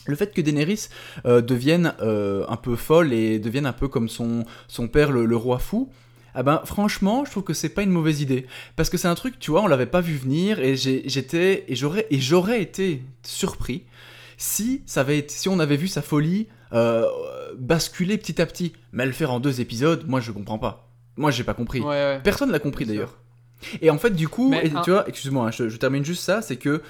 Le 0.06 0.16
fait 0.16 0.34
que 0.34 0.42
Daenerys 0.42 0.88
euh, 1.26 1.42
devienne 1.42 1.94
euh, 2.02 2.46
un 2.48 2.56
peu 2.56 2.76
folle 2.76 3.14
et 3.14 3.40
devienne 3.40 3.66
un 3.66 3.74
peu 3.74 3.88
comme 3.88 4.10
son, 4.10 4.46
son 4.68 4.88
père, 4.88 5.12
le, 5.12 5.26
le 5.26 5.36
roi 5.36 5.60
fou, 5.60 5.92
ah 6.36 6.44
ben, 6.44 6.62
franchement, 6.66 7.26
je 7.26 7.32
trouve 7.32 7.44
que 7.44 7.54
c'est 7.54 7.70
pas 7.70 7.82
une 7.82 7.90
mauvaise 7.90 8.22
idée. 8.22 8.46
Parce 8.76 8.90
que 8.90 8.98
c'est 8.98 9.08
un 9.08 9.16
truc, 9.16 9.40
tu 9.40 9.52
vois, 9.52 9.62
on 9.62 9.68
l'avait 9.68 9.86
pas 9.86 10.02
vu 10.02 10.16
venir, 10.16 10.60
et 10.60 10.76
j'étais, 10.76 11.66
et 11.68 11.76
j'aurais, 11.76 12.06
et 12.12 12.20
j'aurais 12.20 12.62
été 12.62 13.04
surpris 13.24 13.86
si 14.38 14.84
ça 14.86 15.02
avait 15.02 15.20
été, 15.20 15.34
si 15.34 15.50
on 15.50 15.60
avait 15.60 15.78
vu 15.78 15.88
sa 15.88 16.02
folie 16.02 16.48
euh, 16.74 17.06
basculer 17.58 18.18
petit 18.18 18.42
à 18.42 18.46
petit. 18.46 18.74
Mais 18.92 19.06
le 19.06 19.12
faire 19.12 19.32
en 19.32 19.40
deux 19.40 19.62
épisodes, 19.62 20.06
moi 20.08 20.20
je 20.20 20.32
comprends 20.32 20.60
pas. 20.60 20.90
Moi 21.18 21.32
j'ai 21.32 21.44
pas 21.44 21.54
compris. 21.54 21.82
Ouais, 21.82 21.88
ouais. 21.88 22.22
Personne 22.24 22.52
l'a 22.52 22.60
compris 22.60 22.86
d'ailleurs. 22.86 23.18
Et 23.82 23.90
en 23.90 23.98
fait, 23.98 24.12
du 24.12 24.28
coup, 24.28 24.50
Mais 24.50 24.68
et 24.68 24.72
un- 24.74 24.82
tu 24.82 24.92
vois, 24.92 25.08
excuse-moi, 25.08 25.48
hein, 25.48 25.52
je, 25.52 25.68
je 25.70 25.78
termine 25.78 26.06
juste 26.06 26.24
ça, 26.24 26.42
c'est 26.42 26.56
que 26.58 26.82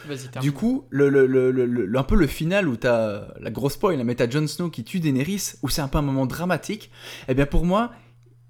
du 0.41 0.51
coup, 0.51 0.85
le, 0.89 1.09
le- 1.09 1.25
le- 1.25 1.97
un 1.97 2.03
peu 2.03 2.15
le 2.15 2.27
final 2.27 2.67
où 2.67 2.75
t'as 2.75 3.27
la 3.39 3.49
grosse 3.51 3.73
spoil, 3.73 4.03
mais 4.03 4.15
t'as 4.15 4.29
Jon 4.29 4.45
Snow 4.47 4.69
qui 4.69 4.83
tue 4.83 4.99
Daenerys, 4.99 5.53
où 5.63 5.69
c'est 5.69 5.81
un 5.81 5.87
peu 5.87 5.97
un 5.97 6.03
moment 6.03 6.25
dramatique, 6.25 6.91
et 7.27 7.33
bien 7.33 7.45
pour 7.45 7.65
moi, 7.65 7.91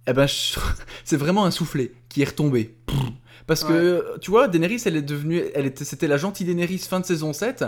eh 0.08 0.14
ben, 0.14 0.28
je- 0.28 0.60
c'est 1.06 1.18
vraiment 1.18 1.46
un 1.46 1.52
soufflet 1.52 1.94
qui 2.10 2.22
est 2.22 2.26
retombé. 2.26 2.76
Parce 3.50 3.64
que, 3.64 4.18
tu 4.20 4.30
vois, 4.30 4.48
Daenerys, 4.48 4.84
elle 4.86 4.96
est 4.96 5.02
devenue, 5.02 5.44
elle 5.56 5.66
était, 5.66 5.84
c'était 5.84 6.08
la 6.08 6.18
gentille 6.18 6.46
Daenerys 6.46 6.78
fin 6.78 7.00
de 7.00 7.06
saison 7.06 7.34
7. 7.34 7.66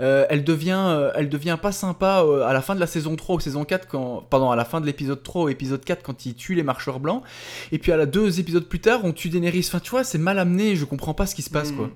Euh, 0.00 0.26
elle 0.28 0.44
devient, 0.44 0.78
euh, 0.78 1.10
elle 1.14 1.30
devient 1.30 1.56
pas 1.60 1.72
sympa 1.72 2.22
euh, 2.22 2.46
à 2.46 2.52
la 2.52 2.60
fin 2.60 2.74
de 2.74 2.80
la 2.80 2.86
saison 2.86 3.16
3 3.16 3.36
ou 3.36 3.40
saison 3.40 3.64
4, 3.64 3.88
quand, 3.88 4.26
pardon, 4.28 4.50
à 4.50 4.56
la 4.56 4.66
fin 4.66 4.82
de 4.82 4.84
l'épisode 4.84 5.22
3 5.22 5.44
ou 5.44 5.48
épisode 5.48 5.82
4 5.82 6.02
quand 6.02 6.26
il 6.26 6.34
tue 6.34 6.54
les 6.54 6.62
marcheurs 6.62 7.00
blancs. 7.00 7.22
Et 7.72 7.78
puis 7.78 7.92
à 7.92 7.96
la 7.96 8.04
deux 8.04 8.40
épisodes 8.40 8.66
plus 8.68 8.80
tard, 8.80 9.00
on 9.04 9.12
tue 9.14 9.30
Daenerys. 9.30 9.64
Enfin, 9.66 9.80
tu 9.80 9.90
vois, 9.90 10.04
c'est 10.04 10.18
mal 10.18 10.38
amené, 10.38 10.76
je 10.76 10.84
comprends 10.84 11.14
pas 11.14 11.24
ce 11.24 11.34
qui 11.34 11.40
se 11.42 11.48
passe, 11.50 11.72
Hmm. 11.72 11.76
quoi. 11.76 11.90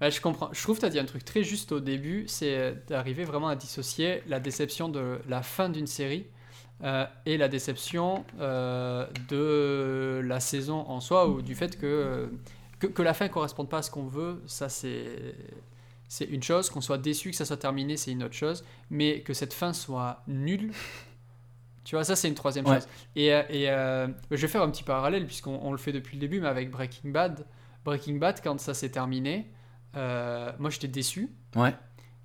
Ouais, 0.00 0.10
je 0.10 0.20
comprends. 0.20 0.48
Je 0.52 0.60
trouve 0.60 0.76
que 0.76 0.80
tu 0.80 0.86
as 0.86 0.90
dit 0.90 0.98
un 0.98 1.04
truc 1.04 1.24
très 1.24 1.44
juste 1.44 1.70
au 1.70 1.78
début, 1.78 2.24
c'est 2.26 2.74
d'arriver 2.88 3.22
vraiment 3.22 3.48
à 3.48 3.54
dissocier 3.54 4.24
la 4.26 4.40
déception 4.40 4.88
de 4.88 5.18
la 5.28 5.42
fin 5.42 5.68
d'une 5.68 5.86
série 5.86 6.26
euh, 6.82 7.04
et 7.26 7.36
la 7.36 7.48
déception 7.48 8.24
euh, 8.40 9.06
de 9.28 10.20
la 10.24 10.40
saison 10.40 10.80
en 10.88 11.00
soi 11.00 11.28
ou 11.28 11.42
du 11.42 11.54
fait 11.54 11.78
que, 11.78 12.30
que, 12.78 12.86
que 12.86 13.02
la 13.02 13.14
fin 13.14 13.26
ne 13.26 13.30
corresponde 13.32 13.68
pas 13.68 13.78
à 13.78 13.82
ce 13.82 13.90
qu'on 13.90 14.06
veut, 14.06 14.42
ça 14.46 14.68
c'est 14.68 15.34
c'est 16.08 16.24
une 16.24 16.42
chose, 16.42 16.70
qu'on 16.70 16.80
soit 16.80 16.98
déçu 16.98 17.30
que 17.30 17.36
ça 17.36 17.44
soit 17.44 17.56
terminé, 17.58 17.96
c'est 17.96 18.10
une 18.10 18.24
autre 18.24 18.34
chose, 18.34 18.64
mais 18.90 19.20
que 19.20 19.32
cette 19.32 19.52
fin 19.54 19.72
soit 19.72 20.22
nulle, 20.26 20.72
tu 21.84 21.94
vois, 21.94 22.02
ça 22.04 22.16
c'est 22.16 22.26
une 22.28 22.34
troisième 22.34 22.66
Ouais. 22.66 22.74
chose. 22.76 22.88
Et, 23.14 23.32
euh, 23.32 23.42
et 23.48 23.70
euh, 23.70 24.08
je 24.30 24.36
vais 24.36 24.48
faire 24.48 24.62
un 24.62 24.70
petit 24.70 24.82
parallèle 24.82 25.26
puisqu'on 25.26 25.58
on 25.62 25.70
le 25.72 25.78
fait 25.78 25.92
depuis 25.92 26.16
le 26.16 26.20
début, 26.20 26.40
mais 26.40 26.48
avec 26.48 26.70
Breaking 26.70 27.10
Bad. 27.10 27.46
Breaking 27.84 28.16
Bad, 28.16 28.40
quand 28.42 28.58
ça 28.60 28.74
s'est 28.74 28.90
terminé, 28.90 29.50
euh, 29.96 30.50
moi 30.58 30.70
j'étais 30.70 30.88
déçu. 30.88 31.30
Ouais. 31.56 31.74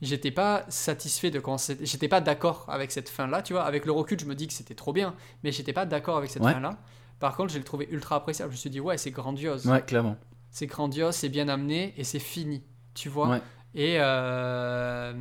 J'étais 0.01 0.31
pas 0.31 0.65
satisfait 0.67 1.31
de 1.31 1.39
comment 1.39 1.57
c'était- 1.57 1.85
J'étais 1.85 2.07
pas 2.09 2.21
d'accord 2.21 2.65
avec 2.67 2.91
cette 2.91 3.09
fin-là, 3.09 3.41
tu 3.41 3.53
vois. 3.53 3.63
Avec 3.63 3.85
le 3.85 3.91
recul, 3.91 4.19
je 4.19 4.25
me 4.25 4.35
dis 4.35 4.47
que 4.47 4.53
c'était 4.53 4.75
trop 4.75 4.91
bien, 4.93 5.15
mais 5.43 5.51
j'étais 5.51 5.73
pas 5.73 5.85
d'accord 5.85 6.17
avec 6.17 6.29
cette 6.29 6.43
Ouais. 6.43 6.51
fin-là. 6.53 6.77
Par 7.19 7.35
contre, 7.37 7.53
j'ai 7.53 7.59
le 7.59 7.65
trouvé 7.65 7.87
ultra 7.89 8.17
appréciable. 8.17 8.51
Je 8.51 8.55
me 8.57 8.59
suis 8.59 8.69
dit, 8.69 8.79
ouais, 8.81 8.97
c'est 8.97 9.11
grandiose. 9.11 9.65
Ouais, 9.67 9.81
clairement. 9.81 10.17
C'est 10.51 10.67
grandiose, 10.67 11.15
c'est 11.15 11.29
bien 11.29 11.47
amené 11.47 11.93
et 11.97 12.03
c'est 12.03 12.19
fini, 12.19 12.61
tu 12.93 13.07
vois. 13.09 13.29
Ouais. 13.29 13.41
Et, 13.73 13.95
euh, 13.99 15.13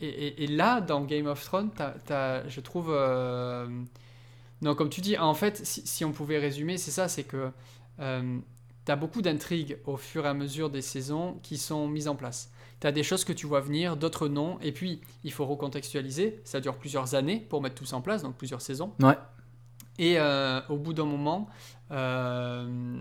et, 0.00 0.08
et- 0.08 0.44
et 0.44 0.46
là, 0.46 0.80
dans 0.80 1.02
Game 1.02 1.26
of 1.26 1.42
Thrones, 1.44 1.70
je 2.48 2.60
trouve. 2.60 2.88
euh, 2.90 3.68
Non, 4.62 4.74
comme 4.74 4.88
tu 4.88 5.02
dis, 5.02 5.18
en 5.18 5.34
fait, 5.34 5.64
si, 5.66 5.86
si 5.86 6.04
on 6.06 6.12
pouvait 6.12 6.38
résumer, 6.38 6.78
c'est 6.78 6.90
ça 6.92 7.06
c'est 7.08 7.24
que 7.24 7.50
euh, 8.00 8.38
tu 8.86 8.92
as 8.92 8.96
beaucoup 8.96 9.20
d'intrigues 9.20 9.76
au 9.84 9.96
fur 9.98 10.24
et 10.24 10.28
à 10.28 10.32
mesure 10.32 10.70
des 10.70 10.80
saisons 10.80 11.38
qui 11.42 11.58
sont 11.58 11.86
mises 11.86 12.08
en 12.08 12.14
place. 12.14 12.50
Tu 12.80 12.86
as 12.86 12.92
des 12.92 13.02
choses 13.02 13.24
que 13.24 13.32
tu 13.32 13.46
vois 13.46 13.60
venir, 13.60 13.96
d'autres 13.96 14.28
non. 14.28 14.58
Et 14.60 14.72
puis, 14.72 15.00
il 15.22 15.32
faut 15.32 15.46
recontextualiser. 15.46 16.40
Ça 16.44 16.60
dure 16.60 16.76
plusieurs 16.76 17.14
années 17.14 17.40
pour 17.48 17.62
mettre 17.62 17.76
tout 17.76 17.84
ça 17.86 17.96
en 17.96 18.00
place, 18.00 18.22
donc 18.22 18.36
plusieurs 18.36 18.60
saisons. 18.60 18.92
Ouais. 19.00 19.16
Et 19.98 20.18
euh, 20.18 20.60
au 20.68 20.76
bout 20.76 20.92
d'un 20.92 21.04
moment, 21.04 21.48
euh, 21.92 22.98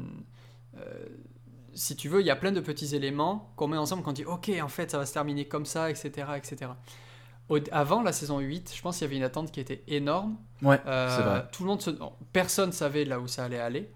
euh, 0.77 1.05
si 1.73 1.95
tu 1.95 2.07
veux, 2.07 2.21
il 2.21 2.25
y 2.27 2.29
a 2.29 2.35
plein 2.35 2.51
de 2.51 2.59
petits 2.59 2.95
éléments 2.95 3.51
qu'on 3.55 3.67
met 3.67 3.77
ensemble, 3.77 4.03
qu'on 4.03 4.13
dit 4.13 4.25
ok, 4.25 4.51
en 4.61 4.67
fait, 4.67 4.91
ça 4.91 4.99
va 4.99 5.05
se 5.05 5.13
terminer 5.13 5.45
comme 5.45 5.65
ça, 5.65 5.89
etc. 5.89 6.11
etc. 6.37 6.71
Au- 7.49 7.57
avant 7.71 8.03
la 8.03 8.13
saison 8.13 8.39
8, 8.39 8.73
je 8.75 8.81
pense 8.81 8.97
qu'il 8.99 9.05
y 9.05 9.09
avait 9.09 9.17
une 9.17 9.23
attente 9.23 9.51
qui 9.51 9.59
était 9.59 9.83
énorme. 9.87 10.37
Ouais, 10.61 10.79
vrai. 11.23 11.45
Tout 11.51 11.63
le 11.63 11.69
monde 11.69 11.81
se... 11.81 11.89
non, 11.89 12.13
personne 12.31 12.71
savait 12.71 13.05
là 13.05 13.19
où 13.19 13.27
ça 13.27 13.43
allait 13.45 13.59
aller. 13.59 13.91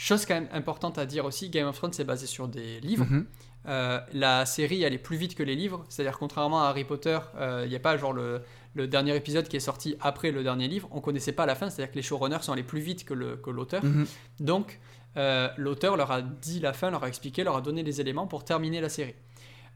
Chose 0.00 0.24
quand 0.26 0.34
même 0.34 0.48
importante 0.52 0.96
à 0.96 1.04
dire 1.06 1.24
aussi, 1.26 1.50
Game 1.50 1.66
of 1.66 1.76
Thrones 1.76 1.92
c'est 1.92 2.04
basé 2.04 2.26
sur 2.26 2.48
des 2.48 2.80
livres. 2.80 3.04
Mhm. 3.04 3.26
euh, 3.66 4.00
la 4.14 4.46
série 4.46 4.84
allait 4.84 4.96
plus 4.96 5.16
vite 5.18 5.34
que 5.34 5.42
les 5.42 5.54
livres. 5.56 5.84
C'est-à-dire, 5.90 6.16
contrairement 6.18 6.62
à 6.62 6.68
Harry 6.68 6.84
Potter, 6.84 7.18
euh, 7.36 7.62
il 7.66 7.68
n'y 7.70 7.76
a 7.76 7.80
pas 7.80 7.96
genre 7.98 8.12
le, 8.14 8.40
le 8.74 8.86
dernier 8.86 9.14
épisode 9.16 9.46
qui 9.48 9.56
est 9.56 9.60
sorti 9.60 9.96
après 10.00 10.30
le 10.30 10.42
dernier 10.44 10.68
livre. 10.68 10.88
On 10.92 11.00
connaissait 11.00 11.32
pas 11.32 11.44
la 11.44 11.54
fin, 11.56 11.68
c'est-à-dire 11.68 11.90
que 11.90 11.96
les 11.96 12.02
showrunners 12.02 12.38
sont 12.42 12.52
allés 12.52 12.62
plus 12.62 12.80
vite 12.80 13.04
que 13.04 13.12
le- 13.12 13.36
que 13.36 13.50
l'auteur. 13.50 13.84
Mhm. 13.84 14.06
Donc, 14.40 14.78
euh, 15.16 15.48
l'auteur 15.56 15.96
leur 15.96 16.12
a 16.12 16.22
dit 16.22 16.60
la 16.60 16.72
fin, 16.72 16.90
leur 16.90 17.02
a 17.02 17.08
expliqué, 17.08 17.42
leur 17.42 17.56
a 17.56 17.60
donné 17.60 17.82
les 17.82 18.00
éléments 18.00 18.26
pour 18.28 18.44
terminer 18.44 18.80
la 18.80 18.88
série. 18.88 19.14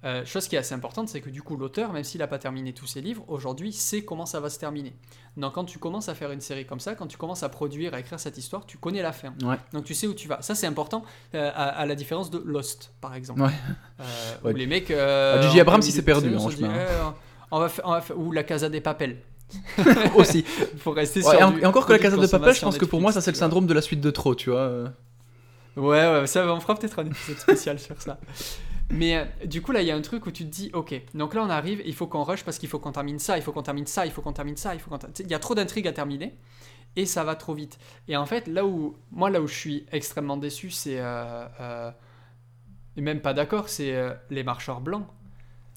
Euh, 0.04 0.24
chose 0.24 0.48
qui 0.48 0.56
est 0.56 0.58
assez 0.58 0.74
importante, 0.74 1.08
c'est 1.08 1.20
que 1.20 1.30
du 1.30 1.42
coup, 1.42 1.56
l'auteur, 1.56 1.92
même 1.92 2.02
s'il 2.02 2.18
n'a 2.20 2.26
pas 2.26 2.38
terminé 2.38 2.72
tous 2.72 2.88
ses 2.88 3.00
livres, 3.00 3.24
aujourd'hui 3.28 3.72
sait 3.72 4.02
comment 4.02 4.26
ça 4.26 4.40
va 4.40 4.50
se 4.50 4.58
terminer. 4.58 4.94
Donc, 5.36 5.52
quand 5.54 5.64
tu 5.64 5.78
commences 5.78 6.08
à 6.08 6.14
faire 6.16 6.32
une 6.32 6.40
série 6.40 6.66
comme 6.66 6.80
ça, 6.80 6.96
quand 6.96 7.06
tu 7.06 7.16
commences 7.16 7.44
à 7.44 7.48
produire, 7.48 7.94
à 7.94 8.00
écrire 8.00 8.18
cette 8.18 8.36
histoire, 8.36 8.66
tu 8.66 8.78
connais 8.78 9.00
la 9.00 9.12
fin. 9.12 9.32
Ouais. 9.44 9.56
Donc, 9.72 9.84
tu 9.84 9.94
sais 9.94 10.08
où 10.08 10.14
tu 10.14 10.26
vas. 10.26 10.42
Ça, 10.42 10.56
c'est 10.56 10.66
important 10.66 11.04
euh, 11.36 11.50
à, 11.54 11.68
à 11.68 11.86
la 11.86 11.94
différence 11.94 12.30
de 12.32 12.42
Lost, 12.44 12.92
par 13.00 13.14
exemple. 13.14 13.42
Ouais. 13.42 13.50
Euh, 14.00 14.04
Ouais. 14.42 14.52
où 14.52 14.56
les 14.56 14.66
mecs. 14.66 14.90
Ah, 14.90 15.40
J.J. 15.42 15.58
en 15.58 15.60
Abrams, 15.62 15.82
il 15.84 15.92
s'est 15.92 16.02
perdu, 16.02 16.34
hein, 16.34 16.38
se 16.40 16.50
chemin. 16.56 16.68
dit, 16.68 16.74
on 17.52 17.60
va 17.60 17.68
faire, 17.68 17.86
on 17.86 17.92
va 17.92 18.00
faire- 18.00 18.18
ou 18.18 18.32
la 18.32 18.42
Casa 18.42 18.68
des 18.68 18.80
Papels. 18.80 19.18
Aussi. 20.16 20.42
Faut 20.78 20.90
rester 20.92 21.22
sur 21.22 21.32
et, 21.34 21.42
en- 21.44 21.50
du 21.52 21.60
et 21.60 21.66
encore 21.66 21.86
que 21.86 21.92
la 21.92 21.98
Casa 22.00 22.16
de 22.16 22.26
Papel, 22.26 22.54
je 22.54 22.60
pense 22.60 22.76
que 22.78 22.86
pour 22.86 23.00
moi, 23.00 23.12
ça 23.12 23.20
c'est 23.20 23.30
le 23.30 23.36
syndrome 23.36 23.66
de 23.66 23.74
la 23.74 23.82
suite 23.82 24.00
de 24.00 24.10
trop, 24.10 24.34
tu 24.34 24.50
vois. 24.50 24.68
Ouais, 25.76 26.06
ouais, 26.20 26.26
ça, 26.26 26.44
on 26.52 26.58
fera 26.60 26.74
peut-être 26.74 26.98
un 26.98 27.06
épisode 27.06 27.38
spécial 27.38 27.78
sur 27.78 28.00
ça. 28.02 28.18
Mais 28.90 29.16
euh, 29.16 29.24
du 29.46 29.62
coup, 29.62 29.72
là, 29.72 29.80
il 29.82 29.88
y 29.88 29.90
a 29.90 29.96
un 29.96 30.00
truc 30.02 30.26
où 30.26 30.30
tu 30.30 30.44
te 30.44 30.50
dis, 30.50 30.70
ok, 30.74 30.94
donc 31.14 31.34
là, 31.34 31.42
on 31.42 31.48
arrive, 31.50 31.82
il 31.86 31.94
faut 31.94 32.06
qu'on 32.06 32.22
rush 32.24 32.44
parce 32.44 32.58
qu'il 32.58 32.68
faut 32.68 32.78
qu'on 32.78 32.92
termine 32.92 33.18
ça, 33.18 33.36
il 33.38 33.42
faut 33.42 33.52
qu'on 33.52 33.62
termine 33.62 33.86
ça, 33.86 34.04
il 34.06 34.12
faut 34.12 34.20
qu'on 34.22 34.32
termine 34.34 34.56
ça, 34.56 34.74
il 34.74 34.80
faut 34.80 34.90
qu'on. 34.90 34.98
Il 35.20 35.28
y 35.30 35.34
a 35.34 35.38
trop 35.38 35.54
d'intrigues 35.54 35.88
à 35.88 35.92
terminer 35.92 36.36
et 36.96 37.06
ça 37.06 37.24
va 37.24 37.34
trop 37.34 37.54
vite. 37.54 37.78
Et 38.08 38.16
en 38.16 38.26
fait, 38.26 38.46
là 38.48 38.66
où, 38.66 38.96
moi, 39.10 39.30
là 39.30 39.40
où 39.40 39.46
je 39.46 39.54
suis 39.54 39.86
extrêmement 39.92 40.36
déçu, 40.36 40.70
c'est. 40.70 40.98
euh, 41.00 41.46
euh, 41.60 41.90
et 42.96 43.00
même 43.00 43.20
pas 43.22 43.32
d'accord, 43.32 43.70
c'est 43.70 43.94
euh, 43.94 44.12
les 44.28 44.42
marcheurs 44.44 44.80
blancs. 44.82 45.06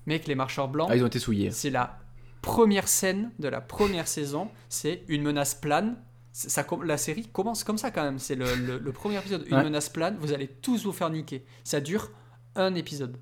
Mec, 0.08 0.28
les 0.28 0.36
marcheurs 0.36 0.68
blancs, 0.68 0.90
Ah, 0.92 0.96
ils 0.98 1.04
ont 1.04 1.08
été 1.08 1.18
souillés. 1.20 1.50
c'est 1.52 1.70
la 1.70 1.98
première 2.42 2.88
scène 2.88 3.32
de 3.40 3.48
la 3.48 3.62
première 3.62 4.08
saison, 4.08 4.50
c'est 4.70 5.04
une 5.08 5.24
menace 5.24 5.56
plane. 5.56 5.96
Ça, 6.34 6.66
la 6.84 6.98
série 6.98 7.26
commence 7.28 7.64
comme 7.64 7.78
ça 7.78 7.92
quand 7.92 8.04
même. 8.04 8.20
C'est 8.20 8.36
le, 8.36 8.54
le- 8.56 8.78
le 8.78 8.92
premier 8.92 9.18
épisode, 9.18 9.46
une 9.48 9.56
Ouais. 9.56 9.64
menace 9.64 9.88
plane. 9.88 10.18
Vous 10.20 10.34
allez 10.34 10.48
tous 10.50 10.84
vous 10.84 10.92
faire 10.92 11.10
niquer. 11.10 11.46
Ça 11.64 11.80
dure 11.80 12.12
un 12.56 12.76
épisode. 12.76 13.18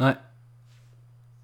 Ouais. 0.00 0.14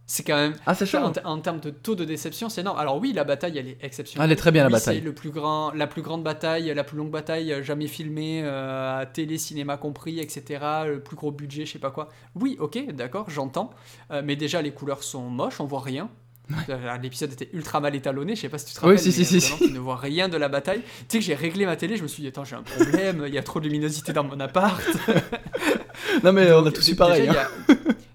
C'est 0.06 0.24
quand 0.24 0.34
même 0.34 0.54
Ah, 0.66 0.74
c'est 0.74 0.86
chaud. 0.86 0.98
en, 0.98 1.12
en 1.24 1.38
termes 1.38 1.60
de 1.60 1.70
taux 1.70 1.94
de 1.94 2.04
déception, 2.04 2.48
c'est 2.48 2.62
énorme. 2.62 2.78
Alors 2.80 2.98
oui, 2.98 3.12
la 3.12 3.22
bataille, 3.22 3.56
elle 3.56 3.68
est 3.68 3.78
exceptionnelle. 3.80 4.26
Elle 4.28 4.32
est 4.32 4.36
très 4.36 4.50
bien, 4.50 4.62
la 4.64 4.66
Oui, 4.68 4.72
bataille. 4.72 4.96
C'est 4.98 5.04
le 5.04 5.14
plus 5.14 5.30
grand, 5.30 5.70
la 5.72 5.86
plus 5.86 6.02
grande 6.02 6.24
bataille, 6.24 6.72
la 6.74 6.82
plus 6.82 6.96
longue 6.96 7.12
bataille 7.12 7.52
euh, 7.52 7.62
jamais 7.62 7.86
filmée 7.86 8.42
euh, 8.42 8.98
à 9.02 9.06
télé, 9.06 9.38
cinéma 9.38 9.76
compris, 9.76 10.18
etc. 10.18 10.64
Le 10.86 10.98
plus 11.00 11.14
gros 11.14 11.30
budget, 11.30 11.64
je 11.64 11.72
sais 11.74 11.78
pas 11.78 11.92
quoi. 11.92 12.08
Oui, 12.34 12.56
ok, 12.58 12.92
d'accord, 12.92 13.30
j'entends. 13.30 13.70
Euh, 14.10 14.20
mais 14.24 14.34
déjà, 14.34 14.60
les 14.62 14.72
couleurs 14.72 15.04
sont 15.04 15.28
moches, 15.30 15.60
on 15.60 15.66
voit 15.66 15.80
rien. 15.82 16.10
L'épisode 17.00 17.32
était 17.32 17.48
ultra 17.52 17.78
mal 17.78 17.94
étalonné, 17.94 18.34
je 18.34 18.40
sais 18.40 18.48
pas 18.48 18.58
si 18.58 18.66
tu 18.66 18.72
te 18.74 18.80
Oui, 18.80 18.96
rappelles. 18.96 18.98
si, 18.98 19.12
si, 19.12 19.20
mais 19.20 19.24
si, 19.24 19.40
si. 19.40 19.56
Tu 19.68 19.70
ne 19.72 19.78
vois 19.78 19.94
rien 19.94 20.28
de 20.28 20.36
la 20.36 20.48
bataille. 20.48 20.80
Tu 20.82 21.04
sais 21.08 21.18
que 21.20 21.24
j'ai 21.24 21.34
réglé 21.36 21.64
ma 21.66 21.76
télé, 21.76 21.96
je 21.96 22.02
me 22.02 22.08
suis 22.08 22.22
dit, 22.24 22.28
attends, 22.28 22.42
j'ai 22.44 22.56
un 22.56 22.64
problème, 22.64 23.22
il 23.28 23.32
y 23.32 23.38
a 23.38 23.44
trop 23.44 23.60
de 23.60 23.66
luminosité 23.66 24.12
dans 24.12 24.24
mon 24.24 24.40
appart. 24.40 24.82
Non, 26.24 26.32
mais 26.32 26.52
on 26.52 26.64
a 26.66 26.70
tous 26.72 26.88
eu 26.88 26.96
pareil. 26.96 27.28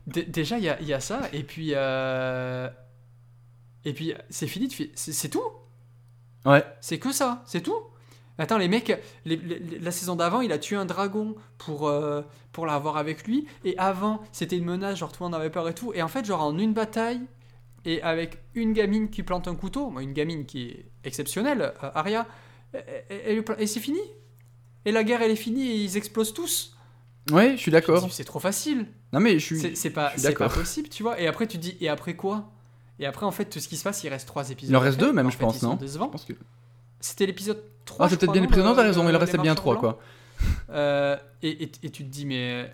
Déjà, 0.07 0.55
hein. 0.55 0.57
il 0.59 0.63
y 0.65 0.69
a- 0.69 0.81
y 0.81 0.91
y 0.97 1.01
ça, 1.01 1.21
et 1.33 1.43
puis. 1.43 1.71
euh, 1.73 2.69
Et 3.85 3.93
puis, 3.93 4.13
c'est 4.29 4.47
fini, 4.47 4.69
c'est 4.95 5.29
tout 5.29 5.43
Ouais. 6.45 6.63
C'est 6.81 6.97
que 6.99 7.11
ça, 7.11 7.43
c'est 7.45 7.61
tout 7.61 7.77
Attends, 8.37 8.57
les 8.57 8.67
mecs, 8.67 8.99
les- 9.23 9.37
les- 9.37 9.79
la 9.79 9.91
saison 9.91 10.15
d'avant, 10.17 10.41
il 10.41 10.51
a 10.51 10.57
tué 10.59 10.75
un 10.75 10.85
dragon 10.85 11.35
pour, 11.57 11.87
euh, 11.87 12.21
pour 12.51 12.65
l'avoir 12.65 12.97
avec 12.97 13.25
lui, 13.27 13.47
et 13.63 13.77
avant, 13.77 14.21
c'était 14.33 14.57
une 14.57 14.65
menace, 14.65 14.97
genre 14.97 15.11
tout 15.11 15.23
le 15.23 15.29
monde 15.29 15.35
avait 15.39 15.49
peur 15.49 15.69
et 15.69 15.73
tout, 15.73 15.93
et 15.93 16.01
en 16.01 16.09
fait, 16.09 16.25
genre 16.25 16.41
en 16.41 16.57
une 16.57 16.73
bataille, 16.73 17.21
et 17.85 18.01
avec 18.01 18.39
une 18.53 18.73
gamine 18.73 19.09
qui 19.09 19.23
plante 19.23 19.47
un 19.47 19.55
couteau, 19.55 19.93
une 20.01 20.11
gamine 20.11 20.45
qui 20.45 20.63
est 20.69 20.85
exceptionnelle, 21.05 21.71
euh, 21.83 21.91
et- 23.09 23.35
et- 23.37 23.43
et 23.59 23.67
c'est 23.67 23.79
fini 23.79 23.99
Et 24.87 24.91
la 24.91 25.03
guerre, 25.03 25.21
elle 25.21 25.31
est 25.31 25.35
finie, 25.37 25.71
et 25.71 25.75
ils 25.83 25.95
explosent 25.97 26.33
tous 26.33 26.74
Ouais, 27.31 27.53
je 27.55 27.57
suis 27.61 27.71
d'accord. 27.71 28.07
C'est 28.11 28.23
trop 28.23 28.39
facile 28.39 28.85
Non, 29.11 29.19
mais 29.19 29.39
je 29.39 29.45
suis. 29.45 29.59
c'est 29.59 29.75
c'est 29.75 29.89
pas, 29.89 30.11
suis 30.11 30.19
c'est 30.21 30.33
pas 30.33 30.49
possible, 30.49 30.89
tu 30.89 31.01
vois. 31.03 31.19
Et 31.19 31.27
après, 31.27 31.47
tu 31.47 31.57
dis, 31.57 31.75
et 31.81 31.89
après 31.89 32.15
quoi? 32.15 32.51
Et 32.99 33.05
après, 33.05 33.25
en 33.25 33.31
fait, 33.31 33.45
tout 33.45 33.59
ce 33.59 33.67
qui 33.67 33.77
se 33.77 33.83
passe, 33.83 34.03
il 34.03 34.09
reste 34.09 34.27
trois 34.27 34.49
épisodes. 34.51 34.71
Il 34.71 34.75
en 34.77 34.79
reste 34.79 34.99
deux, 34.99 35.11
même, 35.11 35.27
En 35.27 35.29
je 35.29 35.37
fait, 35.37 35.43
pense, 35.43 35.61
non? 35.63 35.73
décevants. 35.75 36.05
Je 36.07 36.11
pense 36.11 36.25
que. 36.25 36.33
C'était 37.01 37.25
l'épisode 37.25 37.61
3. 37.85 38.05
Ah, 38.05 38.09
c'est 38.09 38.17
peut-être 38.17 38.31
bien 38.31 38.41
l'épisode. 38.41 38.65
Non, 38.65 38.75
t'as 38.75 38.83
raison, 38.83 39.07
il 39.09 39.15
en 39.15 39.19
restait 39.19 39.37
bien 39.37 39.53
trois, 39.55 39.77
quoi. 39.77 39.99
Euh, 40.69 41.17
et, 41.41 41.63
et- 41.63 41.71
et 41.83 41.89
tu 41.89 42.03
te 42.03 42.09
dis, 42.09 42.25
mais. 42.25 42.71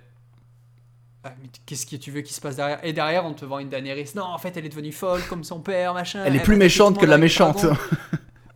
ah, 1.24 1.34
mais 1.42 1.50
qu'est-ce 1.66 1.86
que 1.86 1.96
tu 1.96 2.12
veux 2.12 2.22
qu'il 2.22 2.36
se 2.36 2.42
passe 2.42 2.56
derrière? 2.58 2.84
Et 2.84 2.94
derrière, 2.94 3.26
on 3.26 3.34
te 3.34 3.46
vend 3.46 3.60
une 3.60 3.70
Daenerys. 3.70 4.12
Non, 4.16 4.24
en 4.24 4.38
fait, 4.38 4.56
elle 4.58 4.66
est 4.66 4.70
devenue 4.70 4.92
folle 4.92 5.22
comme 5.30 5.44
son 5.44 5.60
père, 5.62 5.94
machin. 5.94 6.24
Elle 6.26 6.36
est 6.36 6.40
plus 6.44 6.58
méchante 6.58 6.98
que 6.98 7.06
le 7.06 7.12
la 7.12 7.18
le 7.18 7.22
méchante. 7.22 7.66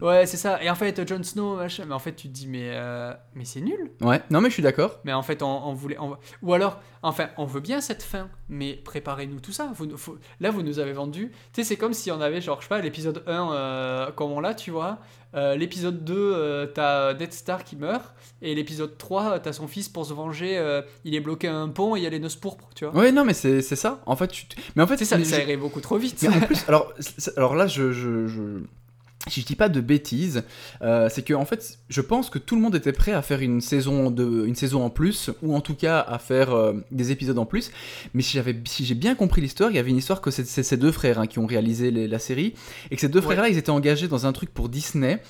Ouais, 0.01 0.25
c'est 0.25 0.37
ça. 0.37 0.61
Et 0.63 0.69
en 0.69 0.75
fait, 0.75 1.07
Jon 1.07 1.23
Snow, 1.23 1.55
machin. 1.55 1.85
Mais 1.87 1.93
en 1.93 1.99
fait, 1.99 2.13
tu 2.13 2.27
te 2.27 2.33
dis, 2.33 2.47
mais, 2.47 2.69
euh, 2.73 3.13
mais 3.33 3.45
c'est 3.45 3.61
nul. 3.61 3.91
Ouais, 4.01 4.21
non, 4.29 4.41
mais 4.41 4.49
je 4.49 4.53
suis 4.55 4.63
d'accord. 4.63 4.99
Mais 5.05 5.13
en 5.13 5.21
fait, 5.23 5.41
on, 5.41 5.67
on 5.67 5.73
voulait. 5.73 5.97
on- 5.99 6.17
Ou 6.41 6.53
alors, 6.53 6.81
enfin, 7.01 7.29
on 7.37 7.45
veut 7.45 7.61
bien 7.61 7.79
cette 7.81 8.03
fin, 8.03 8.29
mais 8.49 8.73
préparez-nous 8.73 9.39
tout 9.39 9.51
ça. 9.53 9.71
Vous, 9.75 9.97
faut- 9.97 10.17
Là, 10.39 10.51
vous 10.51 10.63
nous 10.63 10.79
avez 10.79 10.93
vendu. 10.93 11.31
Tu 11.53 11.61
sais, 11.61 11.63
c'est 11.63 11.75
comme 11.77 11.93
si 11.93 12.11
on 12.11 12.19
avait, 12.21 12.41
genre, 12.41 12.57
je 12.59 12.65
sais 12.65 12.69
pas, 12.69 12.81
l'épisode 12.81 13.23
1, 13.27 13.51
euh, 13.53 14.11
comme 14.11 14.31
on 14.31 14.39
l'a, 14.39 14.53
tu 14.53 14.71
vois. 14.71 14.99
Euh, 15.33 15.55
l'épisode 15.55 16.03
2, 16.05 16.13
euh, 16.15 16.65
t'as 16.65 17.13
Death 17.13 17.33
Star 17.33 17.63
qui 17.63 17.75
meurt. 17.75 18.13
Et 18.41 18.55
l'épisode 18.55 18.97
3, 18.97 19.39
t'as 19.39 19.53
son 19.53 19.67
fils 19.67 19.89
pour 19.89 20.05
se 20.05 20.13
venger. 20.13 20.55
il 21.03 21.15
est 21.15 21.19
bloqué 21.19 21.47
à 21.47 21.55
un 21.55 21.69
pont 21.69 21.95
et 21.95 21.99
il 21.99 22.03
y 22.03 22.07
a 22.07 22.09
les 22.09 22.19
noces 22.19 22.35
pourpres, 22.35 22.69
tu 22.75 22.85
vois. 22.85 22.93
Ouais, 22.95 23.11
non, 23.11 23.23
mais 23.25 23.33
c'est 23.33 23.61
ça. 23.61 24.01
En 24.05 24.15
fait, 24.15 24.27
tu... 24.27 24.45
mais 24.75 24.83
en 24.83 24.87
fait, 24.87 25.03
ça, 25.03 25.17
mais 25.17 25.23
ça 25.25 25.41
irait 25.41 25.57
beaucoup 25.57 25.81
trop 25.81 25.97
vite. 25.97 26.21
Mais 26.23 26.35
en 26.35 26.39
plus, 26.41 26.63
alors, 26.67 26.93
alors 27.37 27.55
là, 27.55 27.67
je, 27.67 27.91
je, 27.91 28.27
je- 28.27 28.61
si 29.27 29.41
je 29.41 29.45
dis 29.45 29.55
pas 29.55 29.69
de 29.69 29.81
bêtises, 29.81 30.43
euh, 30.81 31.09
c'est 31.09 31.23
que 31.23 31.33
en 31.33 31.45
fait, 31.45 31.79
je 31.89 32.01
pense 32.01 32.29
que 32.29 32.37
tout 32.39 32.55
le 32.55 32.61
monde 32.61 32.75
était 32.75 32.91
prêt 32.93 33.11
à 33.13 33.21
faire 33.21 33.41
une 33.41 33.61
saison 33.61 34.11
de, 34.11 34.45
une 34.45 34.55
saison 34.55 34.83
en 34.83 34.89
plus, 34.89 35.31
ou 35.41 35.55
en 35.55 35.61
tout 35.61 35.75
cas 35.75 35.99
à 35.99 36.19
faire 36.19 36.51
euh, 36.53 36.73
des 36.91 37.11
épisodes 37.11 37.37
en 37.39 37.45
plus. 37.45 37.71
Mais 38.13 38.21
si 38.21 38.33
j'avais, 38.33 38.55
si 38.65 38.85
j'ai 38.85 38.95
bien 38.95 39.15
compris 39.15 39.41
l'histoire, 39.41 39.71
il 39.71 39.75
y 39.75 39.79
avait 39.79 39.89
une 39.89 39.97
histoire 39.97 40.21
que 40.21 40.31
c'est 40.31 40.45
ces 40.45 40.77
deux 40.77 40.91
frères 40.91 41.19
hein, 41.19 41.27
qui 41.27 41.39
ont 41.39 41.45
réalisé 41.47 41.91
les- 41.91 42.07
la 42.07 42.19
série, 42.19 42.53
et 42.91 42.95
que 42.95 43.01
ces 43.01 43.09
deux 43.09 43.19
Ouais. 43.19 43.25
frères-là, 43.25 43.49
ils 43.49 43.57
étaient 43.57 43.69
engagés 43.71 44.07
dans 44.07 44.25
un 44.25 44.31
truc 44.33 44.53
pour 44.53 44.69
Disney. 44.69 45.21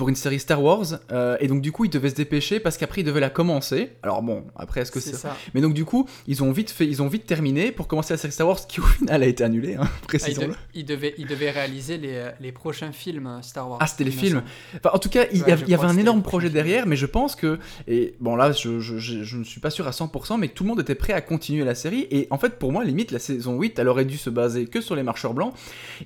Pour 0.00 0.08
une 0.08 0.16
série 0.16 0.40
Star 0.40 0.62
Wars, 0.62 0.86
euh, 1.12 1.36
et 1.40 1.46
donc 1.46 1.60
du 1.60 1.72
coup 1.72 1.84
ils 1.84 1.90
devaient 1.90 2.08
se 2.08 2.14
dépêcher 2.14 2.58
parce 2.58 2.78
qu'après 2.78 3.02
ils 3.02 3.04
devaient 3.04 3.20
la 3.20 3.28
commencer. 3.28 3.90
Alors 4.02 4.22
bon, 4.22 4.44
après 4.56 4.80
est-ce 4.80 4.90
que 4.90 4.98
c'est 4.98 5.14
ça. 5.14 5.36
Mais 5.52 5.60
donc 5.60 5.74
du 5.74 5.84
coup 5.84 6.06
ils 6.26 6.42
ont 6.42 6.52
vite 6.52 6.70
fait, 6.70 6.86
ils 6.86 7.02
ont 7.02 7.08
vite 7.08 7.26
terminé 7.26 7.70
pour 7.70 7.86
commencer 7.86 8.14
la 8.14 8.18
série 8.18 8.32
Star 8.32 8.48
Wars 8.48 8.66
qui 8.66 8.80
au 8.80 8.84
final 8.84 9.22
a 9.22 9.26
été 9.26 9.44
annulée, 9.44 9.74
hein, 9.74 9.82
Ah, 9.86 9.90
il, 10.02 10.06
précisons-le. 10.06 10.48
de- 10.48 10.54
il 10.74 10.84
devait, 10.86 11.14
il 11.18 11.26
devait 11.26 11.50
réaliser 11.50 11.98
les, 11.98 12.14
euh, 12.14 12.30
les 12.40 12.50
prochains 12.50 12.92
films 12.92 13.26
euh, 13.26 13.42
Star 13.42 13.68
Wars. 13.68 13.78
Ah, 13.82 13.86
c'était 13.86 14.04
les 14.04 14.10
films. 14.10 14.42
Enfin, 14.76 14.90
en 14.94 14.98
tout 14.98 15.10
cas, 15.10 15.26
il 15.32 15.40
y, 15.40 15.42
Ouais, 15.42 15.52
a- 15.52 15.56
je 15.56 15.64
il 15.64 15.68
y 15.70 15.74
avait 15.74 15.84
un 15.86 15.98
énorme 15.98 16.22
projet 16.22 16.48
derrière, 16.48 16.86
mais 16.86 16.96
je 16.96 17.04
pense 17.06 17.36
que, 17.36 17.58
et 17.86 18.14
bon 18.20 18.36
là, 18.36 18.52
je, 18.52 18.80
je- 18.80 18.96
je- 18.96 19.22
je 19.22 19.36
ne 19.36 19.44
suis 19.44 19.60
pas 19.60 19.68
sûr 19.70 19.86
à 19.86 19.90
100%, 19.92 20.38
mais 20.38 20.48
tout 20.48 20.64
le 20.64 20.68
monde 20.70 20.80
était 20.80 20.94
prêt 20.94 21.12
à 21.12 21.20
continuer 21.20 21.64
la 21.64 21.74
série. 21.74 22.06
Et 22.10 22.26
en 22.30 22.38
fait, 22.38 22.58
pour 22.58 22.72
moi, 22.72 22.84
limite, 22.84 23.10
la 23.10 23.18
saison 23.18 23.58
8, 23.60 23.78
elle 23.78 23.88
aurait 23.88 24.06
dû 24.06 24.16
se 24.16 24.30
baser 24.30 24.64
que 24.66 24.80
sur 24.80 24.96
les 24.96 25.02
marcheurs 25.02 25.34
blancs. 25.34 25.52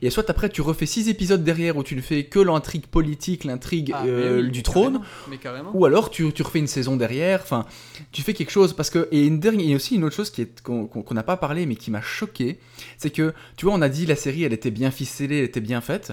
Et 0.02 0.10
soit 0.10 0.28
après, 0.30 0.48
tu 0.48 0.62
refais 0.62 0.86
6 0.86 1.08
épisodes 1.08 1.44
derrière 1.44 1.76
où 1.76 1.84
tu 1.84 1.94
ne 1.94 2.00
fais 2.00 2.24
que 2.24 2.40
l'intrigue 2.40 2.86
politique, 2.86 3.44
l'intrigue 3.44 3.83
Ah, 3.92 4.04
euh, 4.06 4.42
oui, 4.42 4.50
du 4.50 4.62
trône. 4.62 4.94
carrément, 4.94 5.04
Mais 5.28 5.38
carrément. 5.38 5.70
Ou 5.74 5.84
alors 5.84 6.10
tu, 6.10 6.32
tu 6.32 6.42
refais 6.42 6.60
une 6.60 6.66
saison 6.66 6.96
derrière, 6.96 7.40
enfin, 7.42 7.66
tu 8.12 8.22
fais 8.22 8.32
quelque 8.34 8.50
chose 8.50 8.72
parce 8.72 8.90
que 8.90 9.08
et 9.10 9.26
une 9.26 9.40
dernière, 9.40 9.68
et 9.68 9.74
aussi 9.74 9.96
une 9.96 10.04
autre 10.04 10.14
chose 10.16 10.30
qui 10.30 10.42
est 10.42 10.62
qu'on 10.62 10.86
qu'on 10.86 11.14
n'a 11.14 11.22
pas 11.22 11.36
parlé 11.36 11.66
mais 11.66 11.76
qui 11.76 11.90
m'a 11.90 12.00
choqué, 12.00 12.58
c'est 12.98 13.10
que 13.10 13.34
tu 13.56 13.66
vois 13.66 13.74
on 13.74 13.82
a 13.82 13.88
dit 13.88 14.06
la 14.06 14.16
série 14.16 14.44
elle 14.44 14.52
était 14.52 14.70
bien 14.70 14.90
ficelée, 14.90 15.38
elle 15.38 15.44
était 15.44 15.60
bien 15.60 15.80
faite, 15.80 16.12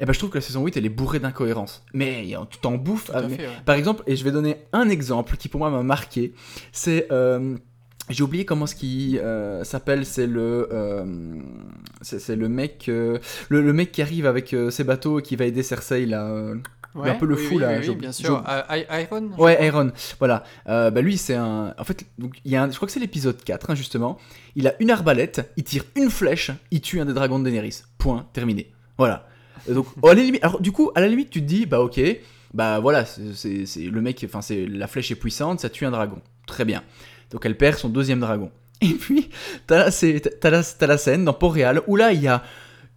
et 0.00 0.06
ben 0.06 0.12
je 0.12 0.18
trouve 0.18 0.30
que 0.30 0.38
la 0.38 0.42
saison 0.42 0.64
8 0.64 0.76
elle 0.76 0.86
est 0.86 0.88
bourrée 0.88 1.20
d'incohérences. 1.20 1.84
Mais 1.92 2.34
tu 2.50 2.58
t'en 2.58 2.72
bouffes. 2.72 3.06
Tout 3.06 3.12
à 3.12 3.18
ah, 3.18 3.22
mais- 3.28 3.36
fait, 3.36 3.46
ouais. 3.46 3.52
Par 3.64 3.74
exemple, 3.76 4.02
et 4.06 4.16
je 4.16 4.24
vais 4.24 4.32
donner 4.32 4.56
un 4.72 4.88
exemple 4.88 5.36
qui 5.36 5.48
pour 5.48 5.58
moi 5.60 5.70
m'a 5.70 5.82
marqué, 5.82 6.32
c'est 6.72 7.06
euh, 7.12 7.56
j'ai 8.10 8.24
oublié 8.24 8.44
comment 8.44 8.66
ce 8.66 8.74
qui 8.74 9.18
euh, 9.18 9.62
s'appelle, 9.64 10.04
c'est 10.04 10.26
le 10.26 10.68
euh, 10.72 11.04
c'est 12.00 12.34
le 12.36 12.48
mec 12.48 12.86
euh, 12.88 13.18
le, 13.48 13.62
le 13.62 13.72
mec 13.72 13.92
qui 13.92 14.02
arrive 14.02 14.26
avec 14.26 14.54
ses 14.70 14.84
bateaux 14.84 15.20
et 15.20 15.22
qui 15.22 15.36
va 15.36 15.44
aider 15.44 15.62
Cersei 15.62 16.06
là. 16.06 16.52
Euh, 16.96 17.00
Ouais, 17.00 17.10
un 17.10 17.14
peu 17.14 17.26
le 17.26 17.34
oui, 17.36 17.44
fou, 17.44 17.54
oui, 17.56 17.60
là, 17.60 17.76
oui, 17.78 17.82
je- 17.84 17.92
bien 17.92 18.12
sûr. 18.12 18.44
Euh, 18.48 18.62
I- 18.70 19.02
Iron 19.02 19.30
je 19.36 19.42
Ouais. 19.42 19.66
Iron. 19.66 19.90
Voilà. 20.18 20.44
Euh, 20.68 20.90
bah 20.90 21.00
lui, 21.00 21.16
c'est 21.16 21.34
un. 21.34 21.74
En 21.78 21.84
fait, 21.84 22.04
donc, 22.18 22.36
il 22.44 22.52
y 22.52 22.56
a 22.56 22.62
un... 22.64 22.70
je 22.70 22.76
crois 22.76 22.86
que 22.86 22.92
c'est 22.92 23.00
l'épisode 23.00 23.42
4, 23.42 23.70
hein, 23.70 23.74
justement. 23.74 24.18
Il 24.56 24.66
a 24.68 24.74
une 24.80 24.90
arbalète, 24.90 25.50
il 25.56 25.64
tire 25.64 25.84
une 25.96 26.10
flèche, 26.10 26.50
il 26.70 26.80
tue 26.80 27.00
un 27.00 27.04
des 27.06 27.14
dragons 27.14 27.38
de 27.38 27.44
Daenerys. 27.44 27.82
Point, 27.98 28.26
terminé. 28.32 28.70
Voilà. 28.98 29.26
Et 29.68 29.74
donc, 29.74 29.86
à 30.02 30.08
la 30.14 30.22
limite... 30.22 30.44
Alors, 30.44 30.60
du 30.60 30.72
coup, 30.72 30.90
à 30.94 31.00
la 31.00 31.08
limite, 31.08 31.30
tu 31.30 31.40
te 31.40 31.46
dis, 31.46 31.66
bah 31.66 31.80
ok, 31.80 32.00
bah 32.52 32.80
voilà, 32.80 33.04
c'est 33.06 33.64
le 33.76 34.00
mec, 34.00 34.22
enfin, 34.28 34.42
c'est 34.42 34.66
la 34.66 34.86
flèche 34.86 35.10
est 35.10 35.14
puissante, 35.16 35.60
ça 35.60 35.70
tue 35.70 35.86
un 35.86 35.90
dragon. 35.92 36.20
Très 36.46 36.64
bien. 36.64 36.82
Donc, 37.30 37.46
elle 37.46 37.56
perd 37.56 37.78
son 37.78 37.88
deuxième 37.88 38.20
dragon. 38.20 38.50
Et 38.82 38.88
puis, 38.94 39.30
t'as 39.68 39.78
la, 39.78 40.50
la, 40.50 40.62
t'as 40.64 40.86
la 40.88 40.98
scène 40.98 41.24
dans 41.24 41.32
Port-Réal 41.32 41.80
où 41.86 41.94
là, 41.96 42.12
il 42.12 42.20
y 42.20 42.28
a 42.28 42.42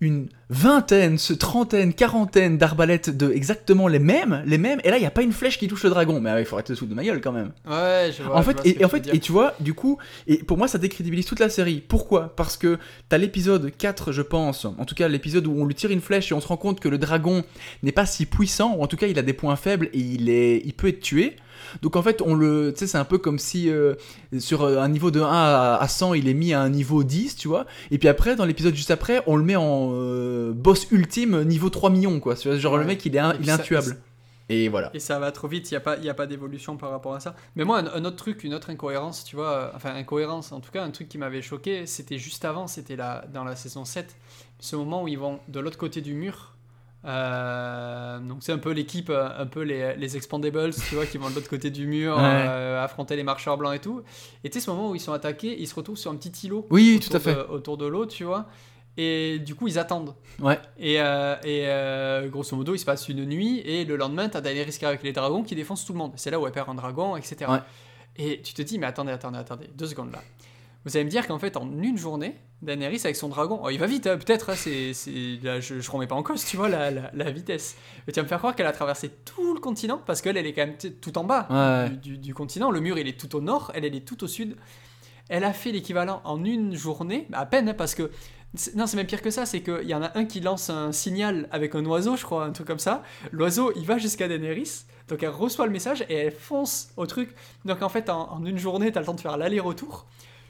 une 0.06 0.30
vingtaine, 0.49 1.18
ce- 1.18 1.34
trentaine, 1.34 1.93
quarantaine 1.93 2.58
d'arbalètes 2.58 3.10
de 3.16 3.32
exactement 3.32 3.88
les 3.88 3.99
mêmes, 3.99 4.43
les 4.45 4.58
mêmes, 4.58 4.80
et 4.84 4.89
là 4.91 4.97
il 4.97 5.03
y 5.03 5.06
a 5.08 5.12
pas 5.12 5.24
une 5.24 5.32
flèche 5.34 5.58
qui 5.58 5.68
touche 5.68 5.84
le 5.84 5.89
dragon. 5.89 6.22
Mais 6.22 6.39
il 6.39 6.45
faut 6.45 6.56
arrêter 6.56 6.74
de 6.74 6.78
se 6.78 6.86
de 6.86 6.93
ma 6.93 7.03
gueule 7.03 7.20
quand 7.22 7.32
même. 7.32 7.51
Ouais, 7.68 8.12
je 8.18 8.24
vois. 8.24 8.38
en 8.38 8.43
fait, 8.43 8.58
et, 8.64 8.86
en 8.86 8.89
fait, 8.89 9.14
et 9.14 9.20
tu 9.20 9.32
vois, 9.32 9.53
du 9.60 9.74
coup, 9.74 9.97
et 10.28 10.38
pour 10.38 10.58
moi 10.58 10.68
ça 10.68 10.78
décrédibilise 10.78 11.26
toute 11.26 11.39
la 11.39 11.49
série. 11.49 11.84
Pourquoi? 11.86 12.36
Parce 12.36 12.58
que 12.58 12.78
t'as 13.10 13.18
l'épisode 13.18 13.72
4, 13.78 14.12
je 14.12 14.22
pense, 14.22 14.66
en 14.66 14.86
tout 14.86 14.95
cas 14.95 15.08
l'épisode 15.08 15.47
où 15.47 15.56
on 15.60 15.66
lui 15.66 15.76
tire 15.76 15.91
une 15.91 16.01
flèche 16.01 16.32
et 16.32 16.36
on 16.36 16.41
se 16.41 16.47
rend 16.47 16.58
compte 16.58 16.80
que 16.80 16.89
le 16.89 16.97
dragon 16.97 17.43
n'est 17.84 17.91
pas 17.91 18.06
si 18.06 18.26
puissant, 18.26 18.76
ou 18.78 18.84
en 18.84 18.88
tout 18.88 18.97
cas 18.97 19.08
il 19.08 19.18
a 19.20 19.24
des 19.24 19.34
points 19.34 19.56
faibles 19.56 19.89
et 19.93 19.99
il, 19.99 20.30
est, 20.30 20.62
il 20.64 20.74
peut 20.74 20.88
être 20.89 21.01
tué. 21.01 21.36
Donc 21.82 21.95
en 21.95 22.01
fait, 22.03 22.22
on 22.22 22.36
le, 22.36 22.72
tu 22.74 22.80
sais, 22.80 22.88
c'est 22.88 22.97
un 22.97 23.06
peu 23.06 23.18
comme 23.18 23.39
si 23.39 23.70
euh, 23.70 23.95
sur 24.39 24.64
euh, 24.64 24.80
un 24.80 24.89
niveau 24.89 25.12
de 25.12 25.22
1 25.22 25.26
à, 25.28 25.76
à 25.80 25.88
100, 25.88 26.14
il 26.14 26.28
est 26.28 26.34
mis 26.34 26.53
à 26.53 26.62
un 26.62 26.70
niveau 26.70 27.03
10, 27.03 27.36
tu 27.36 27.47
vois. 27.47 27.66
Et 27.91 27.97
puis 27.97 28.08
après, 28.08 28.36
dans 28.36 28.45
l'épisode 28.45 28.76
juste 28.76 28.91
après, 28.91 29.22
on 29.28 29.36
le 29.36 29.43
met 29.43 29.56
en 29.56 29.91
euh, 29.93 30.53
boss 30.53 30.88
ultime 30.91 31.43
niveau 31.43 31.70
3 31.70 31.89
millions, 31.89 32.20
quoi. 32.20 32.36
Genre 32.36 32.78
le 32.78 32.86
mec, 32.86 33.06
il 33.06 33.16
est, 33.16 33.20
un- 33.20 33.34
il 33.36 33.41
est 33.41 33.45
ça- 33.45 33.53
intuable. 33.62 33.97
Et 34.47 34.70
voilà. 34.70 34.91
Et 34.93 34.99
ça 34.99 35.18
va 35.18 35.32
trop 35.32 35.47
vite, 35.47 35.72
il 35.72 35.74
n'y 35.74 35.78
a 35.78 35.82
pas, 35.82 35.97
y 35.97 36.08
a 36.08 36.14
pas 36.14 36.28
d'évolution 36.28 36.78
par 36.78 36.91
rapport 36.91 37.16
à 37.16 37.20
ça. 37.20 37.36
Mais 37.56 37.64
moi, 37.64 37.80
un, 37.80 37.88
un 37.88 38.06
autre 38.06 38.18
truc, 38.18 38.43
une 38.43 38.53
autre 38.53 38.70
incohérence, 38.70 39.24
tu 39.24 39.36
vois, 39.36 39.49
euh, 39.51 39.70
enfin, 39.76 39.95
incohérence, 39.95 40.51
en 40.51 40.60
tout 40.60 40.70
cas, 40.72 40.84
un 40.84 40.91
truc 40.91 41.10
qui 41.10 41.18
m'avait 41.18 41.41
choqué, 41.41 41.88
c'était 41.88 42.20
juste 42.20 42.45
avant, 42.45 42.68
c'était 42.68 42.95
dans 42.95 43.43
la 43.43 43.56
saison 43.56 43.86
7, 43.86 44.16
ce 44.60 44.76
moment 44.76 45.01
où 45.01 45.08
ils 45.08 45.18
vont 45.18 45.39
de 45.47 45.60
l'autre 45.60 45.80
côté 45.80 46.01
du 46.01 46.14
mur. 46.14 46.51
Euh, 47.06 48.20
donc, 48.20 48.38
c'est 48.41 48.51
un 48.51 48.58
peu 48.58 48.72
l'équipe, 48.72 49.10
euh, 49.10 49.30
un 49.38 49.45
peu 49.45 49.62
les, 49.62 49.95
les 49.95 50.18
Expandables, 50.18 50.72
tu 50.89 50.95
vois, 50.95 51.06
qui 51.06 51.18
vont 51.18 51.30
de 51.30 51.36
l'autre 51.36 51.49
côté 51.49 51.70
du 51.70 51.86
mur, 51.88 52.16
Ouais. 52.18 52.22
euh, 52.24 52.84
affronter 52.84 53.16
les 53.16 53.24
marcheurs 53.24 53.58
blancs 53.58 53.76
et 53.76 53.80
tout. 53.80 54.01
Et 54.43 54.49
tu 54.49 54.60
sais, 54.60 54.66
ce 54.66 54.70
moment 54.72 54.89
où 54.89 54.95
ils 54.95 54.99
sont 55.01 55.14
attaqués, 55.14 55.56
ils 55.60 55.68
se 55.68 55.76
retrouvent 55.76 55.97
sur 55.97 56.12
un 56.12 56.16
petit 56.16 56.47
îlot. 56.47 56.66
Oui, 56.72 56.95
autour 56.97 57.10
tout 57.12 57.18
à 57.18 57.20
fait. 57.20 57.36
de- 57.36 57.47
autour 57.51 57.78
de 57.78 57.86
l'eau, 57.86 58.06
tu 58.06 58.24
vois. 58.24 58.47
Et 58.97 59.39
du 59.39 59.56
coup, 59.56 59.68
ils 59.68 59.78
attendent. 59.78 60.16
Ouais. 60.39 60.58
Et, 60.80 60.95
euh, 60.99 61.36
et 62.24 62.30
grosso 62.30 62.56
modo, 62.56 62.74
il 62.74 62.80
se 62.80 62.86
passe 62.86 63.10
une 63.10 63.26
nuit 63.26 63.60
et 63.60 63.84
le 63.86 63.97
lendemain, 63.97 64.30
t'as 64.30 64.39
Daenerys 64.41 64.72
qui 64.72 64.86
avec 64.86 65.03
les 65.03 65.12
dragons 65.12 65.43
qui 65.43 65.53
défoncent 65.53 65.86
tout 65.86 65.91
le 65.93 65.97
monde. 65.99 66.14
C'est 66.16 66.32
là 66.32 66.39
où 66.39 66.45
elle 66.47 66.53
perd 66.53 66.70
un 66.70 66.76
dragon, 66.76 67.18
etc. 67.18 67.51
Ouais. 67.51 67.60
Et 68.18 68.41
tu 68.41 68.53
te 68.53 68.62
dis, 68.62 68.80
mais 68.80 68.86
attendez, 68.88 69.12
attendez, 69.12 69.38
attendez, 69.38 69.68
deux 69.76 69.88
secondes 69.88 70.14
là. 70.14 70.20
Vous 70.86 70.96
allez 70.96 71.04
me 71.06 71.10
dire 71.10 71.26
qu'en 71.28 71.40
fait, 71.40 71.58
en 71.58 71.68
une 71.82 71.98
journée, 71.98 72.36
Daenerys 72.62 73.02
avec 73.04 73.16
son 73.16 73.28
dragon, 73.28 73.60
oh, 73.64 73.70
il 73.72 73.80
va 73.80 73.88
vite, 73.88 74.06
hein, 74.06 74.18
peut-être, 74.18 74.52
hein, 74.52 74.56
c'est, 74.56 74.94
je, 74.94 75.60
je 75.80 75.92
remets 75.92 76.06
pas 76.08 76.16
en 76.16 76.22
cause, 76.24 76.46
tu 76.46 76.58
vois, 76.58 76.70
la, 76.70 76.92
la, 76.92 77.10
la 77.14 77.32
vitesse. 77.32 77.76
Mais 78.06 78.14
tu 78.14 78.20
vas 78.20 78.24
me 78.24 78.28
faire 78.28 78.38
croire 78.38 78.56
qu'elle 78.56 78.68
a 78.68 78.72
traversé 78.72 79.10
tout 79.10 79.56
le 79.56 79.60
continent, 79.60 80.00
parce 80.06 80.22
qu'elle, 80.22 80.38
elle 80.38 80.46
est 80.46 80.54
quand 80.54 80.68
même 80.68 80.78
tout 80.78 81.18
en 81.18 81.24
bas 81.24 81.48
Ouais. 81.50 81.90
du, 81.90 81.98
du- 82.12 82.18
du 82.20 82.34
continent. 82.36 82.70
Le 82.70 82.80
mur, 82.82 82.98
il 83.00 83.08
est 83.08 83.20
tout 83.20 83.36
au 83.36 83.42
nord, 83.42 83.72
elle, 83.74 83.84
elle 83.86 83.96
est 83.96 84.08
tout 84.08 84.24
au 84.24 84.28
sud. 84.28 84.56
Elle 85.28 85.44
a 85.44 85.54
fait 85.54 85.72
l'équivalent 85.72 86.22
en 86.24 86.44
une 86.46 86.76
journée, 86.76 87.28
à 87.34 87.48
peine, 87.48 87.70
hein, 87.70 87.74
parce 87.76 87.96
que. 87.96 88.12
c'est- 88.54 88.76
Non, 88.76 88.86
c'est 88.86 88.96
même 88.98 89.08
pire 89.08 89.24
que 89.24 89.32
ça, 89.32 89.48
c'est 89.48 89.62
qu'il 89.62 89.88
y 89.90 89.96
en 89.96 90.04
a 90.04 90.16
un 90.16 90.26
qui 90.26 90.40
lance 90.40 90.70
un 90.70 90.92
signal 90.92 91.48
avec 91.52 91.74
un 91.74 91.84
oiseau, 91.86 92.16
je 92.16 92.24
crois, 92.24 92.46
un 92.46 92.52
truc 92.52 92.68
comme 92.68 92.78
ça. 92.80 93.02
L'oiseau, 93.32 93.72
il 93.76 93.86
va 93.88 93.98
jusqu'à 93.98 94.28
Daenerys, 94.28 94.84
donc 95.08 95.24
elle 95.24 95.30
reçoit 95.30 95.66
le 95.66 95.72
message 95.72 96.06
et 96.10 96.14
elle 96.14 96.32
fonce 96.32 96.90
au 96.96 97.08
truc. 97.08 97.32
Donc 97.66 97.82
en 97.82 97.90
fait, 97.90 98.08
en, 98.12 98.32
en 98.32 98.46
une 98.46 98.60
journée, 98.60 98.92
t'as 98.92 99.00
le 99.00 99.08
temps 99.08 99.16
de 99.16 99.22
faire 99.22 99.36
l'aller-retour. 99.38 100.06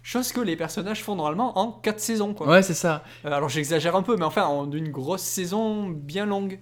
Chose 0.05 0.31
que 0.31 0.39
les 0.39 0.55
personnages 0.55 1.03
font 1.03 1.15
normalement 1.15 1.57
en 1.57 1.71
4 1.71 1.99
saisons, 1.99 2.35
quoi. 2.35 2.47
Ouais, 2.47 2.61
c'est 2.61 2.75
ça. 2.75 3.03
Euh, 3.25 3.31
alors 3.31 3.49
j'exagère 3.49 3.95
un 3.95 4.03
peu, 4.03 4.15
mais 4.17 4.23
enfin, 4.23 4.45
en 4.45 4.71
une 4.71 4.91
grosse 4.91 5.23
saison 5.23 5.89
bien 5.89 6.27
longue. 6.27 6.59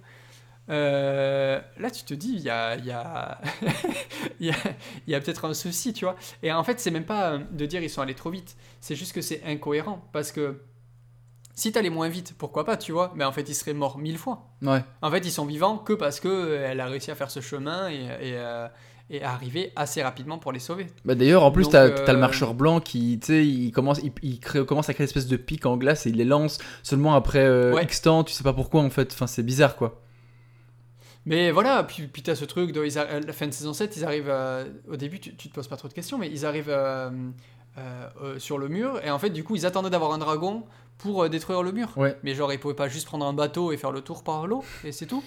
Euh, 0.70 1.60
là, 1.76 1.90
tu 1.90 2.04
te 2.04 2.14
dis, 2.14 2.32
il 2.32 2.40
y 2.40 2.48
a, 2.48 2.76
y 2.76 2.90
a, 2.90 3.38
y 4.40 4.48
a, 4.48 4.54
il 5.06 5.12
y 5.12 5.14
a 5.14 5.20
peut-être 5.20 5.44
un 5.44 5.52
souci, 5.52 5.92
tu 5.92 6.06
vois. 6.06 6.16
Et 6.42 6.50
en 6.50 6.64
fait, 6.64 6.80
c'est 6.80 6.90
même 6.90 7.04
pas 7.04 7.32
euh, 7.32 7.38
de 7.50 7.66
dire 7.66 7.82
ils 7.82 7.90
sont 7.90 8.00
allés 8.00 8.14
trop 8.14 8.30
vite, 8.30 8.56
c'est 8.80 8.96
juste 8.96 9.12
que 9.12 9.20
c'est 9.20 9.42
incohérent. 9.44 10.08
Parce 10.14 10.32
que 10.32 10.62
si 11.54 11.70
t'allais 11.70 11.90
moins 11.90 12.08
vite, 12.08 12.34
pourquoi 12.38 12.64
pas, 12.64 12.78
tu 12.78 12.92
vois. 12.92 13.12
Mais 13.14 13.24
en 13.24 13.32
fait, 13.32 13.46
ils 13.46 13.54
seraient 13.54 13.74
morts 13.74 13.98
mille 13.98 14.16
fois. 14.16 14.48
Ouais. 14.62 14.82
En 15.02 15.10
fait, 15.10 15.18
ils 15.18 15.30
sont 15.30 15.44
vivants 15.44 15.76
que 15.76 15.92
parce 15.92 16.18
que 16.18 16.62
elle 16.64 16.80
a 16.80 16.86
réussi 16.86 17.10
à 17.10 17.14
faire 17.14 17.30
ce 17.30 17.40
chemin 17.40 17.90
et, 17.90 18.06
et, 18.22 18.38
et 19.10 19.22
à 19.22 19.32
arriver 19.32 19.72
assez 19.76 20.02
rapidement 20.02 20.38
pour 20.38 20.50
les 20.52 20.58
sauver. 20.58 20.86
Bah 21.04 21.14
d'ailleurs, 21.14 21.42
en 21.44 21.50
plus, 21.52 21.64
Donc, 21.64 21.72
t'as 21.72 21.84
euh, 21.88 22.12
le 22.12 22.18
marcheur 22.18 22.54
blanc 22.54 22.80
qui, 22.80 23.18
tu 23.20 23.26
sais, 23.26 23.46
il 23.46 23.70
commence, 23.70 24.00
il, 24.02 24.12
il 24.22 24.40
crée, 24.40 24.64
commence 24.64 24.88
à 24.88 24.94
créer 24.94 25.04
une 25.04 25.08
espèce 25.08 25.26
de 25.26 25.36
pic 25.36 25.66
en 25.66 25.76
glace 25.76 26.06
et 26.06 26.10
il 26.10 26.16
les 26.16 26.24
lance 26.24 26.58
seulement 26.82 27.14
après 27.14 27.44
euh, 27.44 27.74
Ouais. 27.74 27.84
X 27.84 28.02
temps, 28.02 28.24
tu 28.24 28.32
sais 28.32 28.42
pas 28.44 28.54
pourquoi 28.54 28.80
en 28.82 28.90
fait. 28.90 29.12
Enfin, 29.12 29.26
c'est 29.26 29.42
bizarre 29.42 29.76
quoi. 29.76 30.00
Mais 31.26 31.50
voilà, 31.50 31.82
puis, 31.84 32.06
puis 32.06 32.22
t'as 32.22 32.34
ce 32.34 32.44
truc 32.44 32.72
de 32.72 32.84
ils 32.84 32.98
arri- 32.98 33.26
la 33.26 33.32
fin 33.32 33.46
de 33.46 33.52
saison 33.52 33.72
7, 33.72 33.96
ils 33.96 34.04
arrivent 34.04 34.28
euh, 34.28 34.66
au 34.90 34.96
début, 34.96 35.20
tu, 35.20 35.34
tu 35.34 35.48
te 35.48 35.54
poses 35.54 35.68
pas 35.68 35.76
trop 35.76 35.88
de 35.88 35.94
questions, 35.94 36.18
mais 36.18 36.28
ils 36.30 36.44
arrivent 36.44 36.68
euh, 36.68 37.08
euh, 37.78 38.08
euh, 38.22 38.38
sur 38.38 38.58
le 38.58 38.68
mur 38.68 39.00
et 39.04 39.10
en 39.10 39.18
fait, 39.18 39.30
du 39.30 39.42
coup, 39.42 39.56
ils 39.56 39.64
attendaient 39.64 39.88
d'avoir 39.90 40.12
un 40.12 40.18
dragon 40.18 40.64
pour 40.98 41.24
euh, 41.24 41.28
détruire 41.30 41.62
le 41.62 41.72
mur. 41.72 41.92
Ouais. 41.96 42.16
Mais 42.22 42.34
genre, 42.34 42.52
ils 42.52 42.60
pouvaient 42.60 42.74
pas 42.74 42.88
juste 42.88 43.06
prendre 43.06 43.24
un 43.24 43.32
bateau 43.32 43.72
et 43.72 43.76
faire 43.78 43.90
le 43.90 44.02
tour 44.02 44.22
par 44.22 44.46
l'eau 44.46 44.64
et 44.84 44.92
c'est 44.92 45.06
tout. 45.06 45.22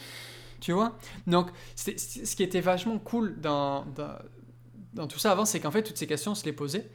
Tu 0.60 0.72
vois? 0.72 0.98
Donc, 1.28 1.50
ce 1.76 2.36
qui 2.36 2.44
était 2.44 2.62
vachement 2.62 2.98
cool 3.00 3.40
dans, 3.40 3.86
dans, 4.94 5.08
tout 5.08 5.20
ça 5.20 5.32
avant, 5.32 5.46
c'est 5.46 5.60
qu'en 5.60 5.72
fait, 5.72 5.84
toutes 5.84 5.98
ces 5.98 6.08
questions, 6.08 6.32
on 6.32 6.36
se 6.36 6.46
les 6.46 6.54
posait. 6.54 6.90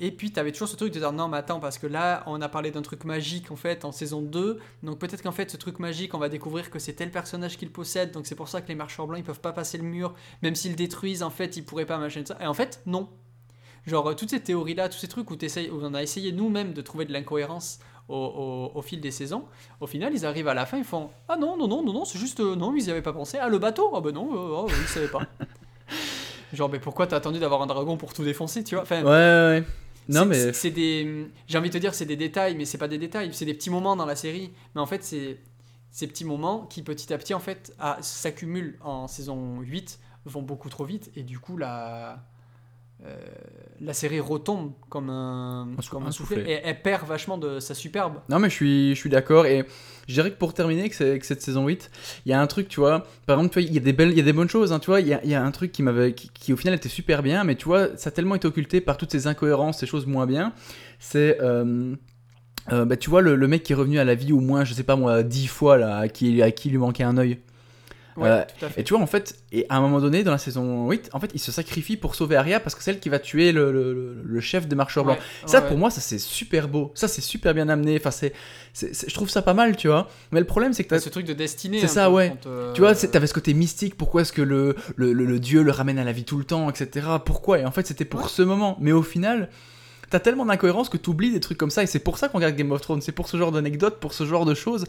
Et 0.00 0.12
puis, 0.12 0.30
tu 0.30 0.38
avais 0.38 0.52
toujours 0.52 0.68
ce 0.68 0.76
truc 0.76 0.92
de 0.92 1.00
dire 1.00 1.12
non, 1.12 1.26
mais 1.26 1.38
attends, 1.38 1.58
parce 1.58 1.76
que 1.76 1.88
là, 1.88 2.22
on 2.26 2.40
a 2.40 2.48
parlé 2.48 2.70
d'un 2.70 2.82
truc 2.82 3.04
magique 3.04 3.50
en 3.50 3.56
fait 3.56 3.84
en 3.84 3.90
saison 3.90 4.22
2. 4.22 4.60
Donc, 4.84 4.98
peut-être 5.00 5.22
qu'en 5.22 5.32
fait, 5.32 5.50
ce 5.50 5.56
truc 5.56 5.80
magique, 5.80 6.14
on 6.14 6.18
va 6.18 6.28
découvrir 6.28 6.70
que 6.70 6.78
c'est 6.78 6.92
tel 6.92 7.10
personnage 7.10 7.58
qui 7.58 7.64
le 7.64 7.72
possède. 7.72 8.12
Donc, 8.12 8.26
c'est 8.26 8.36
pour 8.36 8.48
ça 8.48 8.60
que 8.60 8.68
les 8.68 8.76
marcheurs 8.76 9.08
blancs, 9.08 9.18
ils 9.18 9.24
peuvent 9.24 9.40
pas 9.40 9.52
passer 9.52 9.76
le 9.76 9.84
mur. 9.84 10.14
Même 10.42 10.54
s'ils 10.54 10.76
détruisent, 10.76 11.24
en 11.24 11.30
fait, 11.30 11.56
ils 11.56 11.64
pourraient 11.64 11.86
pas 11.86 11.98
machin 11.98 12.22
ça. 12.24 12.38
Et 12.40 12.46
en 12.46 12.54
fait, 12.54 12.80
non. 12.86 13.08
Genre, 13.86 14.10
euh, 14.10 14.14
toutes 14.14 14.30
ces 14.30 14.40
théories-là, 14.40 14.88
tous 14.88 14.98
ces 14.98 15.08
trucs 15.08 15.30
où, 15.30 15.34
où 15.34 15.80
on 15.82 15.94
a 15.94 16.02
essayé 16.02 16.30
nous-mêmes 16.30 16.74
de 16.74 16.82
trouver 16.82 17.04
de 17.04 17.12
l'incohérence 17.12 17.80
au, 18.08 18.14
au- 18.74 18.78
au 18.78 18.82
fil 18.82 19.00
des 19.00 19.10
saisons, 19.10 19.44
au 19.80 19.86
final, 19.86 20.12
ils 20.14 20.24
arrivent 20.26 20.48
à 20.48 20.54
la 20.54 20.66
fin, 20.66 20.78
ils 20.78 20.84
font 20.84 21.10
Ah 21.28 21.36
non, 21.36 21.56
non, 21.56 21.68
non, 21.68 21.82
non, 21.82 21.92
non, 21.92 22.04
c'est 22.04 22.18
juste, 22.18 22.40
euh, 22.40 22.56
non, 22.56 22.74
ils 22.76 22.86
y 22.86 22.90
avaient 22.90 23.02
pas 23.02 23.12
pensé. 23.12 23.38
Ah, 23.40 23.48
le 23.48 23.58
bateau 23.58 23.90
Ah 23.94 24.00
ben 24.00 24.12
non, 24.12 24.28
euh, 24.32 24.62
oh, 24.64 24.66
ils 24.68 24.88
savaient 24.88 25.08
pas. 25.08 25.20
Genre, 26.52 26.68
mais 26.70 26.78
pourquoi 26.78 27.06
t'as 27.06 27.16
attendu 27.16 27.38
d'avoir 27.38 27.60
un 27.62 27.66
dragon 27.66 27.96
pour 27.96 28.14
tout 28.14 28.24
défoncer, 28.24 28.64
tu 28.64 28.74
vois? 28.74 28.82
Enfin, 28.84 29.02
Ouais, 29.02 29.08
ouais. 29.10 29.60
ouais. 29.60 29.64
Non 30.08 30.24
mais 30.24 30.54
c'est- 30.54 30.70
des. 30.70 31.26
J'ai 31.46 31.58
envie 31.58 31.68
de 31.68 31.74
te 31.74 31.78
dire, 31.78 31.92
c'est 31.92 32.06
des 32.06 32.16
détails, 32.16 32.54
mais 32.56 32.64
c'est 32.64 32.78
pas 32.78 32.88
des 32.88 32.96
détails, 32.96 33.28
c'est 33.34 33.44
des 33.44 33.52
petits 33.52 33.68
moments 33.68 33.94
dans 33.94 34.06
la 34.06 34.16
série. 34.16 34.50
Mais 34.74 34.80
en 34.80 34.86
fait, 34.86 35.04
c'est 35.04 35.38
ces 35.90 36.06
petits 36.06 36.24
moments 36.24 36.64
qui 36.64 36.82
petit 36.82 37.12
à 37.12 37.18
petit, 37.18 37.34
en 37.34 37.40
fait, 37.40 37.74
s'accumulent 38.00 38.78
en 38.82 39.06
saison 39.06 39.60
8, 39.60 39.98
vont 40.24 40.40
beaucoup 40.40 40.70
trop 40.70 40.84
vite, 40.86 41.10
et 41.14 41.22
du 41.22 41.38
coup, 41.38 41.58
la. 41.58 42.24
Euh, 43.06 43.16
la 43.80 43.92
série 43.92 44.18
retombe 44.20 44.72
comme 44.88 45.08
un, 45.08 45.68
Un 45.78 45.82
sou- 45.82 45.90
comme 45.92 46.04
un 46.04 46.08
un 46.08 46.10
soufflet, 46.10 46.36
soufflet. 46.38 46.52
et 46.52 46.60
elle 46.64 46.82
perd 46.82 47.06
vachement 47.06 47.38
de 47.38 47.60
sa 47.60 47.74
superbe. 47.74 48.14
Non, 48.28 48.38
mais 48.40 48.48
je 48.50 48.54
suis, 48.54 48.94
je 48.94 49.00
suis 49.00 49.08
d'accord. 49.10 49.46
Et 49.46 49.64
je 50.08 50.14
dirais 50.14 50.30
que 50.32 50.36
pour 50.36 50.52
terminer 50.52 50.80
avec, 50.80 50.94
ce- 50.94 51.04
avec 51.04 51.24
cette 51.24 51.40
saison 51.40 51.66
8, 51.66 51.90
il 52.26 52.30
y 52.30 52.32
a 52.32 52.40
un 52.40 52.46
truc, 52.48 52.68
tu 52.68 52.80
vois. 52.80 53.06
Par 53.26 53.38
exemple, 53.38 53.52
tu 53.54 53.60
vois, 53.60 53.68
il 53.68 53.72
y 53.74 53.78
a 53.78 53.80
des 53.80 53.92
belles, 53.92 54.10
il 54.10 54.16
y 54.16 54.20
a 54.20 54.24
des 54.24 54.32
bonnes 54.32 54.48
choses, 54.48 54.72
hein, 54.72 54.80
tu 54.80 54.86
vois. 54.86 55.00
Il 55.00 55.06
y 55.06 55.14
a, 55.14 55.24
y 55.24 55.34
a 55.34 55.42
un 55.44 55.50
truc 55.52 55.70
qui 55.70 55.82
m'avait, 55.84 56.12
qui, 56.12 56.28
qui, 56.34 56.52
au 56.52 56.56
final 56.56 56.74
était 56.74 56.88
super 56.88 57.22
bien, 57.22 57.44
mais 57.44 57.54
tu 57.54 57.66
vois, 57.66 57.96
ça 57.96 58.08
a 58.08 58.10
tellement 58.10 58.34
été 58.34 58.48
occulté 58.48 58.80
par 58.80 58.96
toutes 58.96 59.12
ces 59.12 59.26
incohérences, 59.28 59.78
ces 59.78 59.86
choses 59.86 60.06
moins 60.06 60.26
bien. 60.26 60.52
C'est. 60.98 61.40
euh, 61.40 61.94
euh, 62.72 62.84
bah, 62.84 62.96
tu 62.98 63.08
vois, 63.08 63.22
le, 63.22 63.34
le 63.36 63.48
mec 63.48 63.62
qui 63.62 63.72
est 63.72 63.76
revenu 63.76 63.98
à 63.98 64.04
la 64.04 64.14
vie 64.14 64.32
au 64.32 64.40
moins, 64.40 64.64
je 64.64 64.74
sais 64.74 64.82
pas 64.82 64.96
moi, 64.96 65.22
10 65.22 65.46
fois, 65.46 65.78
là, 65.78 65.98
à 65.98 66.08
qui, 66.08 66.42
à 66.42 66.50
qui 66.50 66.68
lui 66.68 66.76
manquait 66.78 67.04
un 67.04 67.16
œil. 67.16 67.38
Ouais, 68.22 68.28
Euh, 68.28 68.42
tout 68.58 68.64
à 68.64 68.68
fait. 68.68 68.80
Et 68.80 68.84
tu 68.84 68.94
vois, 68.94 69.02
en 69.02 69.06
fait, 69.06 69.36
et 69.52 69.66
à 69.68 69.76
un 69.76 69.80
moment 69.80 70.00
donné, 70.00 70.22
dans 70.24 70.32
la 70.32 70.38
saison 70.38 70.88
8, 70.90 71.10
en 71.12 71.20
fait, 71.20 71.30
il 71.34 71.38
se 71.40 71.52
sacrifie 71.52 71.96
pour 71.96 72.14
sauver 72.14 72.36
Arya 72.36 72.60
parce 72.60 72.74
que 72.74 72.82
c'est 72.82 72.90
elle 72.90 73.00
qui 73.00 73.08
va 73.08 73.18
tuer 73.18 73.52
le, 73.52 73.72
le- 74.24 74.40
chef 74.40 74.66
des 74.68 74.76
marcheurs 74.76 75.04
blancs. 75.04 75.16
Ouais, 75.18 75.48
Ça, 75.48 75.60
ouais, 75.60 75.68
pour 75.68 75.76
moi, 75.78 75.90
ça 75.90 76.00
c'est 76.00 76.18
super 76.18 76.68
beau. 76.68 76.92
Ça, 76.94 77.08
c'est 77.08 77.20
super 77.22 77.54
bien 77.54 77.68
amené. 77.68 77.96
Enfin, 77.96 78.10
c'est, 78.10 78.32
je 78.74 79.12
trouve 79.14 79.28
ça 79.30 79.42
pas 79.42 79.54
mal, 79.54 79.76
tu 79.76 79.88
vois. 79.88 80.08
Mais 80.32 80.40
le 80.40 80.46
problème, 80.46 80.72
c'est 80.72 80.84
que 80.84 80.90
t'as- 80.90 81.00
Ce 81.00 81.08
truc 81.08 81.26
de 81.26 81.32
destinée. 81.32 81.80
C'est 81.80 81.88
ça, 81.88 82.06
peu, 82.08 82.12
ouais. 82.14 82.34
euh, 82.46 82.72
tu 82.72 82.80
vois, 82.80 82.94
t'avais 82.94 83.26
ce 83.26 83.34
côté 83.34 83.54
mystique. 83.54 83.96
Pourquoi 83.96 84.22
est-ce 84.22 84.32
que 84.32 84.42
le, 84.42 84.76
le, 84.96 85.38
dieu 85.40 85.62
le 85.62 85.70
ramène 85.72 85.98
à 85.98 86.04
la 86.04 86.12
vie 86.12 86.24
tout 86.24 86.38
le 86.38 86.44
temps, 86.44 86.68
etc. 86.70 87.06
Pourquoi? 87.24 87.58
Et 87.58 87.64
en 87.64 87.70
fait, 87.72 87.86
c'était 87.86 88.04
pour 88.04 88.30
ce 88.30 88.42
moment. 88.42 88.76
Mais 88.80 88.92
au 88.92 89.02
final, 89.02 89.48
t'as 90.10 90.20
tellement 90.20 90.44
d'incohérences 90.46 90.88
que 90.88 90.96
t'oublies 90.96 91.30
des 91.32 91.40
trucs 91.40 91.58
comme 91.58 91.70
ça. 91.70 91.82
Et 91.82 91.86
c'est 91.86 91.98
pour 91.98 92.18
ça 92.18 92.28
qu'on 92.28 92.38
regarde 92.38 92.54
Game 92.56 92.70
of 92.72 92.80
Thrones. 92.80 93.00
C'est 93.00 93.12
pour 93.12 93.28
ce 93.28 93.36
genre 93.36 93.52
d'anecdotes, 93.52 93.98
pour 94.00 94.12
ce 94.12 94.24
genre 94.26 94.44
de 94.44 94.54
choses. 94.54 94.84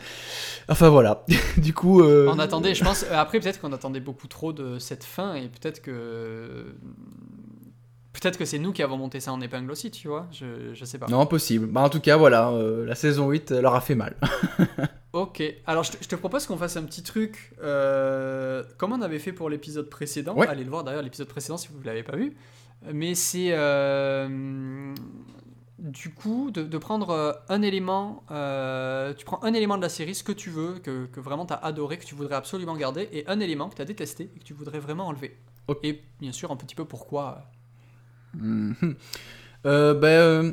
Enfin, 0.67 0.89
voilà. 0.89 1.23
du 1.57 1.73
coup. 1.73 2.01
euh, 2.01 2.27
On 2.33 2.39
attendait, 2.39 2.73
je 2.75 2.83
pense. 2.83 3.03
euh, 3.03 3.15
Après, 3.17 3.39
peut-être 3.39 3.59
qu'on 3.61 3.73
attendait 3.73 3.99
beaucoup 3.99 4.27
trop 4.27 4.53
de 4.53 4.79
cette 4.79 5.03
fin 5.03 5.35
et 5.35 5.47
peut-être 5.49 5.81
que. 5.81 6.65
Peut-être 8.11 8.37
que 8.37 8.43
c'est 8.45 8.57
nous 8.59 8.73
qui 8.73 8.81
avons 8.83 8.97
monté 8.97 9.19
ça 9.19 9.31
en 9.31 9.39
épingle 9.39 9.71
aussi, 9.71 9.91
tu 9.91 10.07
vois. 10.07 10.27
Je, 10.31 10.73
je 10.73 10.83
sais 10.85 10.97
pas. 10.97 11.05
Non, 11.07 11.25
possible. 11.25 11.67
Bah, 11.67 11.81
en 11.81 11.89
tout 11.89 11.99
cas, 12.01 12.17
voilà. 12.17 12.49
euh, 12.49 12.85
la 12.85 12.95
saison 12.95 13.29
8 13.29 13.51
leur 13.51 13.75
a 13.75 13.81
fait 13.81 13.95
mal. 13.95 14.15
Ok, 15.11 15.41
alors 15.65 15.83
je 15.83 15.93
te, 15.93 15.97
je 16.03 16.07
te 16.07 16.15
propose 16.15 16.45
qu'on 16.45 16.55
fasse 16.55 16.77
un 16.77 16.83
petit 16.83 17.01
truc 17.01 17.53
euh, 17.63 18.61
comme 18.77 18.93
on 18.93 19.01
avait 19.01 19.17
fait 19.17 19.31
pour 19.33 19.49
l'épisode 19.49 19.89
précédent. 19.89 20.35
Ouais. 20.35 20.45
Allez 20.47 20.63
le 20.63 20.69
voir 20.69 20.83
d'ailleurs, 20.83 21.01
l'épisode 21.01 21.27
précédent 21.27 21.57
si 21.57 21.67
vous 21.73 21.79
ne 21.79 21.83
l'avez 21.85 22.03
pas 22.03 22.15
vu. 22.15 22.37
Mais 22.93 23.13
c'est 23.13 23.49
euh, 23.51 24.93
du 25.79 26.09
coup 26.13 26.51
de, 26.51 26.63
de 26.63 26.77
prendre 26.77 27.09
euh, 27.11 27.31
un 27.49 27.61
élément. 27.61 28.23
euh, 28.31 29.13
tu 29.13 29.25
prends 29.25 29.41
un 29.43 29.53
élément 29.53 29.77
de 29.77 29.81
la 29.81 29.89
série, 29.89 30.15
ce 30.15 30.23
que 30.23 30.31
tu 30.31 30.49
veux, 30.49 30.79
que, 30.79 31.05
que 31.07 31.19
vraiment 31.19 31.45
tu 31.45 31.53
as 31.53 31.57
adoré, 31.57 31.97
que 31.97 32.05
tu 32.05 32.15
voudrais 32.15 32.35
absolument 32.35 32.75
garder, 32.75 33.09
et 33.11 33.27
un 33.27 33.39
élément 33.39 33.69
que 33.69 33.75
tu 33.75 33.81
as 33.81 33.85
détesté 33.85 34.29
et 34.35 34.39
que 34.39 34.43
tu 34.43 34.53
voudrais 34.53 34.79
vraiment 34.79 35.07
enlever. 35.07 35.37
Et 35.83 36.01
bien 36.19 36.31
sûr, 36.31 36.51
un 36.51 36.55
petit 36.55 36.75
peu 36.75 36.85
pourquoi. 36.85 37.49
Mhm. 38.33 38.95
Euh, 39.65 39.93
ben, 39.93 40.07
euh, 40.07 40.51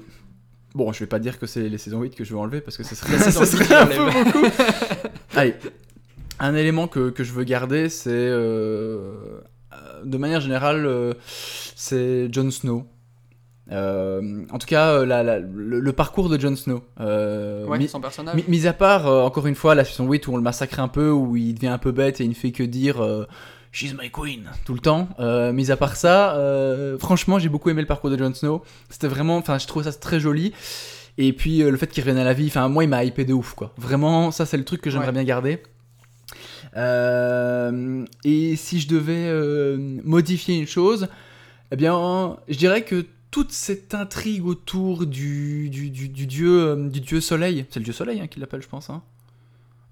Bon, 0.74 0.92
je 0.92 1.00
vais 1.00 1.06
pas 1.06 1.18
dire 1.18 1.38
que 1.38 1.46
c'est 1.46 1.68
les 1.70 1.78
saisons 1.78 2.02
8 2.02 2.14
que 2.14 2.22
je 2.24 2.34
vais 2.34 2.38
enlever 2.38 2.60
parce 2.60 2.76
que 2.76 2.82
ce 2.82 2.94
serait, 2.94 3.16
ça 3.30 3.40
8, 3.40 3.46
serait 3.46 3.74
un 3.74 3.86
peu 3.86 4.04
beaucoup. 4.24 4.46
Allez, 5.34 5.54
un 6.38 6.54
élément 6.54 6.86
que, 6.86 7.08
que 7.10 7.24
je 7.24 7.32
veux 7.32 7.44
garder, 7.44 7.88
c'est. 7.88 8.28
de 8.28 9.40
manière 10.04 10.40
générale, 10.40 11.14
c'est 11.78 12.32
Jon 12.32 12.50
Snow. 12.50 12.86
Euh, 13.70 14.44
en 14.50 14.58
tout 14.58 14.66
cas, 14.66 14.92
euh, 14.92 15.04
la- 15.06 15.22
la- 15.22 15.40
le, 15.40 15.80
le 15.80 15.92
parcours 15.92 16.28
de 16.28 16.40
Jon 16.40 16.56
Snow. 16.56 16.82
Euh, 17.00 17.66
Ouais, 17.66 17.78
mis- 17.78 17.88
son 17.88 18.00
personnage. 18.00 18.34
Mi- 18.36 18.44
Mis 18.48 18.66
à 18.66 18.72
part, 18.72 19.06
euh, 19.06 19.22
encore 19.22 19.46
une 19.46 19.54
fois, 19.56 19.74
la 19.74 19.84
saison 19.84 20.06
8 20.08 20.26
où 20.28 20.32
on 20.32 20.36
le 20.36 20.42
massacre 20.42 20.80
un 20.80 20.88
peu, 20.88 21.10
où 21.10 21.36
il 21.36 21.54
devient 21.54 21.66
un 21.68 21.78
peu 21.78 21.92
bête 21.92 22.20
et 22.20 22.24
il 22.24 22.30
ne 22.30 22.34
fait 22.34 22.52
que 22.52 22.62
dire 22.62 22.96
She's 23.72 23.92
my 23.92 24.08
queen 24.10 24.44
tout 24.64 24.72
le 24.72 24.78
temps. 24.80 25.08
Mis 25.52 25.70
à 25.70 25.76
part 25.76 25.96
ça, 25.96 26.34
franchement, 26.98 27.38
j'ai 27.38 27.48
beaucoup 27.50 27.68
aimé 27.68 27.82
le 27.82 27.86
parcours 27.88 28.08
de 28.10 28.16
Jon 28.16 28.32
Snow. 28.32 28.62
C'était 28.88 29.08
vraiment, 29.08 29.36
enfin, 29.36 29.58
je 29.58 29.66
trouve 29.66 29.82
ça 29.82 29.92
très 29.92 30.18
joli. 30.20 30.52
Et 31.18 31.32
puis 31.32 31.58
le 31.58 31.76
fait 31.76 31.88
qu'il 31.88 32.02
revienne 32.04 32.18
à 32.18 32.24
la 32.24 32.34
vie, 32.34 32.46
enfin, 32.46 32.68
moi, 32.68 32.84
il 32.84 32.88
m'a 32.88 33.02
hypé 33.04 33.24
de 33.24 33.32
ouf, 33.34 33.54
quoi. 33.54 33.72
Vraiment, 33.78 34.30
ça, 34.30 34.46
c'est 34.46 34.56
le 34.58 34.64
truc 34.64 34.80
que 34.80 34.90
j'aimerais 34.90 35.08
Ouais. 35.08 35.12
bien 35.12 35.24
garder. 35.24 35.60
Et 38.24 38.56
si 38.56 38.80
je 38.80 38.88
devais 38.88 39.76
modifier 40.04 40.56
une 40.56 40.66
chose, 40.66 41.08
eh 41.72 41.76
bien, 41.76 42.36
je 42.48 42.56
dirais 42.58 42.82
que 42.82 43.06
toute 43.30 43.52
cette 43.52 43.94
intrigue 43.94 44.46
autour 44.46 45.04
du, 45.06 45.68
du, 45.68 45.90
du- 45.90 46.08
du 46.08 46.26
dieu, 46.26 46.60
euh, 46.60 46.88
du 46.88 47.00
dieu 47.00 47.20
soleil, 47.20 47.66
c'est 47.70 47.80
le 47.80 47.84
dieu 47.84 47.92
soleil 47.92 48.20
hein, 48.20 48.26
qu'il 48.28 48.40
l'appelle, 48.40 48.62
je 48.62 48.68
pense. 48.68 48.88
Hein 48.88 49.02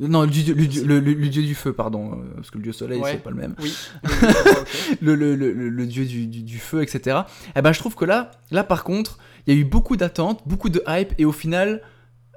non, 0.00 0.22
le, 0.22 0.28
dieu- 0.28 0.54
le 0.54 0.66
dieu- 0.66 0.84
le- 0.84 0.98
le- 0.98 1.12
le 1.12 1.28
dieu 1.28 1.42
du 1.42 1.54
feu, 1.54 1.72
pardon, 1.72 2.12
euh, 2.12 2.34
parce 2.36 2.50
que 2.50 2.56
le 2.58 2.64
dieu 2.64 2.72
soleil, 2.72 3.00
Ouais. 3.00 3.12
c'est 3.12 3.22
pas 3.22 3.30
le 3.30 3.36
même. 3.36 3.54
Oui. 3.60 3.72
Le, 5.00 5.84
dieu 5.86 6.04
du, 6.04 6.58
feu, 6.58 6.82
etc. 6.82 7.18
Eh 7.56 7.62
ben, 7.62 7.72
je 7.72 7.78
trouve 7.78 7.94
que 7.94 8.04
là, 8.04 8.30
là 8.50 8.64
par 8.64 8.84
contre, 8.84 9.18
il 9.46 9.54
y 9.54 9.56
a 9.56 9.60
eu 9.60 9.64
beaucoup 9.64 9.96
d'attentes, 9.96 10.42
beaucoup 10.46 10.68
de 10.68 10.82
hype, 10.88 11.12
et 11.18 11.24
au 11.24 11.32
final, 11.32 11.82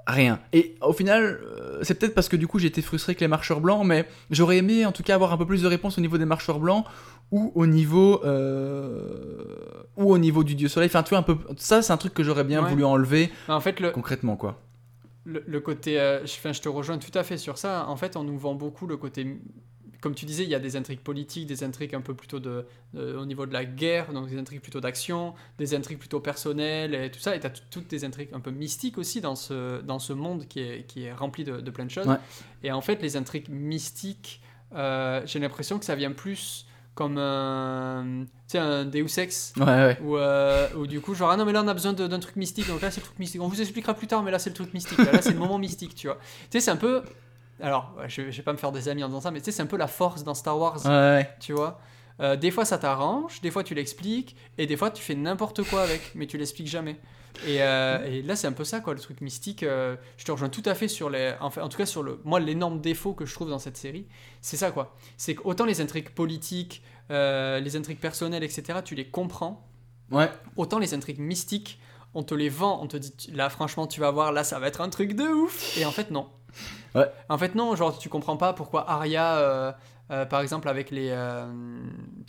rien. 0.06 0.40
Et 0.54 0.76
au 0.82 0.94
final, 0.94 1.40
euh, 1.44 1.80
c'est 1.84 1.96
peut-être 1.98 2.14
parce 2.16 2.30
que 2.30 2.36
du 2.36 2.48
coup 2.48 2.60
j'ai 2.60 2.68
été 2.68 2.82
frustré 2.82 3.12
avec 3.12 3.22
les 3.22 3.28
marcheurs 3.28 3.62
blancs, 3.62 3.86
mais 3.86 4.08
j'aurais 4.30 4.58
aimé 4.58 4.86
en 4.86 4.92
tout 4.92 5.04
cas 5.04 5.16
avoir 5.16 5.34
un 5.34 5.38
peu 5.38 5.46
plus 5.46 5.62
de 5.64 5.68
réponses 5.68 5.98
au 5.98 6.02
niveau 6.02 6.18
des 6.18 6.26
marcheurs 6.26 6.60
blancs 6.60 6.86
ou 7.32 7.52
au 7.56 7.66
niveau 7.68 8.22
euh, 8.26 9.56
ou 9.98 10.12
au 10.14 10.18
niveau 10.18 10.44
du 10.44 10.56
dieu 10.56 10.68
soleil. 10.68 10.88
Enfin, 10.88 11.04
tu 11.04 11.10
vois 11.10 11.20
un 11.20 11.24
peu. 11.24 11.38
Ça, 11.58 11.82
c'est 11.82 11.94
un 11.94 11.98
truc 11.98 12.14
que 12.14 12.24
j'aurais 12.24 12.44
bien 12.44 12.64
Ouais. 12.64 12.70
voulu 12.70 12.84
enlever 12.86 13.32
Mais 13.48 13.54
en 13.54 13.60
fait, 13.60 13.80
le, 13.80 13.92
concrètement, 13.92 14.36
quoi. 14.38 14.62
le, 15.26 15.44
le 15.46 15.60
côté. 15.60 16.00
euh, 16.00 16.20
je, 16.26 16.34
enfin, 16.34 16.54
je 16.54 16.62
te 16.62 16.70
rejoins 16.70 16.98
tout 16.98 17.12
à 17.18 17.24
fait 17.24 17.38
sur 17.38 17.58
ça. 17.58 17.88
En 17.88 17.96
fait, 17.98 18.16
on 18.16 18.24
nous 18.24 18.38
vend 18.38 18.56
beaucoup 18.56 18.88
le 18.88 18.98
côté. 18.98 19.40
Comme 20.00 20.14
tu 20.14 20.26
disais, 20.26 20.44
il 20.44 20.50
y 20.50 20.54
a 20.56 20.60
des 20.60 20.76
intrigues 20.76 21.00
politiques, 21.00 21.48
des 21.48 21.64
intrigues 21.64 21.96
un 21.96 22.02
peu 22.02 22.14
plutôt 22.14 22.40
de, 22.40 22.68
de- 22.94 23.16
au 23.16 23.26
niveau 23.26 23.48
de 23.48 23.52
la 23.52 23.66
guerre, 23.66 24.14
donc 24.14 24.30
des 24.30 24.38
intrigues 24.38 24.62
plutôt 24.62 24.80
d'action, 24.80 25.34
des 25.58 25.74
intrigues 25.74 25.98
plutôt 25.98 26.20
personnelles 26.20 26.94
et 26.94 27.10
tout 27.10 27.20
ça. 27.20 27.36
Et 27.36 27.40
tu 27.40 27.48
as 27.48 27.50
toutes 27.72 27.88
des 27.90 28.06
intrigues 28.06 28.30
un 28.32 28.40
peu 28.40 28.52
mystiques 28.52 29.00
aussi 29.00 29.22
dans 29.22 29.36
ce, 29.36 29.82
dans 29.82 29.98
ce 29.98 30.14
monde 30.14 30.48
qui 30.48 30.60
est, 30.60 30.86
qui 30.86 31.06
est 31.06 31.14
rempli 31.14 31.44
de, 31.44 31.62
de 31.62 31.72
plein 31.72 31.86
de 31.86 31.90
choses. 31.92 32.06
Ouais. 32.06 32.18
Et 32.64 32.72
en 32.72 32.82
fait, 32.82 33.02
les 33.02 33.18
intrigues 33.18 33.50
mystiques, 33.50 34.40
euh, 34.76 35.22
j'ai 35.26 35.40
l'impression 35.40 35.80
que 35.80 35.86
ça 35.86 35.96
vient 35.96 36.12
plus 36.12 36.68
comme 36.98 37.18
un, 37.18 38.26
tu 38.26 38.32
sais, 38.48 38.58
un 38.58 38.84
Deus 38.86 39.20
Ex 39.20 39.54
Ouais, 39.58 39.64
ouais. 39.66 40.00
ou, 40.02 40.18
euh, 40.18 40.86
du 40.88 41.00
coup, 41.00 41.14
genre, 41.14 41.30
ah 41.30 41.38
non, 41.38 41.46
mais 41.46 41.52
là 41.54 41.62
on 41.64 41.68
a 41.68 41.74
besoin 41.74 41.94
d'un 41.94 42.20
truc 42.20 42.36
mystique, 42.36 42.68
donc 42.68 42.82
là 42.82 42.90
c'est 42.92 43.02
le 43.02 43.06
truc 43.06 43.20
mystique. 43.20 43.40
On 43.42 43.48
vous 43.48 43.62
expliquera 43.62 43.94
plus 43.94 44.08
tard, 44.08 44.24
mais 44.24 44.32
là 44.32 44.40
c'est 44.40 44.50
le 44.50 44.56
truc 44.56 44.74
mystique. 44.74 44.98
Là, 44.98 45.12
là, 45.12 45.22
c'est 45.22 45.32
le 45.34 45.38
moment 45.40 45.58
mystique, 45.60 45.94
tu 45.96 46.08
vois. 46.08 46.18
Tu 46.18 46.58
sais, 46.58 46.60
c'est 46.62 46.72
un 46.72 46.76
peu. 46.76 47.04
Alors, 47.62 47.94
je, 48.08 48.30
je 48.32 48.38
vais 48.38 48.44
pas 48.44 48.52
me 48.54 48.58
faire 48.58 48.72
des 48.72 48.90
amis 48.90 49.04
en 49.04 49.08
disant 49.08 49.22
ça, 49.22 49.32
mais 49.32 49.40
tu 49.40 49.46
sais, 49.46 49.52
c'est 49.52 49.62
un 49.64 49.68
peu 49.68 49.78
la 49.78 49.88
force 49.88 50.24
dans 50.24 50.34
Star 50.34 50.58
Wars, 50.60 50.78
Ouais, 50.86 50.92
ouais. 50.92 51.30
tu 51.40 51.54
vois. 51.54 51.80
Euh, 52.20 52.36
des 52.36 52.50
fois 52.50 52.66
ça 52.66 52.80
t'arrange, 52.80 53.42
des 53.42 53.52
fois 53.52 53.64
tu 53.64 53.76
l'expliques, 53.76 54.36
et 54.58 54.66
des 54.66 54.76
fois 54.76 54.90
tu 54.90 55.04
fais 55.04 55.14
n'importe 55.14 55.62
quoi 55.70 55.84
avec, 55.84 56.14
mais 56.16 56.26
tu 56.26 56.38
l'expliques 56.40 56.68
jamais. 56.68 56.98
Et, 57.46 57.62
euh, 57.62 58.06
et 58.06 58.22
là 58.22 58.36
c'est 58.36 58.48
un 58.48 58.52
peu 58.54 58.64
ça, 58.64 58.80
quoi, 58.80 58.94
le 58.94 59.00
truc 59.00 59.22
mystique. 59.22 59.64
euh, 59.64 59.96
je 60.18 60.26
te 60.26 60.32
rejoins 60.32 60.50
tout 60.50 60.64
à 60.66 60.74
fait 60.74 60.88
sur 60.88 61.10
les. 61.10 61.34
Enfin, 61.40 61.62
en 61.62 61.70
tout 61.70 61.78
cas, 61.78 61.86
sur 61.86 62.04
le. 62.04 62.20
Moi, 62.24 62.40
l'énorme 62.40 62.82
défaut 62.82 63.14
que 63.14 63.26
je 63.26 63.34
trouve 63.34 63.50
dans 63.50 63.60
cette 63.60 63.78
série, 63.78 64.08
c'est 64.42 64.58
ça, 64.58 64.72
quoi. 64.72 64.96
C'est 65.18 65.36
qu'autant 65.36 65.66
les 65.66 65.82
intrigues 65.82 66.10
politiques, 66.10 66.82
euh, 67.12 67.60
les 67.60 67.76
intrigues 67.76 68.00
personnelles, 68.00 68.44
etc., 68.44 68.80
tu 68.84 68.96
les 68.96 69.06
comprends. 69.06 69.68
Ouais. 70.12 70.30
Autant 70.56 70.80
les 70.80 70.94
intrigues 70.94 71.20
mystiques, 71.20 71.80
on 72.14 72.24
te 72.24 72.34
les 72.34 72.50
vend, 72.50 72.80
on 72.82 72.88
te 72.88 72.98
dit 72.98 73.14
là 73.34 73.50
franchement 73.50 73.88
tu 73.88 74.00
vas 74.00 74.10
voir, 74.10 74.32
là 74.32 74.46
ça 74.46 74.58
va 74.58 74.68
être 74.68 74.80
un 74.80 74.90
truc 74.90 75.14
de 75.14 75.24
ouf. 75.24 75.78
Et 75.78 75.86
en 75.86 75.92
fait 75.92 76.12
non. 76.12 76.30
Ouais. 76.96 77.12
En 77.28 77.38
fait 77.38 77.56
non, 77.56 77.76
genre 77.76 77.98
tu 77.98 78.08
comprends 78.08 78.38
pas 78.38 78.54
pourquoi 78.54 78.90
Arya, 78.90 79.76
euh, 80.12 80.26
par 80.26 80.42
exemple 80.42 80.70
avec 80.70 80.92
les, 80.92 81.10
euh, 81.12 81.46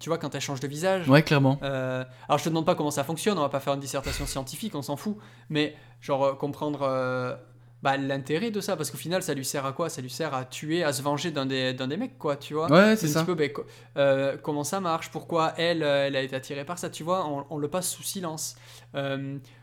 tu 0.01 0.09
vois 0.09 0.19
quand 0.19 0.35
elle 0.35 0.41
change 0.41 0.61
de 0.61 0.67
visage. 0.69 1.09
Ouais, 1.09 1.23
clairement. 1.23 1.59
euh, 1.63 2.05
alors 2.29 2.39
je 2.39 2.45
te 2.45 2.49
demande 2.49 2.67
pas 2.67 2.75
comment 2.75 2.91
ça 2.91 3.05
fonctionne, 3.05 3.39
on 3.39 3.43
va 3.43 3.49
pas 3.49 3.61
faire 3.61 3.75
une 3.75 3.81
dissertation 3.81 4.27
scientifique, 4.27 4.75
on 4.75 4.83
s'en 4.83 4.97
fout. 4.97 5.17
Mais 5.49 5.77
genre 6.01 6.37
comprendre 6.39 7.39
bah, 7.81 7.97
l'intérêt 7.97 8.51
de 8.51 8.61
ça, 8.61 8.77
parce 8.77 8.91
qu'au 8.91 8.97
final 8.99 9.23
ça 9.23 9.35
lui 9.35 9.45
sert 9.45 9.65
à 9.65 9.73
quoi? 9.73 9.89
Ça 9.89 10.03
lui 10.03 10.11
sert 10.11 10.35
à 10.35 10.45
tuer, 10.45 10.83
à 10.83 10.93
se 10.93 11.01
venger 11.01 11.31
d'un 11.31 11.47
des, 11.47 11.73
d'un 11.73 11.87
des 11.87 11.97
mecs 11.97 12.19
quoi, 12.19 12.37
tu 12.37 12.55
vois? 12.55 12.69
Ouais, 12.71 12.97
c'est 12.97 13.07
un 13.07 13.11
ça. 13.11 13.25
petit 13.25 13.37
peu 13.37 13.63
euh, 13.97 14.37
comment 14.43 14.65
ça 14.65 14.81
marche, 14.81 15.11
pourquoi 15.13 15.53
elle, 15.57 15.85
elle 15.85 16.17
a 16.17 16.23
été 16.23 16.35
attirée 16.35 16.65
par 16.65 16.79
ça, 16.79 16.91
tu 16.91 17.05
vois, 17.05 17.27
on, 17.29 17.47
on 17.51 17.57
le 17.59 17.69
passe 17.69 17.89
sous 17.89 18.03
silence. 18.03 18.57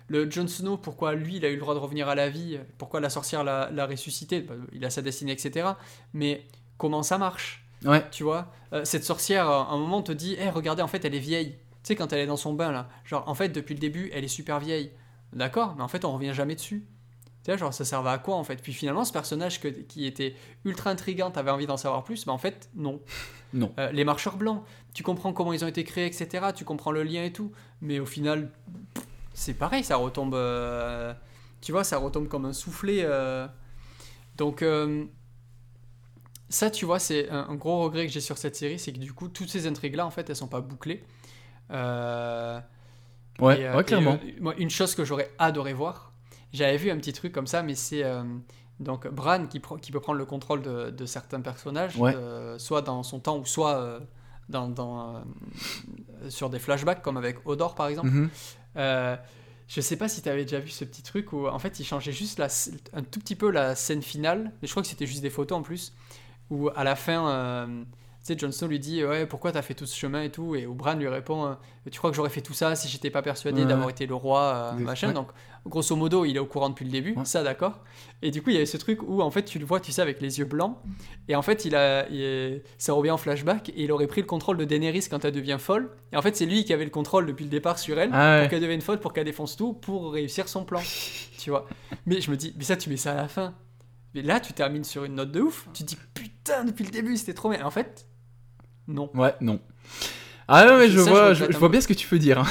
Le 0.07 0.30
Jon 0.30 0.47
Snow, 0.47 0.78
pourquoi 0.78 1.16
lui, 1.16 1.38
il 1.38 1.45
a 1.45 1.49
eu 1.49 1.55
le 1.55 1.59
droit 1.59 1.74
de 1.74 1.80
revenir 1.80 2.07
à 2.07 2.13
la 2.16 2.30
vie, 2.30 2.59
pourquoi 2.78 2.99
la 2.99 3.09
sorcière 3.09 3.43
l'a 3.43 3.70
l'a 3.72 3.86
ressuscité, 3.88 4.39
bah, 4.39 4.53
il 4.72 4.86
a 4.86 4.89
sa 4.91 5.01
destinée, 5.01 5.32
etc. 5.32 5.68
Mais 6.13 6.45
comment 6.78 7.01
ça 7.03 7.18
marche, 7.18 7.64
Ouais. 7.84 8.03
tu 8.11 8.23
vois 8.23 8.51
Euh, 8.73 8.84
Cette 8.86 9.03
sorcière, 9.03 9.47
à 9.49 9.71
un 9.71 9.78
moment, 9.78 10.01
te 10.01 10.11
dit, 10.11 10.34
hé, 10.39 10.49
regardez, 10.49 10.82
en 10.82 10.88
fait, 10.88 11.03
elle 11.05 11.15
est 11.15 11.19
vieille. 11.19 11.51
Tu 11.84 11.89
sais, 11.89 11.95
quand 11.95 12.11
elle 12.13 12.19
est 12.19 12.26
dans 12.28 12.38
son 12.38 12.53
bain, 12.53 12.71
là, 12.71 12.89
genre, 13.05 13.23
en 13.28 13.36
fait, 13.36 13.49
depuis 13.49 13.73
le 13.76 13.80
début, 13.80 14.09
elle 14.13 14.23
est 14.23 14.28
super 14.30 14.59
vieille. 14.59 14.91
D'accord, 15.34 15.76
mais 15.78 15.84
en 15.84 15.88
fait, 15.88 16.03
on 16.05 16.13
revient 16.13 16.34
jamais 16.34 16.55
dessus. 16.55 16.86
Tu 17.43 17.51
vois, 17.51 17.57
genre, 17.57 17.73
ça 17.73 17.86
servait 17.86 18.09
à 18.09 18.17
quoi, 18.17 18.36
en 18.38 18.43
fait? 18.43 18.59
Puis 18.61 18.73
finalement, 18.73 19.05
ce 19.05 19.13
personnage 19.13 19.59
que- 19.61 19.67
qui 19.67 20.05
était 20.07 20.36
ultra 20.63 20.89
intrigant, 20.89 21.30
t'avais 21.30 21.51
envie 21.51 21.67
d'en 21.67 21.78
savoir 21.78 22.03
plus, 22.03 22.26
mais 22.26 22.32
en 22.34 22.38
fait, 22.39 22.69
non. 22.76 22.99
Non. 23.53 23.71
Euh, 23.80 23.89
les 23.91 24.03
marcheurs 24.03 24.36
blancs, 24.36 24.63
tu 24.93 25.03
comprends 25.03 25.32
comment 25.32 25.53
ils 25.53 25.63
ont 25.63 25.67
été 25.67 25.84
créés, 25.86 26.07
etc. 26.07 26.47
Tu 26.53 26.65
comprends 26.65 26.91
le 26.91 27.03
lien 27.03 27.23
et 27.23 27.32
tout. 27.32 27.51
Mais 27.82 27.99
au 27.99 28.05
final, 28.05 28.51
c'est 29.34 29.53
pareil, 29.53 29.84
ça 29.84 29.95
retombe. 29.95 30.34
euh, 30.36 31.13
tu 31.61 31.71
vois, 31.71 31.84
ça 31.86 31.97
retombe 31.97 32.28
comme 32.28 32.45
un 32.45 32.51
soufflet. 32.53 33.01
euh. 33.03 33.47
Donc, 34.38 34.61
euh, 34.61 35.05
ça, 36.56 36.70
tu 36.72 36.86
vois, 36.86 36.99
c'est 36.99 37.30
un, 37.30 37.47
un 37.49 37.56
gros 37.56 37.84
regret 37.84 38.06
que 38.08 38.12
j'ai 38.14 38.22
sur 38.22 38.38
cette 38.38 38.56
série, 38.56 38.80
c'est 38.80 38.93
que 38.93 38.99
du 38.99 39.14
coup, 39.14 39.28
toutes 39.28 39.49
ces 39.49 39.68
intrigues-là, 39.68 40.06
en 40.06 40.12
fait, 40.12 40.30
elles 40.30 40.36
sont 40.36 40.47
pas 40.47 40.62
bouclées. 40.62 41.03
Euh, 41.72 42.60
Ouais, 43.39 43.60
et, 43.60 43.68
euh, 43.68 43.76
ouais, 43.76 43.84
clairement. 43.84 44.18
et, 44.26 44.32
euh, 44.32 44.38
moi, 44.39 44.53
une 44.58 44.70
chose 44.70 44.95
que 44.95 45.03
j'aurais 45.03 45.30
adoré 45.39 45.74
voir, 45.74 46.14
j'avais 46.53 46.78
vu 46.78 46.89
un 46.89 46.95
petit 46.95 47.12
truc 47.12 47.34
comme 47.34 47.47
ça, 47.47 47.64
mais 47.64 47.76
c'est 47.76 48.01
euh, 48.06 48.24
donc 48.80 49.10
Bran 49.10 49.47
qui, 49.47 49.60
peut 49.60 49.99
prendre 49.99 50.18
le 50.18 50.24
contrôle 50.26 50.62
de, 50.62 50.89
de 50.89 51.06
certains 51.06 51.41
personnages, 51.41 51.97
Ouais. 51.97 52.16
euh, 52.16 52.58
soit 52.58 52.82
dans 52.82 53.03
son 53.03 53.20
temps 53.20 53.38
ou 53.38 53.45
soit 53.45 53.99
dans, 54.47 54.70
dans, 54.70 55.22
sur 56.30 56.49
des 56.49 56.60
flashbacks, 56.60 57.01
comme 57.01 57.18
avec 57.18 57.45
Odor 57.45 57.76
par 57.76 57.88
exemple. 57.88 58.08
Mhm. 58.10 58.30
Euh, 58.78 59.18
je 59.68 59.82
sais 59.82 59.97
pas 59.97 60.08
si 60.08 60.22
tu 60.22 60.30
avais 60.30 60.43
déjà 60.43 60.60
vu 60.62 60.70
ce 60.70 60.86
petit 60.86 61.03
truc 61.03 61.34
où 61.34 61.47
en 61.47 61.60
fait 61.60 61.78
il 61.82 61.86
changeait 61.86 62.14
juste 62.14 62.39
la, 62.39 62.47
un 62.93 63.03
tout 63.03 63.20
petit 63.20 63.36
peu 63.36 63.49
la 63.51 63.76
scène 63.76 64.01
finale, 64.01 64.53
mais 64.62 64.68
je 64.70 64.72
crois 64.72 64.82
que 64.84 64.88
c'était 64.88 65.08
juste 65.08 65.24
des 65.24 65.30
photos 65.30 65.58
en 65.58 65.62
plus, 65.62 65.93
où 66.50 66.70
à 66.76 66.84
la 66.84 66.96
fin, 66.96 67.28
euh, 67.30 67.66
tu 68.26 68.34
sais, 68.34 68.38
Jon 68.39 68.52
Snow 68.52 68.68
lui 68.68 68.80
dit 68.80 69.04
Ouais, 69.06 69.26
pourquoi 69.26 69.52
t'as 69.52 69.62
fait 69.62 69.74
tout 69.76 69.86
ce 69.86 69.96
chemin 69.96 70.24
et 70.24 70.30
tout? 70.32 70.56
Et 70.56 70.66
Bran 70.66 70.93
lui 70.96 71.08
répond 71.08 71.46
euh, 71.46 71.54
Tu 71.91 71.98
crois 72.00 72.10
que 72.10 72.16
j'aurais 72.16 72.30
fait 72.30 72.41
tout 72.41 72.54
ça 72.54 72.76
si 72.76 72.88
j'étais 72.88 73.10
pas 73.12 73.22
persuadé 73.22 73.62
Ouais. 73.62 73.68
d'avoir 73.68 73.89
été 73.89 74.06
le 74.08 74.16
roi 74.16 74.41
euh, 74.41 74.72
Machin. 74.74 75.08
ouais. 75.10 75.14
Donc, 75.14 75.28
grosso 75.68 75.96
modo, 75.96 76.26
il 76.26 76.36
est 76.36 76.39
au 76.39 76.46
courant 76.46 76.70
depuis 76.70 76.86
le 76.86 76.91
début, 76.91 77.14
Ouais. 77.16 77.26
ça 77.26 77.41
d'accord. 77.43 77.80
Et 78.22 78.30
du 78.32 78.41
coup, 78.43 78.52
il 78.52 78.54
y 78.54 78.58
avait 78.58 78.66
ce 78.68 78.78
truc 78.78 79.00
où 79.02 79.22
en 79.24 79.32
fait 79.32 79.43
tu 79.43 79.58
le 79.58 79.66
vois, 79.66 79.80
tu 79.80 79.91
sais, 79.91 80.02
avec 80.02 80.22
les 80.22 80.38
yeux 80.39 80.46
blancs, 80.46 80.78
et 81.28 81.36
en 81.36 81.41
fait, 81.41 81.66
il 81.66 81.76
a, 81.76 82.08
il 82.10 82.22
est- 82.22 82.64
ça 82.78 82.93
revient 82.93 83.10
en 83.12 83.18
flashback, 83.18 83.70
et 83.70 83.84
il 83.84 83.91
aurait 83.91 84.06
pris 84.08 84.22
le 84.22 84.28
contrôle 84.28 84.58
de 84.58 84.66
Daenerys 84.66 85.08
quand 85.10 85.26
elle 85.26 85.32
devient 85.32 85.58
folle. 85.60 85.89
Et 86.14 86.18
en 86.18 86.22
fait, 86.22 86.36
c'est 86.36 86.46
lui 86.46 86.66
qui 86.66 86.74
avait 86.74 86.84
le 86.86 86.91
contrôle 86.91 87.26
depuis 87.26 87.46
le 87.46 87.50
départ 87.52 87.80
sur 87.80 87.98
elle 88.00 88.10
Ah 88.14 88.39
pour 88.41 88.50
qu'elle 88.52 88.62
devienne 88.62 88.82
folle, 88.82 89.00
pour 89.00 89.12
qu'elle 89.14 89.26
défonce 89.26 89.56
tout, 89.56 89.74
pour 89.74 90.14
réussir 90.14 90.48
son 90.48 90.66
plan. 90.66 90.82
tu 91.39 91.50
vois. 91.50 91.66
Mais 92.06 92.22
je 92.22 92.30
me 92.32 92.38
dis, 92.38 92.54
mais 92.58 92.64
ça, 92.64 92.76
tu 92.78 92.89
mets 92.91 92.98
ça 92.98 93.14
à 93.14 93.16
la 93.16 93.28
fin. 93.28 93.54
Mais 94.16 94.22
là, 94.22 94.39
tu 94.39 94.53
termines 94.53 94.86
sur 94.86 95.03
une 95.03 95.16
note 95.16 95.32
de 95.32 95.41
ouf. 95.41 95.68
Tu 95.74 95.84
te 95.84 95.89
dis, 95.89 95.97
putain, 96.13 96.63
depuis 96.63 96.86
le 96.86 96.89
début, 96.89 97.18
c'était 97.18 97.34
trop 97.34 97.49
bien. 97.49 97.59
Et 97.59 97.63
en 97.63 97.70
fait, 97.70 98.07
non. 98.88 99.09
Ouais, 99.13 99.36
non. 99.41 99.59
Ah 100.47 100.66
ouais, 100.66 100.78
mais 100.78 100.89
je 100.89 100.99
Ça, 101.01 101.09
vois, 101.09 101.34
je, 101.34 101.43
vois 101.57 101.70
bien 101.70 101.82
ce 101.82 101.88
que 101.88 101.93
tu 101.93 102.07
veux 102.07 102.20
dire. 102.20 102.39
hein. 102.39 102.45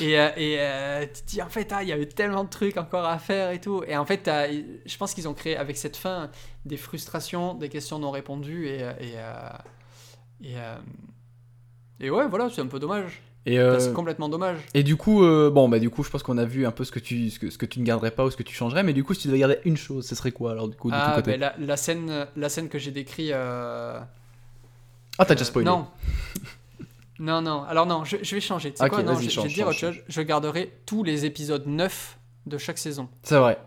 Et, 0.00 0.20
euh, 0.20 0.28
et 0.36 0.56
euh, 0.60 1.06
tu 1.12 1.22
te 1.22 1.26
dis, 1.26 1.42
en 1.42 1.48
fait, 1.48 1.72
ah, 1.72 1.82
il 1.82 1.88
y 1.88 1.92
avait 1.92 2.06
tellement 2.06 2.44
de 2.44 2.48
trucs 2.48 2.76
encore 2.76 3.04
à 3.04 3.18
faire 3.18 3.50
et 3.50 3.60
tout. 3.60 3.82
Et 3.88 3.96
en 3.96 4.04
fait, 4.06 4.30
je 4.86 4.96
pense 4.96 5.12
qu'ils 5.14 5.26
ont 5.26 5.34
créé 5.34 5.56
avec 5.56 5.76
cette 5.76 5.96
fin 5.96 6.30
des 6.64 6.76
frustrations, 6.76 7.54
des 7.54 7.68
questions 7.68 7.98
non 7.98 8.12
répondues. 8.12 8.68
Et, 8.68 8.82
euh, 8.84 8.92
et, 9.00 9.14
euh, 9.16 10.76
et, 12.00 12.06
et 12.06 12.10
ouais, 12.10 12.28
voilà, 12.28 12.48
c'est 12.50 12.60
un 12.60 12.68
peu 12.68 12.78
dommage. 12.78 13.20
Et, 13.46 13.58
euh, 13.58 13.78
C'est 13.78 13.92
complètement 13.92 14.28
dommage. 14.30 14.56
et 14.72 14.82
du 14.82 14.96
coup, 14.96 15.22
euh, 15.22 15.50
bon, 15.50 15.68
bah 15.68 15.78
du 15.78 15.90
coup, 15.90 16.02
je 16.02 16.08
pense 16.10 16.22
qu'on 16.22 16.38
a 16.38 16.46
vu 16.46 16.64
un 16.66 16.70
peu 16.70 16.82
ce 16.84 16.90
que 16.90 16.98
tu, 16.98 17.28
ce 17.30 17.38
que, 17.38 17.50
ce 17.50 17.58
que 17.58 17.66
tu 17.66 17.78
ne 17.80 17.84
garderais 17.84 18.10
pas 18.10 18.24
ou 18.24 18.30
ce 18.30 18.36
que 18.36 18.42
tu 18.42 18.54
changerais. 18.54 18.82
Mais 18.82 18.94
du 18.94 19.04
coup, 19.04 19.12
si 19.12 19.20
tu 19.22 19.28
devais 19.28 19.38
garder 19.40 19.58
une 19.64 19.76
chose, 19.76 20.06
ce 20.06 20.14
serait 20.14 20.32
quoi 20.32 20.52
alors 20.52 20.66
du 20.68 20.76
coup 20.76 20.88
de 20.90 20.94
ton 20.96 21.00
Ah, 21.02 21.12
côté 21.16 21.36
la, 21.36 21.54
la 21.58 21.76
scène, 21.76 22.26
la 22.36 22.48
scène 22.48 22.68
que 22.70 22.78
j'ai 22.78 22.90
décrite. 22.90 23.32
euh, 23.32 24.00
Ah, 25.18 25.24
t'as 25.26 25.34
déjà 25.34 25.44
spoilé. 25.44 25.66
Non. 25.66 25.86
Non, 27.20 27.40
non. 27.42 27.62
Alors 27.64 27.86
non, 27.86 28.04
je, 28.04 28.16
je 28.22 28.34
vais 28.34 28.40
changer. 28.40 28.72
Tu 28.72 28.78
sais 28.82 28.88
quoi? 28.88 29.02
Non, 29.02 29.14
je, 29.16 29.24
je 29.24 29.30
change, 29.30 29.44
vais 29.44 29.50
te 29.50 29.54
dire 29.54 29.72
change. 29.72 30.02
Je 30.08 30.22
garderai 30.22 30.72
tous 30.86 31.04
les 31.04 31.24
épisodes 31.26 31.66
9 31.66 32.18
de 32.46 32.58
chaque 32.58 32.78
saison. 32.78 33.08
C'est 33.22 33.36
vrai. 33.38 33.58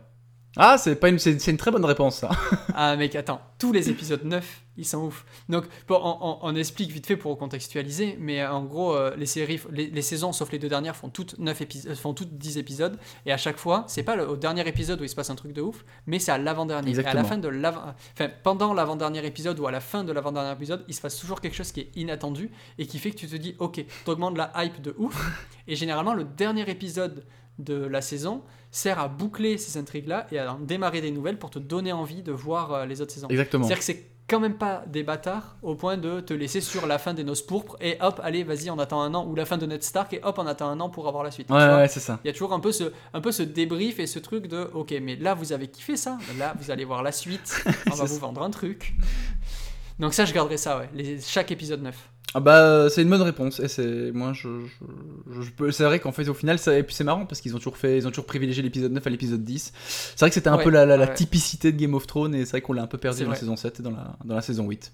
Ah, 0.58 0.78
c'est 0.78 0.96
pas 0.96 1.10
une, 1.10 1.20
c'est 1.20 1.48
une 1.48 1.58
très 1.58 1.72
bonne 1.72 1.86
réponse 1.86 2.18
ça. 2.18 2.30
Ah 2.74 2.96
mec, 2.98 3.16
attends, 3.16 3.40
tous 3.60 3.72
les 3.72 3.90
épisodes 3.90 4.24
9, 4.26 4.62
ils 4.78 4.86
sont 4.86 5.00
ouf. 5.06 5.26
Donc, 5.50 5.66
bon, 5.88 6.00
on, 6.04 6.18
on- 6.22 6.38
on 6.42 6.56
explique 6.56 6.92
vite 6.92 7.06
fait 7.08 7.18
pour 7.18 7.38
contextualiser, 7.38 8.16
mais 8.20 8.42
euh, 8.42 8.52
en 8.52 8.64
gros, 8.64 8.96
euh, 8.96 9.16
les 9.18 9.26
séries, 9.26 9.60
les, 9.72 9.88
les 9.88 10.02
saisons, 10.02 10.32
sauf 10.32 10.52
les 10.52 10.60
deux 10.60 10.70
dernières, 10.70 10.96
font 10.96 11.10
toutes, 11.10 11.38
9 11.40 11.62
épis- 11.62 11.88
euh, 11.88 11.96
font 11.96 12.14
toutes 12.14 12.38
10 12.38 12.58
épisodes, 12.58 12.98
et 13.26 13.32
à 13.32 13.38
chaque 13.38 13.58
fois, 13.58 13.84
c'est 13.88 14.04
pas 14.04 14.16
le- 14.16 14.28
au 14.30 14.36
dernier 14.38 14.68
épisode 14.68 15.02
où 15.02 15.04
il 15.04 15.10
se 15.10 15.16
passe 15.16 15.30
un 15.30 15.36
truc 15.36 15.54
de 15.54 15.62
ouf, 15.62 15.84
mais 16.06 16.20
c'est 16.20 16.32
à 16.32 16.38
l'avant-dernier. 16.38 16.92
À 17.10 17.14
la 17.14 17.24
fin 17.28 17.38
de 17.38 17.48
l'avant... 17.48 17.82
Enfin, 18.14 18.30
pendant 18.44 18.74
l'avant-dernier 18.74 19.26
épisode 19.26 19.60
ou 19.60 19.68
à 19.68 19.72
la 19.72 19.80
fin 19.80 20.04
de 20.04 20.12
l'avant-dernier 20.12 20.52
épisode, 20.54 20.84
il 20.88 20.94
se 20.94 21.02
passe 21.02 21.18
toujours 21.20 21.42
quelque 21.42 21.56
chose 21.56 21.72
qui 21.72 21.82
est 21.82 21.92
inattendu, 21.96 22.52
et 22.78 22.86
qui 22.88 23.00
fait 23.00 23.12
que 23.12 23.18
tu 23.18 23.28
te 23.28 23.36
dis, 23.36 23.56
ok, 23.60 23.84
t'augmentes 24.06 24.38
la 24.38 24.52
hype 24.58 24.82
de 24.82 24.94
ouf, 24.98 25.16
et 25.68 25.76
généralement, 25.76 26.14
le 26.14 26.24
dernier 26.24 26.70
épisode 26.70 27.26
de 27.60 27.74
la 27.74 28.02
saison 28.02 28.44
sert 28.70 29.00
à 29.00 29.08
boucler 29.08 29.58
ces 29.58 29.80
intrigues-là 29.80 30.28
et 30.32 30.38
à 30.38 30.54
en 30.54 30.60
démarrer 30.60 31.02
des 31.02 31.10
nouvelles 31.10 31.40
pour 31.40 31.50
te 31.50 31.58
donner 31.58 31.92
envie 31.92 32.22
de 32.22 32.32
voir 32.32 32.86
les 32.86 33.02
autres 33.02 33.12
saisons. 33.14 33.28
Exactement. 33.30 33.64
C'est-à-dire 33.66 33.80
que 33.80 33.84
c'est 33.86 34.06
quand 34.28 34.40
même 34.40 34.58
pas 34.58 34.84
des 34.88 35.04
bâtards 35.04 35.56
au 35.62 35.76
point 35.76 35.98
de 35.98 36.20
te 36.20 36.34
laisser 36.34 36.60
sur 36.60 36.86
la 36.86 36.98
fin 36.98 37.14
des 37.14 37.24
Noces 37.24 37.42
Pourpres 37.42 37.78
et 37.80 37.98
hop, 38.02 38.20
allez, 38.24 38.44
vas-y, 38.44 38.70
on 38.70 38.78
attend 38.78 39.02
un 39.02 39.14
an, 39.14 39.26
ou 39.26 39.36
la 39.36 39.46
fin 39.46 39.58
de 39.58 39.66
Ned 39.66 39.84
Stark 39.84 40.14
et 40.14 40.20
hop, 40.24 40.38
on 40.38 40.48
attend 40.48 40.68
un 40.70 40.80
an 40.80 40.90
pour 40.90 41.08
avoir 41.08 41.24
la 41.24 41.32
suite. 41.32 41.50
Ouais, 41.50 41.56
ouais, 41.56 41.88
c'est 41.88 42.02
ça. 42.02 42.20
Il 42.24 42.28
y 42.28 42.30
a 42.30 42.34
toujours 42.34 42.54
un 42.54 42.60
peu, 42.60 42.72
ce, 42.72 42.92
un 43.14 43.22
peu 43.22 43.32
ce 43.32 43.44
débrief 43.44 44.00
et 44.00 44.08
ce 44.08 44.20
truc 44.20 44.48
de 44.48 44.70
ok, 44.74 44.94
mais 45.02 45.16
là 45.16 45.34
vous 45.34 45.54
avez 45.54 45.68
kiffé 45.70 45.96
ça, 45.96 46.18
là 46.38 46.54
vous 46.60 46.72
allez 46.72 46.84
voir 46.84 47.04
la 47.04 47.12
suite, 47.12 47.64
on 47.92 47.96
va 47.96 48.06
vous 48.06 48.20
vendre 48.20 48.42
un 48.44 48.52
truc. 48.52 48.96
Donc 50.00 50.14
ça, 50.14 50.26
je 50.26 50.34
garderai 50.34 50.58
ça, 50.58 50.78
ouais, 50.80 50.90
les, 50.94 51.20
chaque 51.22 51.52
épisode 51.52 51.82
9. 51.82 51.96
Ah 52.34 52.42
bah 52.42 52.90
c'est 52.90 53.02
une 53.04 53.10
bonne 53.10 53.22
réponse 53.22 53.62
et 53.62 53.70
c'est 53.70 54.12
moi 54.12 54.34
je, 54.34 54.50
je, 55.32 55.42
je 55.42 55.50
peux 55.50 55.72
c'est 55.72 55.86
vrai 55.86 56.00
qu'en 56.00 56.12
fait 56.12 56.28
au 56.28 56.34
final 56.34 56.60
ça 56.60 56.78
et 56.78 56.84
puis 56.84 56.94
c'est 56.94 57.06
marrant 57.06 57.26
parce 57.26 57.40
qu'ils 57.40 57.56
ont 57.56 57.58
toujours 57.58 57.78
fait 57.78 57.98
ils 57.98 58.06
ont 58.06 58.10
toujours 58.10 58.26
privilégié 58.26 58.62
l'épisode 58.62 58.92
9 58.92 59.08
à 59.08 59.10
l'épisode 59.10 59.46
10. 59.46 59.72
C'est 59.88 60.20
vrai 60.20 60.30
que 60.30 60.34
c'était 60.34 60.50
un 60.50 60.58
Ouais, 60.58 60.64
peu 60.66 60.70
la, 60.70 60.86
la, 60.86 60.98
la 60.98 61.06
ouais. 61.06 61.14
typicité 61.14 61.72
de 61.72 61.80
Game 61.80 61.94
of 61.94 62.06
Thrones 62.06 62.36
et 62.36 62.44
c'est 62.44 62.52
vrai 62.52 62.62
qu'on 62.62 62.74
l'a 62.74 62.84
un 62.84 62.88
peu 62.88 62.98
perdu 62.98 63.24
dans 63.24 63.30
la 63.30 63.36
saison 63.38 63.56
7 63.56 63.80
et 63.80 63.84
dans 63.84 63.92
la 63.92 64.18
dans 64.26 64.36
la 64.36 64.42
saison 64.42 64.68
8. 64.68 64.92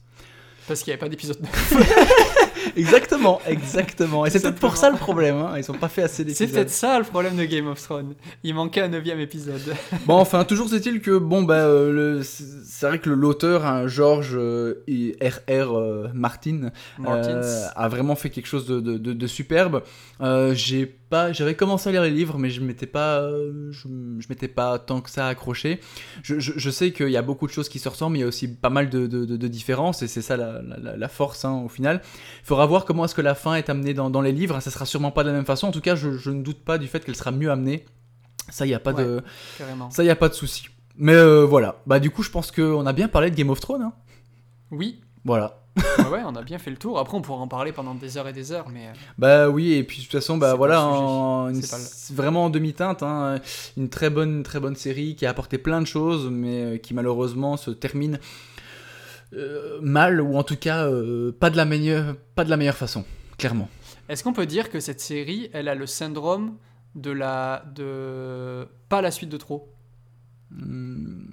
Parce 0.67 0.83
qu'il 0.83 0.91
n'y 0.91 0.93
avait 0.93 0.99
pas 0.99 1.09
d'épisode 1.09 1.41
9. 1.41 1.73
Exactement, 2.75 3.39
exactement. 3.47 4.25
Et 4.25 4.29
c'est 4.29 4.41
peut-être 4.41 4.59
pour 4.59 4.77
ça 4.77 4.89
le 4.89 4.97
problème 4.97 5.35
hein, 5.37 5.53
ils 5.57 5.69
ont 5.71 5.75
pas 5.75 5.89
fait 5.89 6.03
assez 6.03 6.17
C'est 6.17 6.23
d'épisodes. 6.25 6.51
peut-être 6.51 6.69
ça 6.69 6.97
le 6.99 7.05
problème 7.05 7.35
de 7.35 7.43
Game 7.45 7.67
of 7.67 7.81
Thrones. 7.81 8.13
Il 8.43 8.55
manquait 8.55 8.81
un 8.81 8.87
neuvième 8.89 9.19
épisode. 9.19 9.61
Bon, 10.05 10.15
enfin, 10.15 10.43
toujours 10.43 10.73
est-il 10.73 10.99
que, 11.01 11.17
bon, 11.17 11.43
bah, 11.43 11.59
euh, 11.65 11.91
le- 12.17 12.23
c'est 12.23 12.43
c'est 12.65 12.87
vrai 12.87 12.99
que 12.99 13.09
l'auteur, 13.09 13.65
hein, 13.65 13.87
George 13.87 14.31
euh, 14.35 14.83
R.R. 15.21 15.77
euh, 15.77 16.07
Martin, 16.13 16.71
Martins. 16.97 17.29
euh, 17.43 17.67
a 17.75 17.87
vraiment 17.87 18.15
fait 18.15 18.29
quelque 18.29 18.47
chose 18.47 18.65
de, 18.67 18.79
de- 18.81 18.97
de- 18.97 19.13
de 19.13 19.27
superbe. 19.27 19.81
J'ai 20.53 20.97
pas, 21.13 21.31
j'avais 21.31 21.53
commencé 21.55 21.89
à 21.89 21.91
lire 21.91 22.01
les 22.01 22.09
livres, 22.09 22.37
mais 22.39 22.49
je 22.49 22.59
m'étais 22.61 22.87
pas, 22.87 23.19
euh, 23.21 23.71
je, 23.71 23.87
je 24.19 24.27
m'étais 24.29 24.47
pas 24.47 24.79
tant 24.79 24.99
que 25.01 25.09
ça 25.11 25.27
accroché. 25.27 25.79
Je, 26.23 26.39
je- 26.39 26.53
je 26.57 26.69
sais 26.71 26.91
qu'il 26.91 27.09
y 27.09 27.17
a 27.17 27.21
beaucoup 27.21 27.45
de 27.45 27.51
choses 27.51 27.69
qui 27.69 27.77
se 27.79 27.87
ressemblent, 27.87 28.13
mais 28.13 28.19
il 28.19 28.21
y 28.21 28.25
a 28.25 28.27
aussi 28.27 28.47
pas 28.47 28.69
mal 28.71 28.89
de, 28.89 29.05
de- 29.07 29.25
de- 29.25 29.37
de 29.37 29.47
différences, 29.47 30.01
et 30.01 30.07
c'est 30.07 30.23
ça 30.23 30.37
la, 30.37 30.61
la- 30.97 31.07
force 31.07 31.45
hein, 31.45 31.61
au 31.65 31.69
final. 31.69 32.01
Il 32.41 32.45
faudra 32.47 32.65
voir 32.65 32.85
comment 32.85 33.05
est-ce 33.05 33.13
que 33.15 33.21
la 33.21 33.35
fin 33.35 33.53
est 33.55 33.69
amenée 33.69 33.93
dans, 33.93 34.09
dans 34.09 34.21
les 34.21 34.31
livres. 34.31 34.59
Ça 34.61 34.71
sera 34.71 34.85
sûrement 34.85 35.11
pas 35.11 35.23
de 35.23 35.29
la 35.29 35.35
même 35.35 35.45
façon. 35.45 35.67
En 35.67 35.71
tout 35.71 35.81
cas, 35.81 35.95
je, 35.95 36.29
ne 36.31 36.41
doute 36.41 36.63
pas 36.65 36.77
du 36.79 36.87
fait 36.87 37.05
qu'elle 37.05 37.15
sera 37.15 37.31
mieux 37.31 37.51
amenée. 37.51 37.85
Ça, 38.49 38.65
il 38.65 38.69
y 38.69 38.73
a 38.73 38.79
pas 38.79 38.93
Ouais. 38.93 39.03
de, 39.05 39.21
Carrément. 39.57 39.89
ça, 39.91 40.03
y 40.03 40.09
a 40.09 40.15
pas 40.15 40.29
de 40.29 40.33
souci. 40.33 40.67
Mais 40.97 41.13
euh, 41.15 41.43
voilà. 41.45 41.81
Bah, 41.87 41.99
du 41.99 42.09
coup, 42.11 42.23
je 42.23 42.29
pense 42.31 42.51
qu'on 42.51 42.85
a 42.85 42.93
bien 42.93 43.07
parlé 43.07 43.29
de 43.31 43.35
Game 43.35 43.49
of 43.51 43.59
Thrones. 43.59 43.81
hein. 43.83 43.93
Oui, 44.71 44.99
Voilà. 45.25 45.62
Ouais, 45.77 46.07
ouais, 46.11 46.21
on 46.25 46.35
a 46.35 46.41
bien 46.43 46.59
fait 46.59 46.69
le 46.71 46.77
tour. 46.77 46.99
Après, 46.99 47.17
on 47.17 47.21
pourra 47.21 47.39
en 47.39 47.47
parler 47.47 47.71
pendant 47.71 47.95
des 47.95 48.17
heures 48.17 48.27
et 48.27 48.33
des 48.33 48.51
heures, 48.51 48.69
mais. 48.69 48.87
euh, 48.87 48.91
Bah 49.17 49.49
oui, 49.49 49.73
et 49.73 49.83
puis 49.83 49.97
de 49.99 50.03
toute 50.03 50.11
façon, 50.11 50.37
bah 50.37 50.53
voilà, 50.55 50.83
en- 50.85 51.49
une- 51.49 51.61
le- 51.61 52.15
vraiment 52.15 52.45
en 52.45 52.49
demi-teinte. 52.49 53.01
hein. 53.03 53.39
Une 53.77 53.89
très 53.89 54.09
bonne, 54.09 54.43
très 54.43 54.59
bonne 54.59 54.75
série 54.75 55.15
qui 55.15 55.25
a 55.25 55.29
apporté 55.31 55.57
plein 55.57 55.81
de 55.81 55.87
choses, 55.87 56.29
mais 56.31 56.63
euh, 56.63 56.77
qui 56.77 56.93
malheureusement 56.93 57.57
se 57.57 57.71
termine 57.71 58.19
euh, 59.33 59.79
mal, 59.81 60.21
ou 60.21 60.35
en 60.37 60.43
tout 60.43 60.57
cas 60.57 60.85
euh, 60.87 61.31
pas, 61.31 61.49
de 61.49 61.57
la 61.57 61.65
meilleure, 61.65 62.15
pas 62.35 62.43
de 62.45 62.49
la 62.51 62.57
meilleure 62.57 62.77
façon, 62.77 63.03
clairement. 63.37 63.67
Est-ce 64.09 64.23
qu'on 64.23 64.33
peut 64.33 64.45
dire 64.45 64.69
que 64.69 64.79
cette 64.79 64.99
série, 65.01 65.49
elle 65.53 65.67
a 65.69 65.75
le 65.75 65.87
syndrome 65.87 66.55
de 66.93 67.09
la. 67.09 67.63
de. 67.73 68.67
pas 68.89 69.01
la 69.01 69.09
suite 69.09 69.29
de 69.29 69.37
trop? 69.37 69.69
Hmm, 70.51 71.23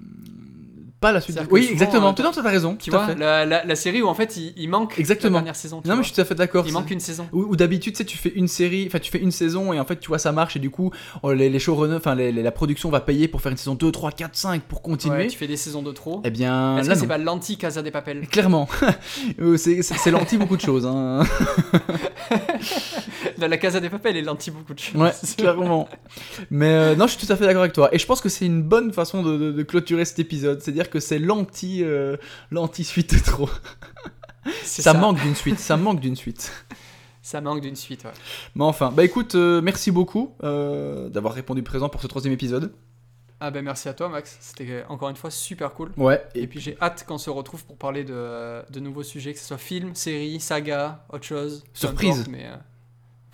Pas 1.01 1.11
la 1.11 1.19
suite. 1.19 1.35
que 1.35 1.51
Oui, 1.51 1.63
souvent, 1.63 1.73
exactement. 1.73 2.09
euh, 2.09 2.13
Tout 2.13 2.21
non, 2.23 2.31
tu 2.31 2.39
as 2.39 2.43
raison. 2.43 2.75
Tu 2.79 2.91
vois, 2.91 3.13
la, 3.15 3.45
la- 3.45 3.65
la 3.65 3.75
série 3.75 4.01
où 4.01 4.07
en 4.07 4.13
fait 4.13 4.37
il, 4.37 4.53
il 4.55 4.69
manque 4.69 4.97
Exactement. 4.99 5.33
la 5.33 5.39
dernière 5.39 5.55
saison. 5.55 5.81
Non, 5.83 5.95
mais 5.95 6.03
je 6.03 6.07
suis 6.07 6.15
tout 6.15 6.21
à 6.21 6.25
fait 6.25 6.35
d'accord. 6.35 6.63
Il 6.67 6.73
manque 6.73 6.91
une 6.91 6.99
saison. 6.99 7.27
Ou, 7.33 7.41
ou 7.41 7.55
d'habitude, 7.55 7.93
tu 7.93 7.97
sais, 7.97 8.05
tu 8.05 8.17
fais 8.17 8.31
une 8.35 8.47
série, 8.47 8.85
enfin, 8.87 8.99
tu 8.99 9.11
fais 9.11 9.17
une 9.19 9.31
saison 9.31 9.73
et 9.73 9.79
en 9.79 9.85
fait, 9.85 9.99
tu 9.99 10.07
vois, 10.09 10.19
ça 10.19 10.31
marche 10.31 10.55
et 10.55 10.59
du 10.59 10.69
coup, 10.69 10.91
oh, 11.23 11.33
les, 11.33 11.49
les 11.49 11.59
showrunners, 11.59 11.95
enfin, 11.95 12.13
les- 12.15 12.31
les- 12.31 12.43
la 12.43 12.51
production 12.51 12.89
va 12.91 12.99
payer 13.01 13.27
pour 13.27 13.41
faire 13.41 13.51
une 13.51 13.57
saison 13.57 13.73
2, 13.75 13.91
3, 13.91 14.11
4, 14.11 14.35
5 14.35 14.61
pour 14.61 14.81
continuer. 14.81 15.17
Ouais, 15.17 15.27
tu 15.27 15.37
fais 15.37 15.47
des 15.47 15.57
saisons 15.57 15.81
de 15.81 15.91
trop. 15.91 16.21
Eh 16.23 16.29
bien, 16.29 16.77
Est-ce 16.77 16.87
là, 16.87 16.93
que 16.93 17.01
c'est 17.01 17.07
pas 17.07 17.17
l'anti-Casa 17.17 17.81
des 17.81 17.91
Papel? 17.91 18.27
Clairement. 18.31 18.67
Euh, 19.39 19.57
c'est 19.57 20.11
l'anti 20.11 20.37
beaucoup 20.37 20.55
de 20.57 20.61
choses. 20.61 20.85
Hein. 20.85 21.23
La 23.37 23.47
la 23.47 23.57
Casa 23.57 23.79
des 23.79 23.89
Papel 23.89 24.17
est 24.17 24.21
l'anti 24.21 24.51
beaucoup 24.51 24.73
de 24.73 24.79
choses. 24.79 25.01
Ouais, 25.01 25.11
clairement. 25.37 25.87
Mais 26.51 26.67
euh, 26.73 26.95
non, 26.95 27.07
je 27.07 27.15
suis 27.17 27.25
tout 27.25 27.31
à 27.31 27.35
fait 27.35 27.45
d'accord 27.45 27.61
avec 27.63 27.73
toi. 27.73 27.89
Et 27.91 27.97
je 27.97 28.05
pense 28.05 28.21
que 28.21 28.29
c'est 28.29 28.45
une 28.45 28.61
bonne 28.61 28.91
façon 28.93 29.23
de, 29.23 29.37
de- 29.37 29.51
de 29.51 29.63
clôturer 29.63 30.05
cet 30.05 30.19
épisode. 30.19 30.61
C'est-à-dire 30.61 30.89
que 30.91 30.99
c'est 30.99 31.17
l'anti 31.17 31.83
euh, 31.83 32.17
l'anti 32.51 32.83
suite 32.83 33.13
de 33.15 33.19
trop. 33.23 33.49
C'est 34.63 34.81
Ça, 34.81 34.93
manque 34.93 35.19
d'une 35.19 35.35
suite. 35.35 35.59
Ça 35.59 35.77
manque 35.77 35.99
d'une 35.99 36.15
suite. 36.15 36.51
Ça 37.21 37.41
manque 37.41 37.61
d'une 37.61 37.75
suite, 37.75 38.03
ouais. 38.03 38.11
Mais 38.55 38.63
enfin, 38.63 38.91
bah 38.91 39.03
écoute, 39.03 39.35
euh, 39.35 39.61
merci 39.61 39.91
beaucoup 39.91 40.35
euh, 40.43 41.09
d'avoir 41.09 41.33
répondu 41.33 41.61
présent 41.61 41.89
pour 41.89 42.01
ce 42.01 42.07
troisième 42.07 42.33
épisode. 42.33 42.73
Ah 43.43 43.49
ben 43.49 43.65
merci 43.65 43.89
à 43.89 43.95
toi 43.95 44.07
Max, 44.07 44.37
c'était 44.39 44.83
encore 44.87 45.09
une 45.09 45.15
fois 45.15 45.31
super 45.31 45.73
cool. 45.73 45.91
Ouais. 45.97 46.23
Et 46.35 46.45
puis 46.45 46.59
j'ai 46.59 46.77
hâte 46.79 47.05
qu'on 47.07 47.17
se 47.17 47.31
retrouve 47.31 47.65
pour 47.65 47.75
parler 47.75 48.03
de, 48.03 48.61
de 48.69 48.79
nouveaux 48.79 49.01
sujets, 49.01 49.33
que 49.33 49.39
ce 49.39 49.45
soit 49.45 49.57
film, 49.57 49.95
série, 49.95 50.39
saga, 50.39 51.05
autre 51.09 51.25
chose. 51.25 51.63
Surprise. 51.73 52.19
importe, 52.19 52.27
mais 52.27 52.45
euh, 52.45 52.55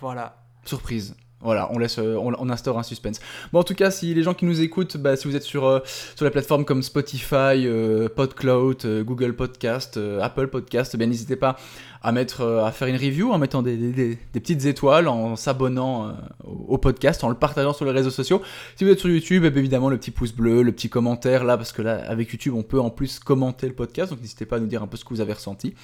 voilà. 0.00 0.42
Surprise. 0.64 1.14
Voilà, 1.40 1.70
euh, 1.98 2.16
on, 2.16 2.50
instaure 2.50 2.80
un 2.80 2.82
suspense. 2.82 3.20
Bon, 3.52 3.60
en 3.60 3.62
tout 3.62 3.74
cas, 3.74 3.92
si 3.92 4.12
les 4.12 4.24
gens 4.24 4.34
qui 4.34 4.44
nous 4.44 4.60
écoutent, 4.60 4.96
bah, 4.96 5.14
si 5.14 5.28
vous 5.28 5.36
êtes 5.36 5.44
sur, 5.44 5.66
euh, 5.66 5.78
sur 6.16 6.28
comme 6.66 6.82
Spotify, 6.82 7.64
euh, 7.64 8.08
PodCloud, 8.08 8.84
euh, 8.84 9.04
Google 9.04 9.34
Podcast, 9.36 10.00
Apple 10.20 10.48
Podcast, 10.48 10.96
eh 10.98 11.06
n'hésitez 11.06 11.36
pas 11.36 11.56
à 12.02 12.10
mettre, 12.10 12.44
à 12.44 12.72
faire 12.72 12.88
une 12.88 12.96
review 12.96 13.30
en 13.30 13.38
mettant 13.38 13.62
des, 13.62 14.18
petites 14.32 14.64
étoiles, 14.64 15.06
en 15.06 15.36
s'abonnant 15.36 16.12
au, 16.44 16.78
podcast, 16.78 17.22
en 17.22 17.28
le 17.28 17.36
partageant 17.36 17.72
sur 17.72 17.84
les 17.84 17.92
réseaux 17.92 18.10
sociaux. 18.10 18.42
Si 18.74 18.84
vous 18.84 18.90
êtes 18.90 18.98
sur 18.98 19.08
YouTube, 19.08 19.44
eh 19.44 19.58
évidemment 19.58 19.90
le 19.90 19.98
petit 19.98 20.10
pouce 20.10 20.32
bleu, 20.32 20.62
le 20.62 20.72
petit 20.72 20.88
commentaire 20.88 21.44
là, 21.44 21.56
parce 21.56 21.72
que 21.72 21.82
là, 21.82 22.02
avec 22.08 22.32
YouTube, 22.32 22.54
on 22.54 22.62
peut 22.62 22.80
en 22.80 22.90
plus 22.90 23.20
commenter 23.20 23.68
le 23.68 23.74
podcast, 23.74 24.10
donc 24.10 24.20
n'hésitez 24.20 24.46
pas 24.46 24.56
à 24.56 24.60
nous 24.60 24.66
dire 24.66 24.82
un 24.82 24.88
peu 24.88 24.96
ce 24.96 25.04
que 25.04 25.10
vous 25.10 25.20
avez 25.20 25.32
ressenti 25.32 25.74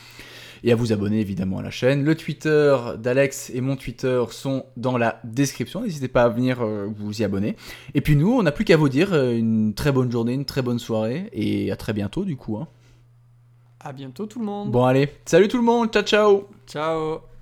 et 0.65 0.73
à 0.73 0.75
vous 0.75 0.93
abonner 0.93 1.21
évidemment 1.21 1.59
à 1.59 1.63
la 1.63 1.71
chaîne. 1.71 2.03
Le 2.03 2.15
Twitter 2.17 2.77
d'Alex 2.99 3.51
et 3.55 3.61
mon 3.61 3.77
Twitter 3.77 4.25
sont 4.31 4.65
dans 4.77 4.97
la 4.99 5.21
description. 5.23 5.83
N'hésitez 5.83 6.09
pas 6.09 6.25
à 6.25 6.29
venir 6.31 6.63
euh, 6.63 6.89
vous 6.97 7.21
y 7.21 7.25
abonner. 7.25 7.55
Et 7.95 8.01
puis 8.01 8.17
nous, 8.17 8.33
on 8.33 8.43
n'a 8.43 8.51
plus 8.51 8.65
qu'à 8.65 8.77
vous 8.79 8.89
dire 8.89 9.13
euh, 9.13 9.37
une 9.37 9.75
très 9.75 9.93
bonne 9.93 10.11
journée, 10.11 10.33
une 10.33 10.47
très 10.47 10.63
bonne 10.63 10.79
soirée 10.79 11.29
et 11.33 11.71
à 11.71 11.77
très 11.77 11.93
bientôt 11.93 12.25
du 12.25 12.37
coup. 12.37 12.57
hein. 12.57 12.67
À 13.79 13.93
bientôt 13.93 14.25
tout 14.25 14.39
le 14.39 14.47
monde. 14.47 14.71
Bon 14.71 14.85
allez, 14.85 15.11
salut 15.27 15.47
tout 15.49 15.59
le 15.59 15.63
monde, 15.63 15.91
ciao 15.93 16.03
ciao 16.03 16.49
Ciao. 16.67 17.34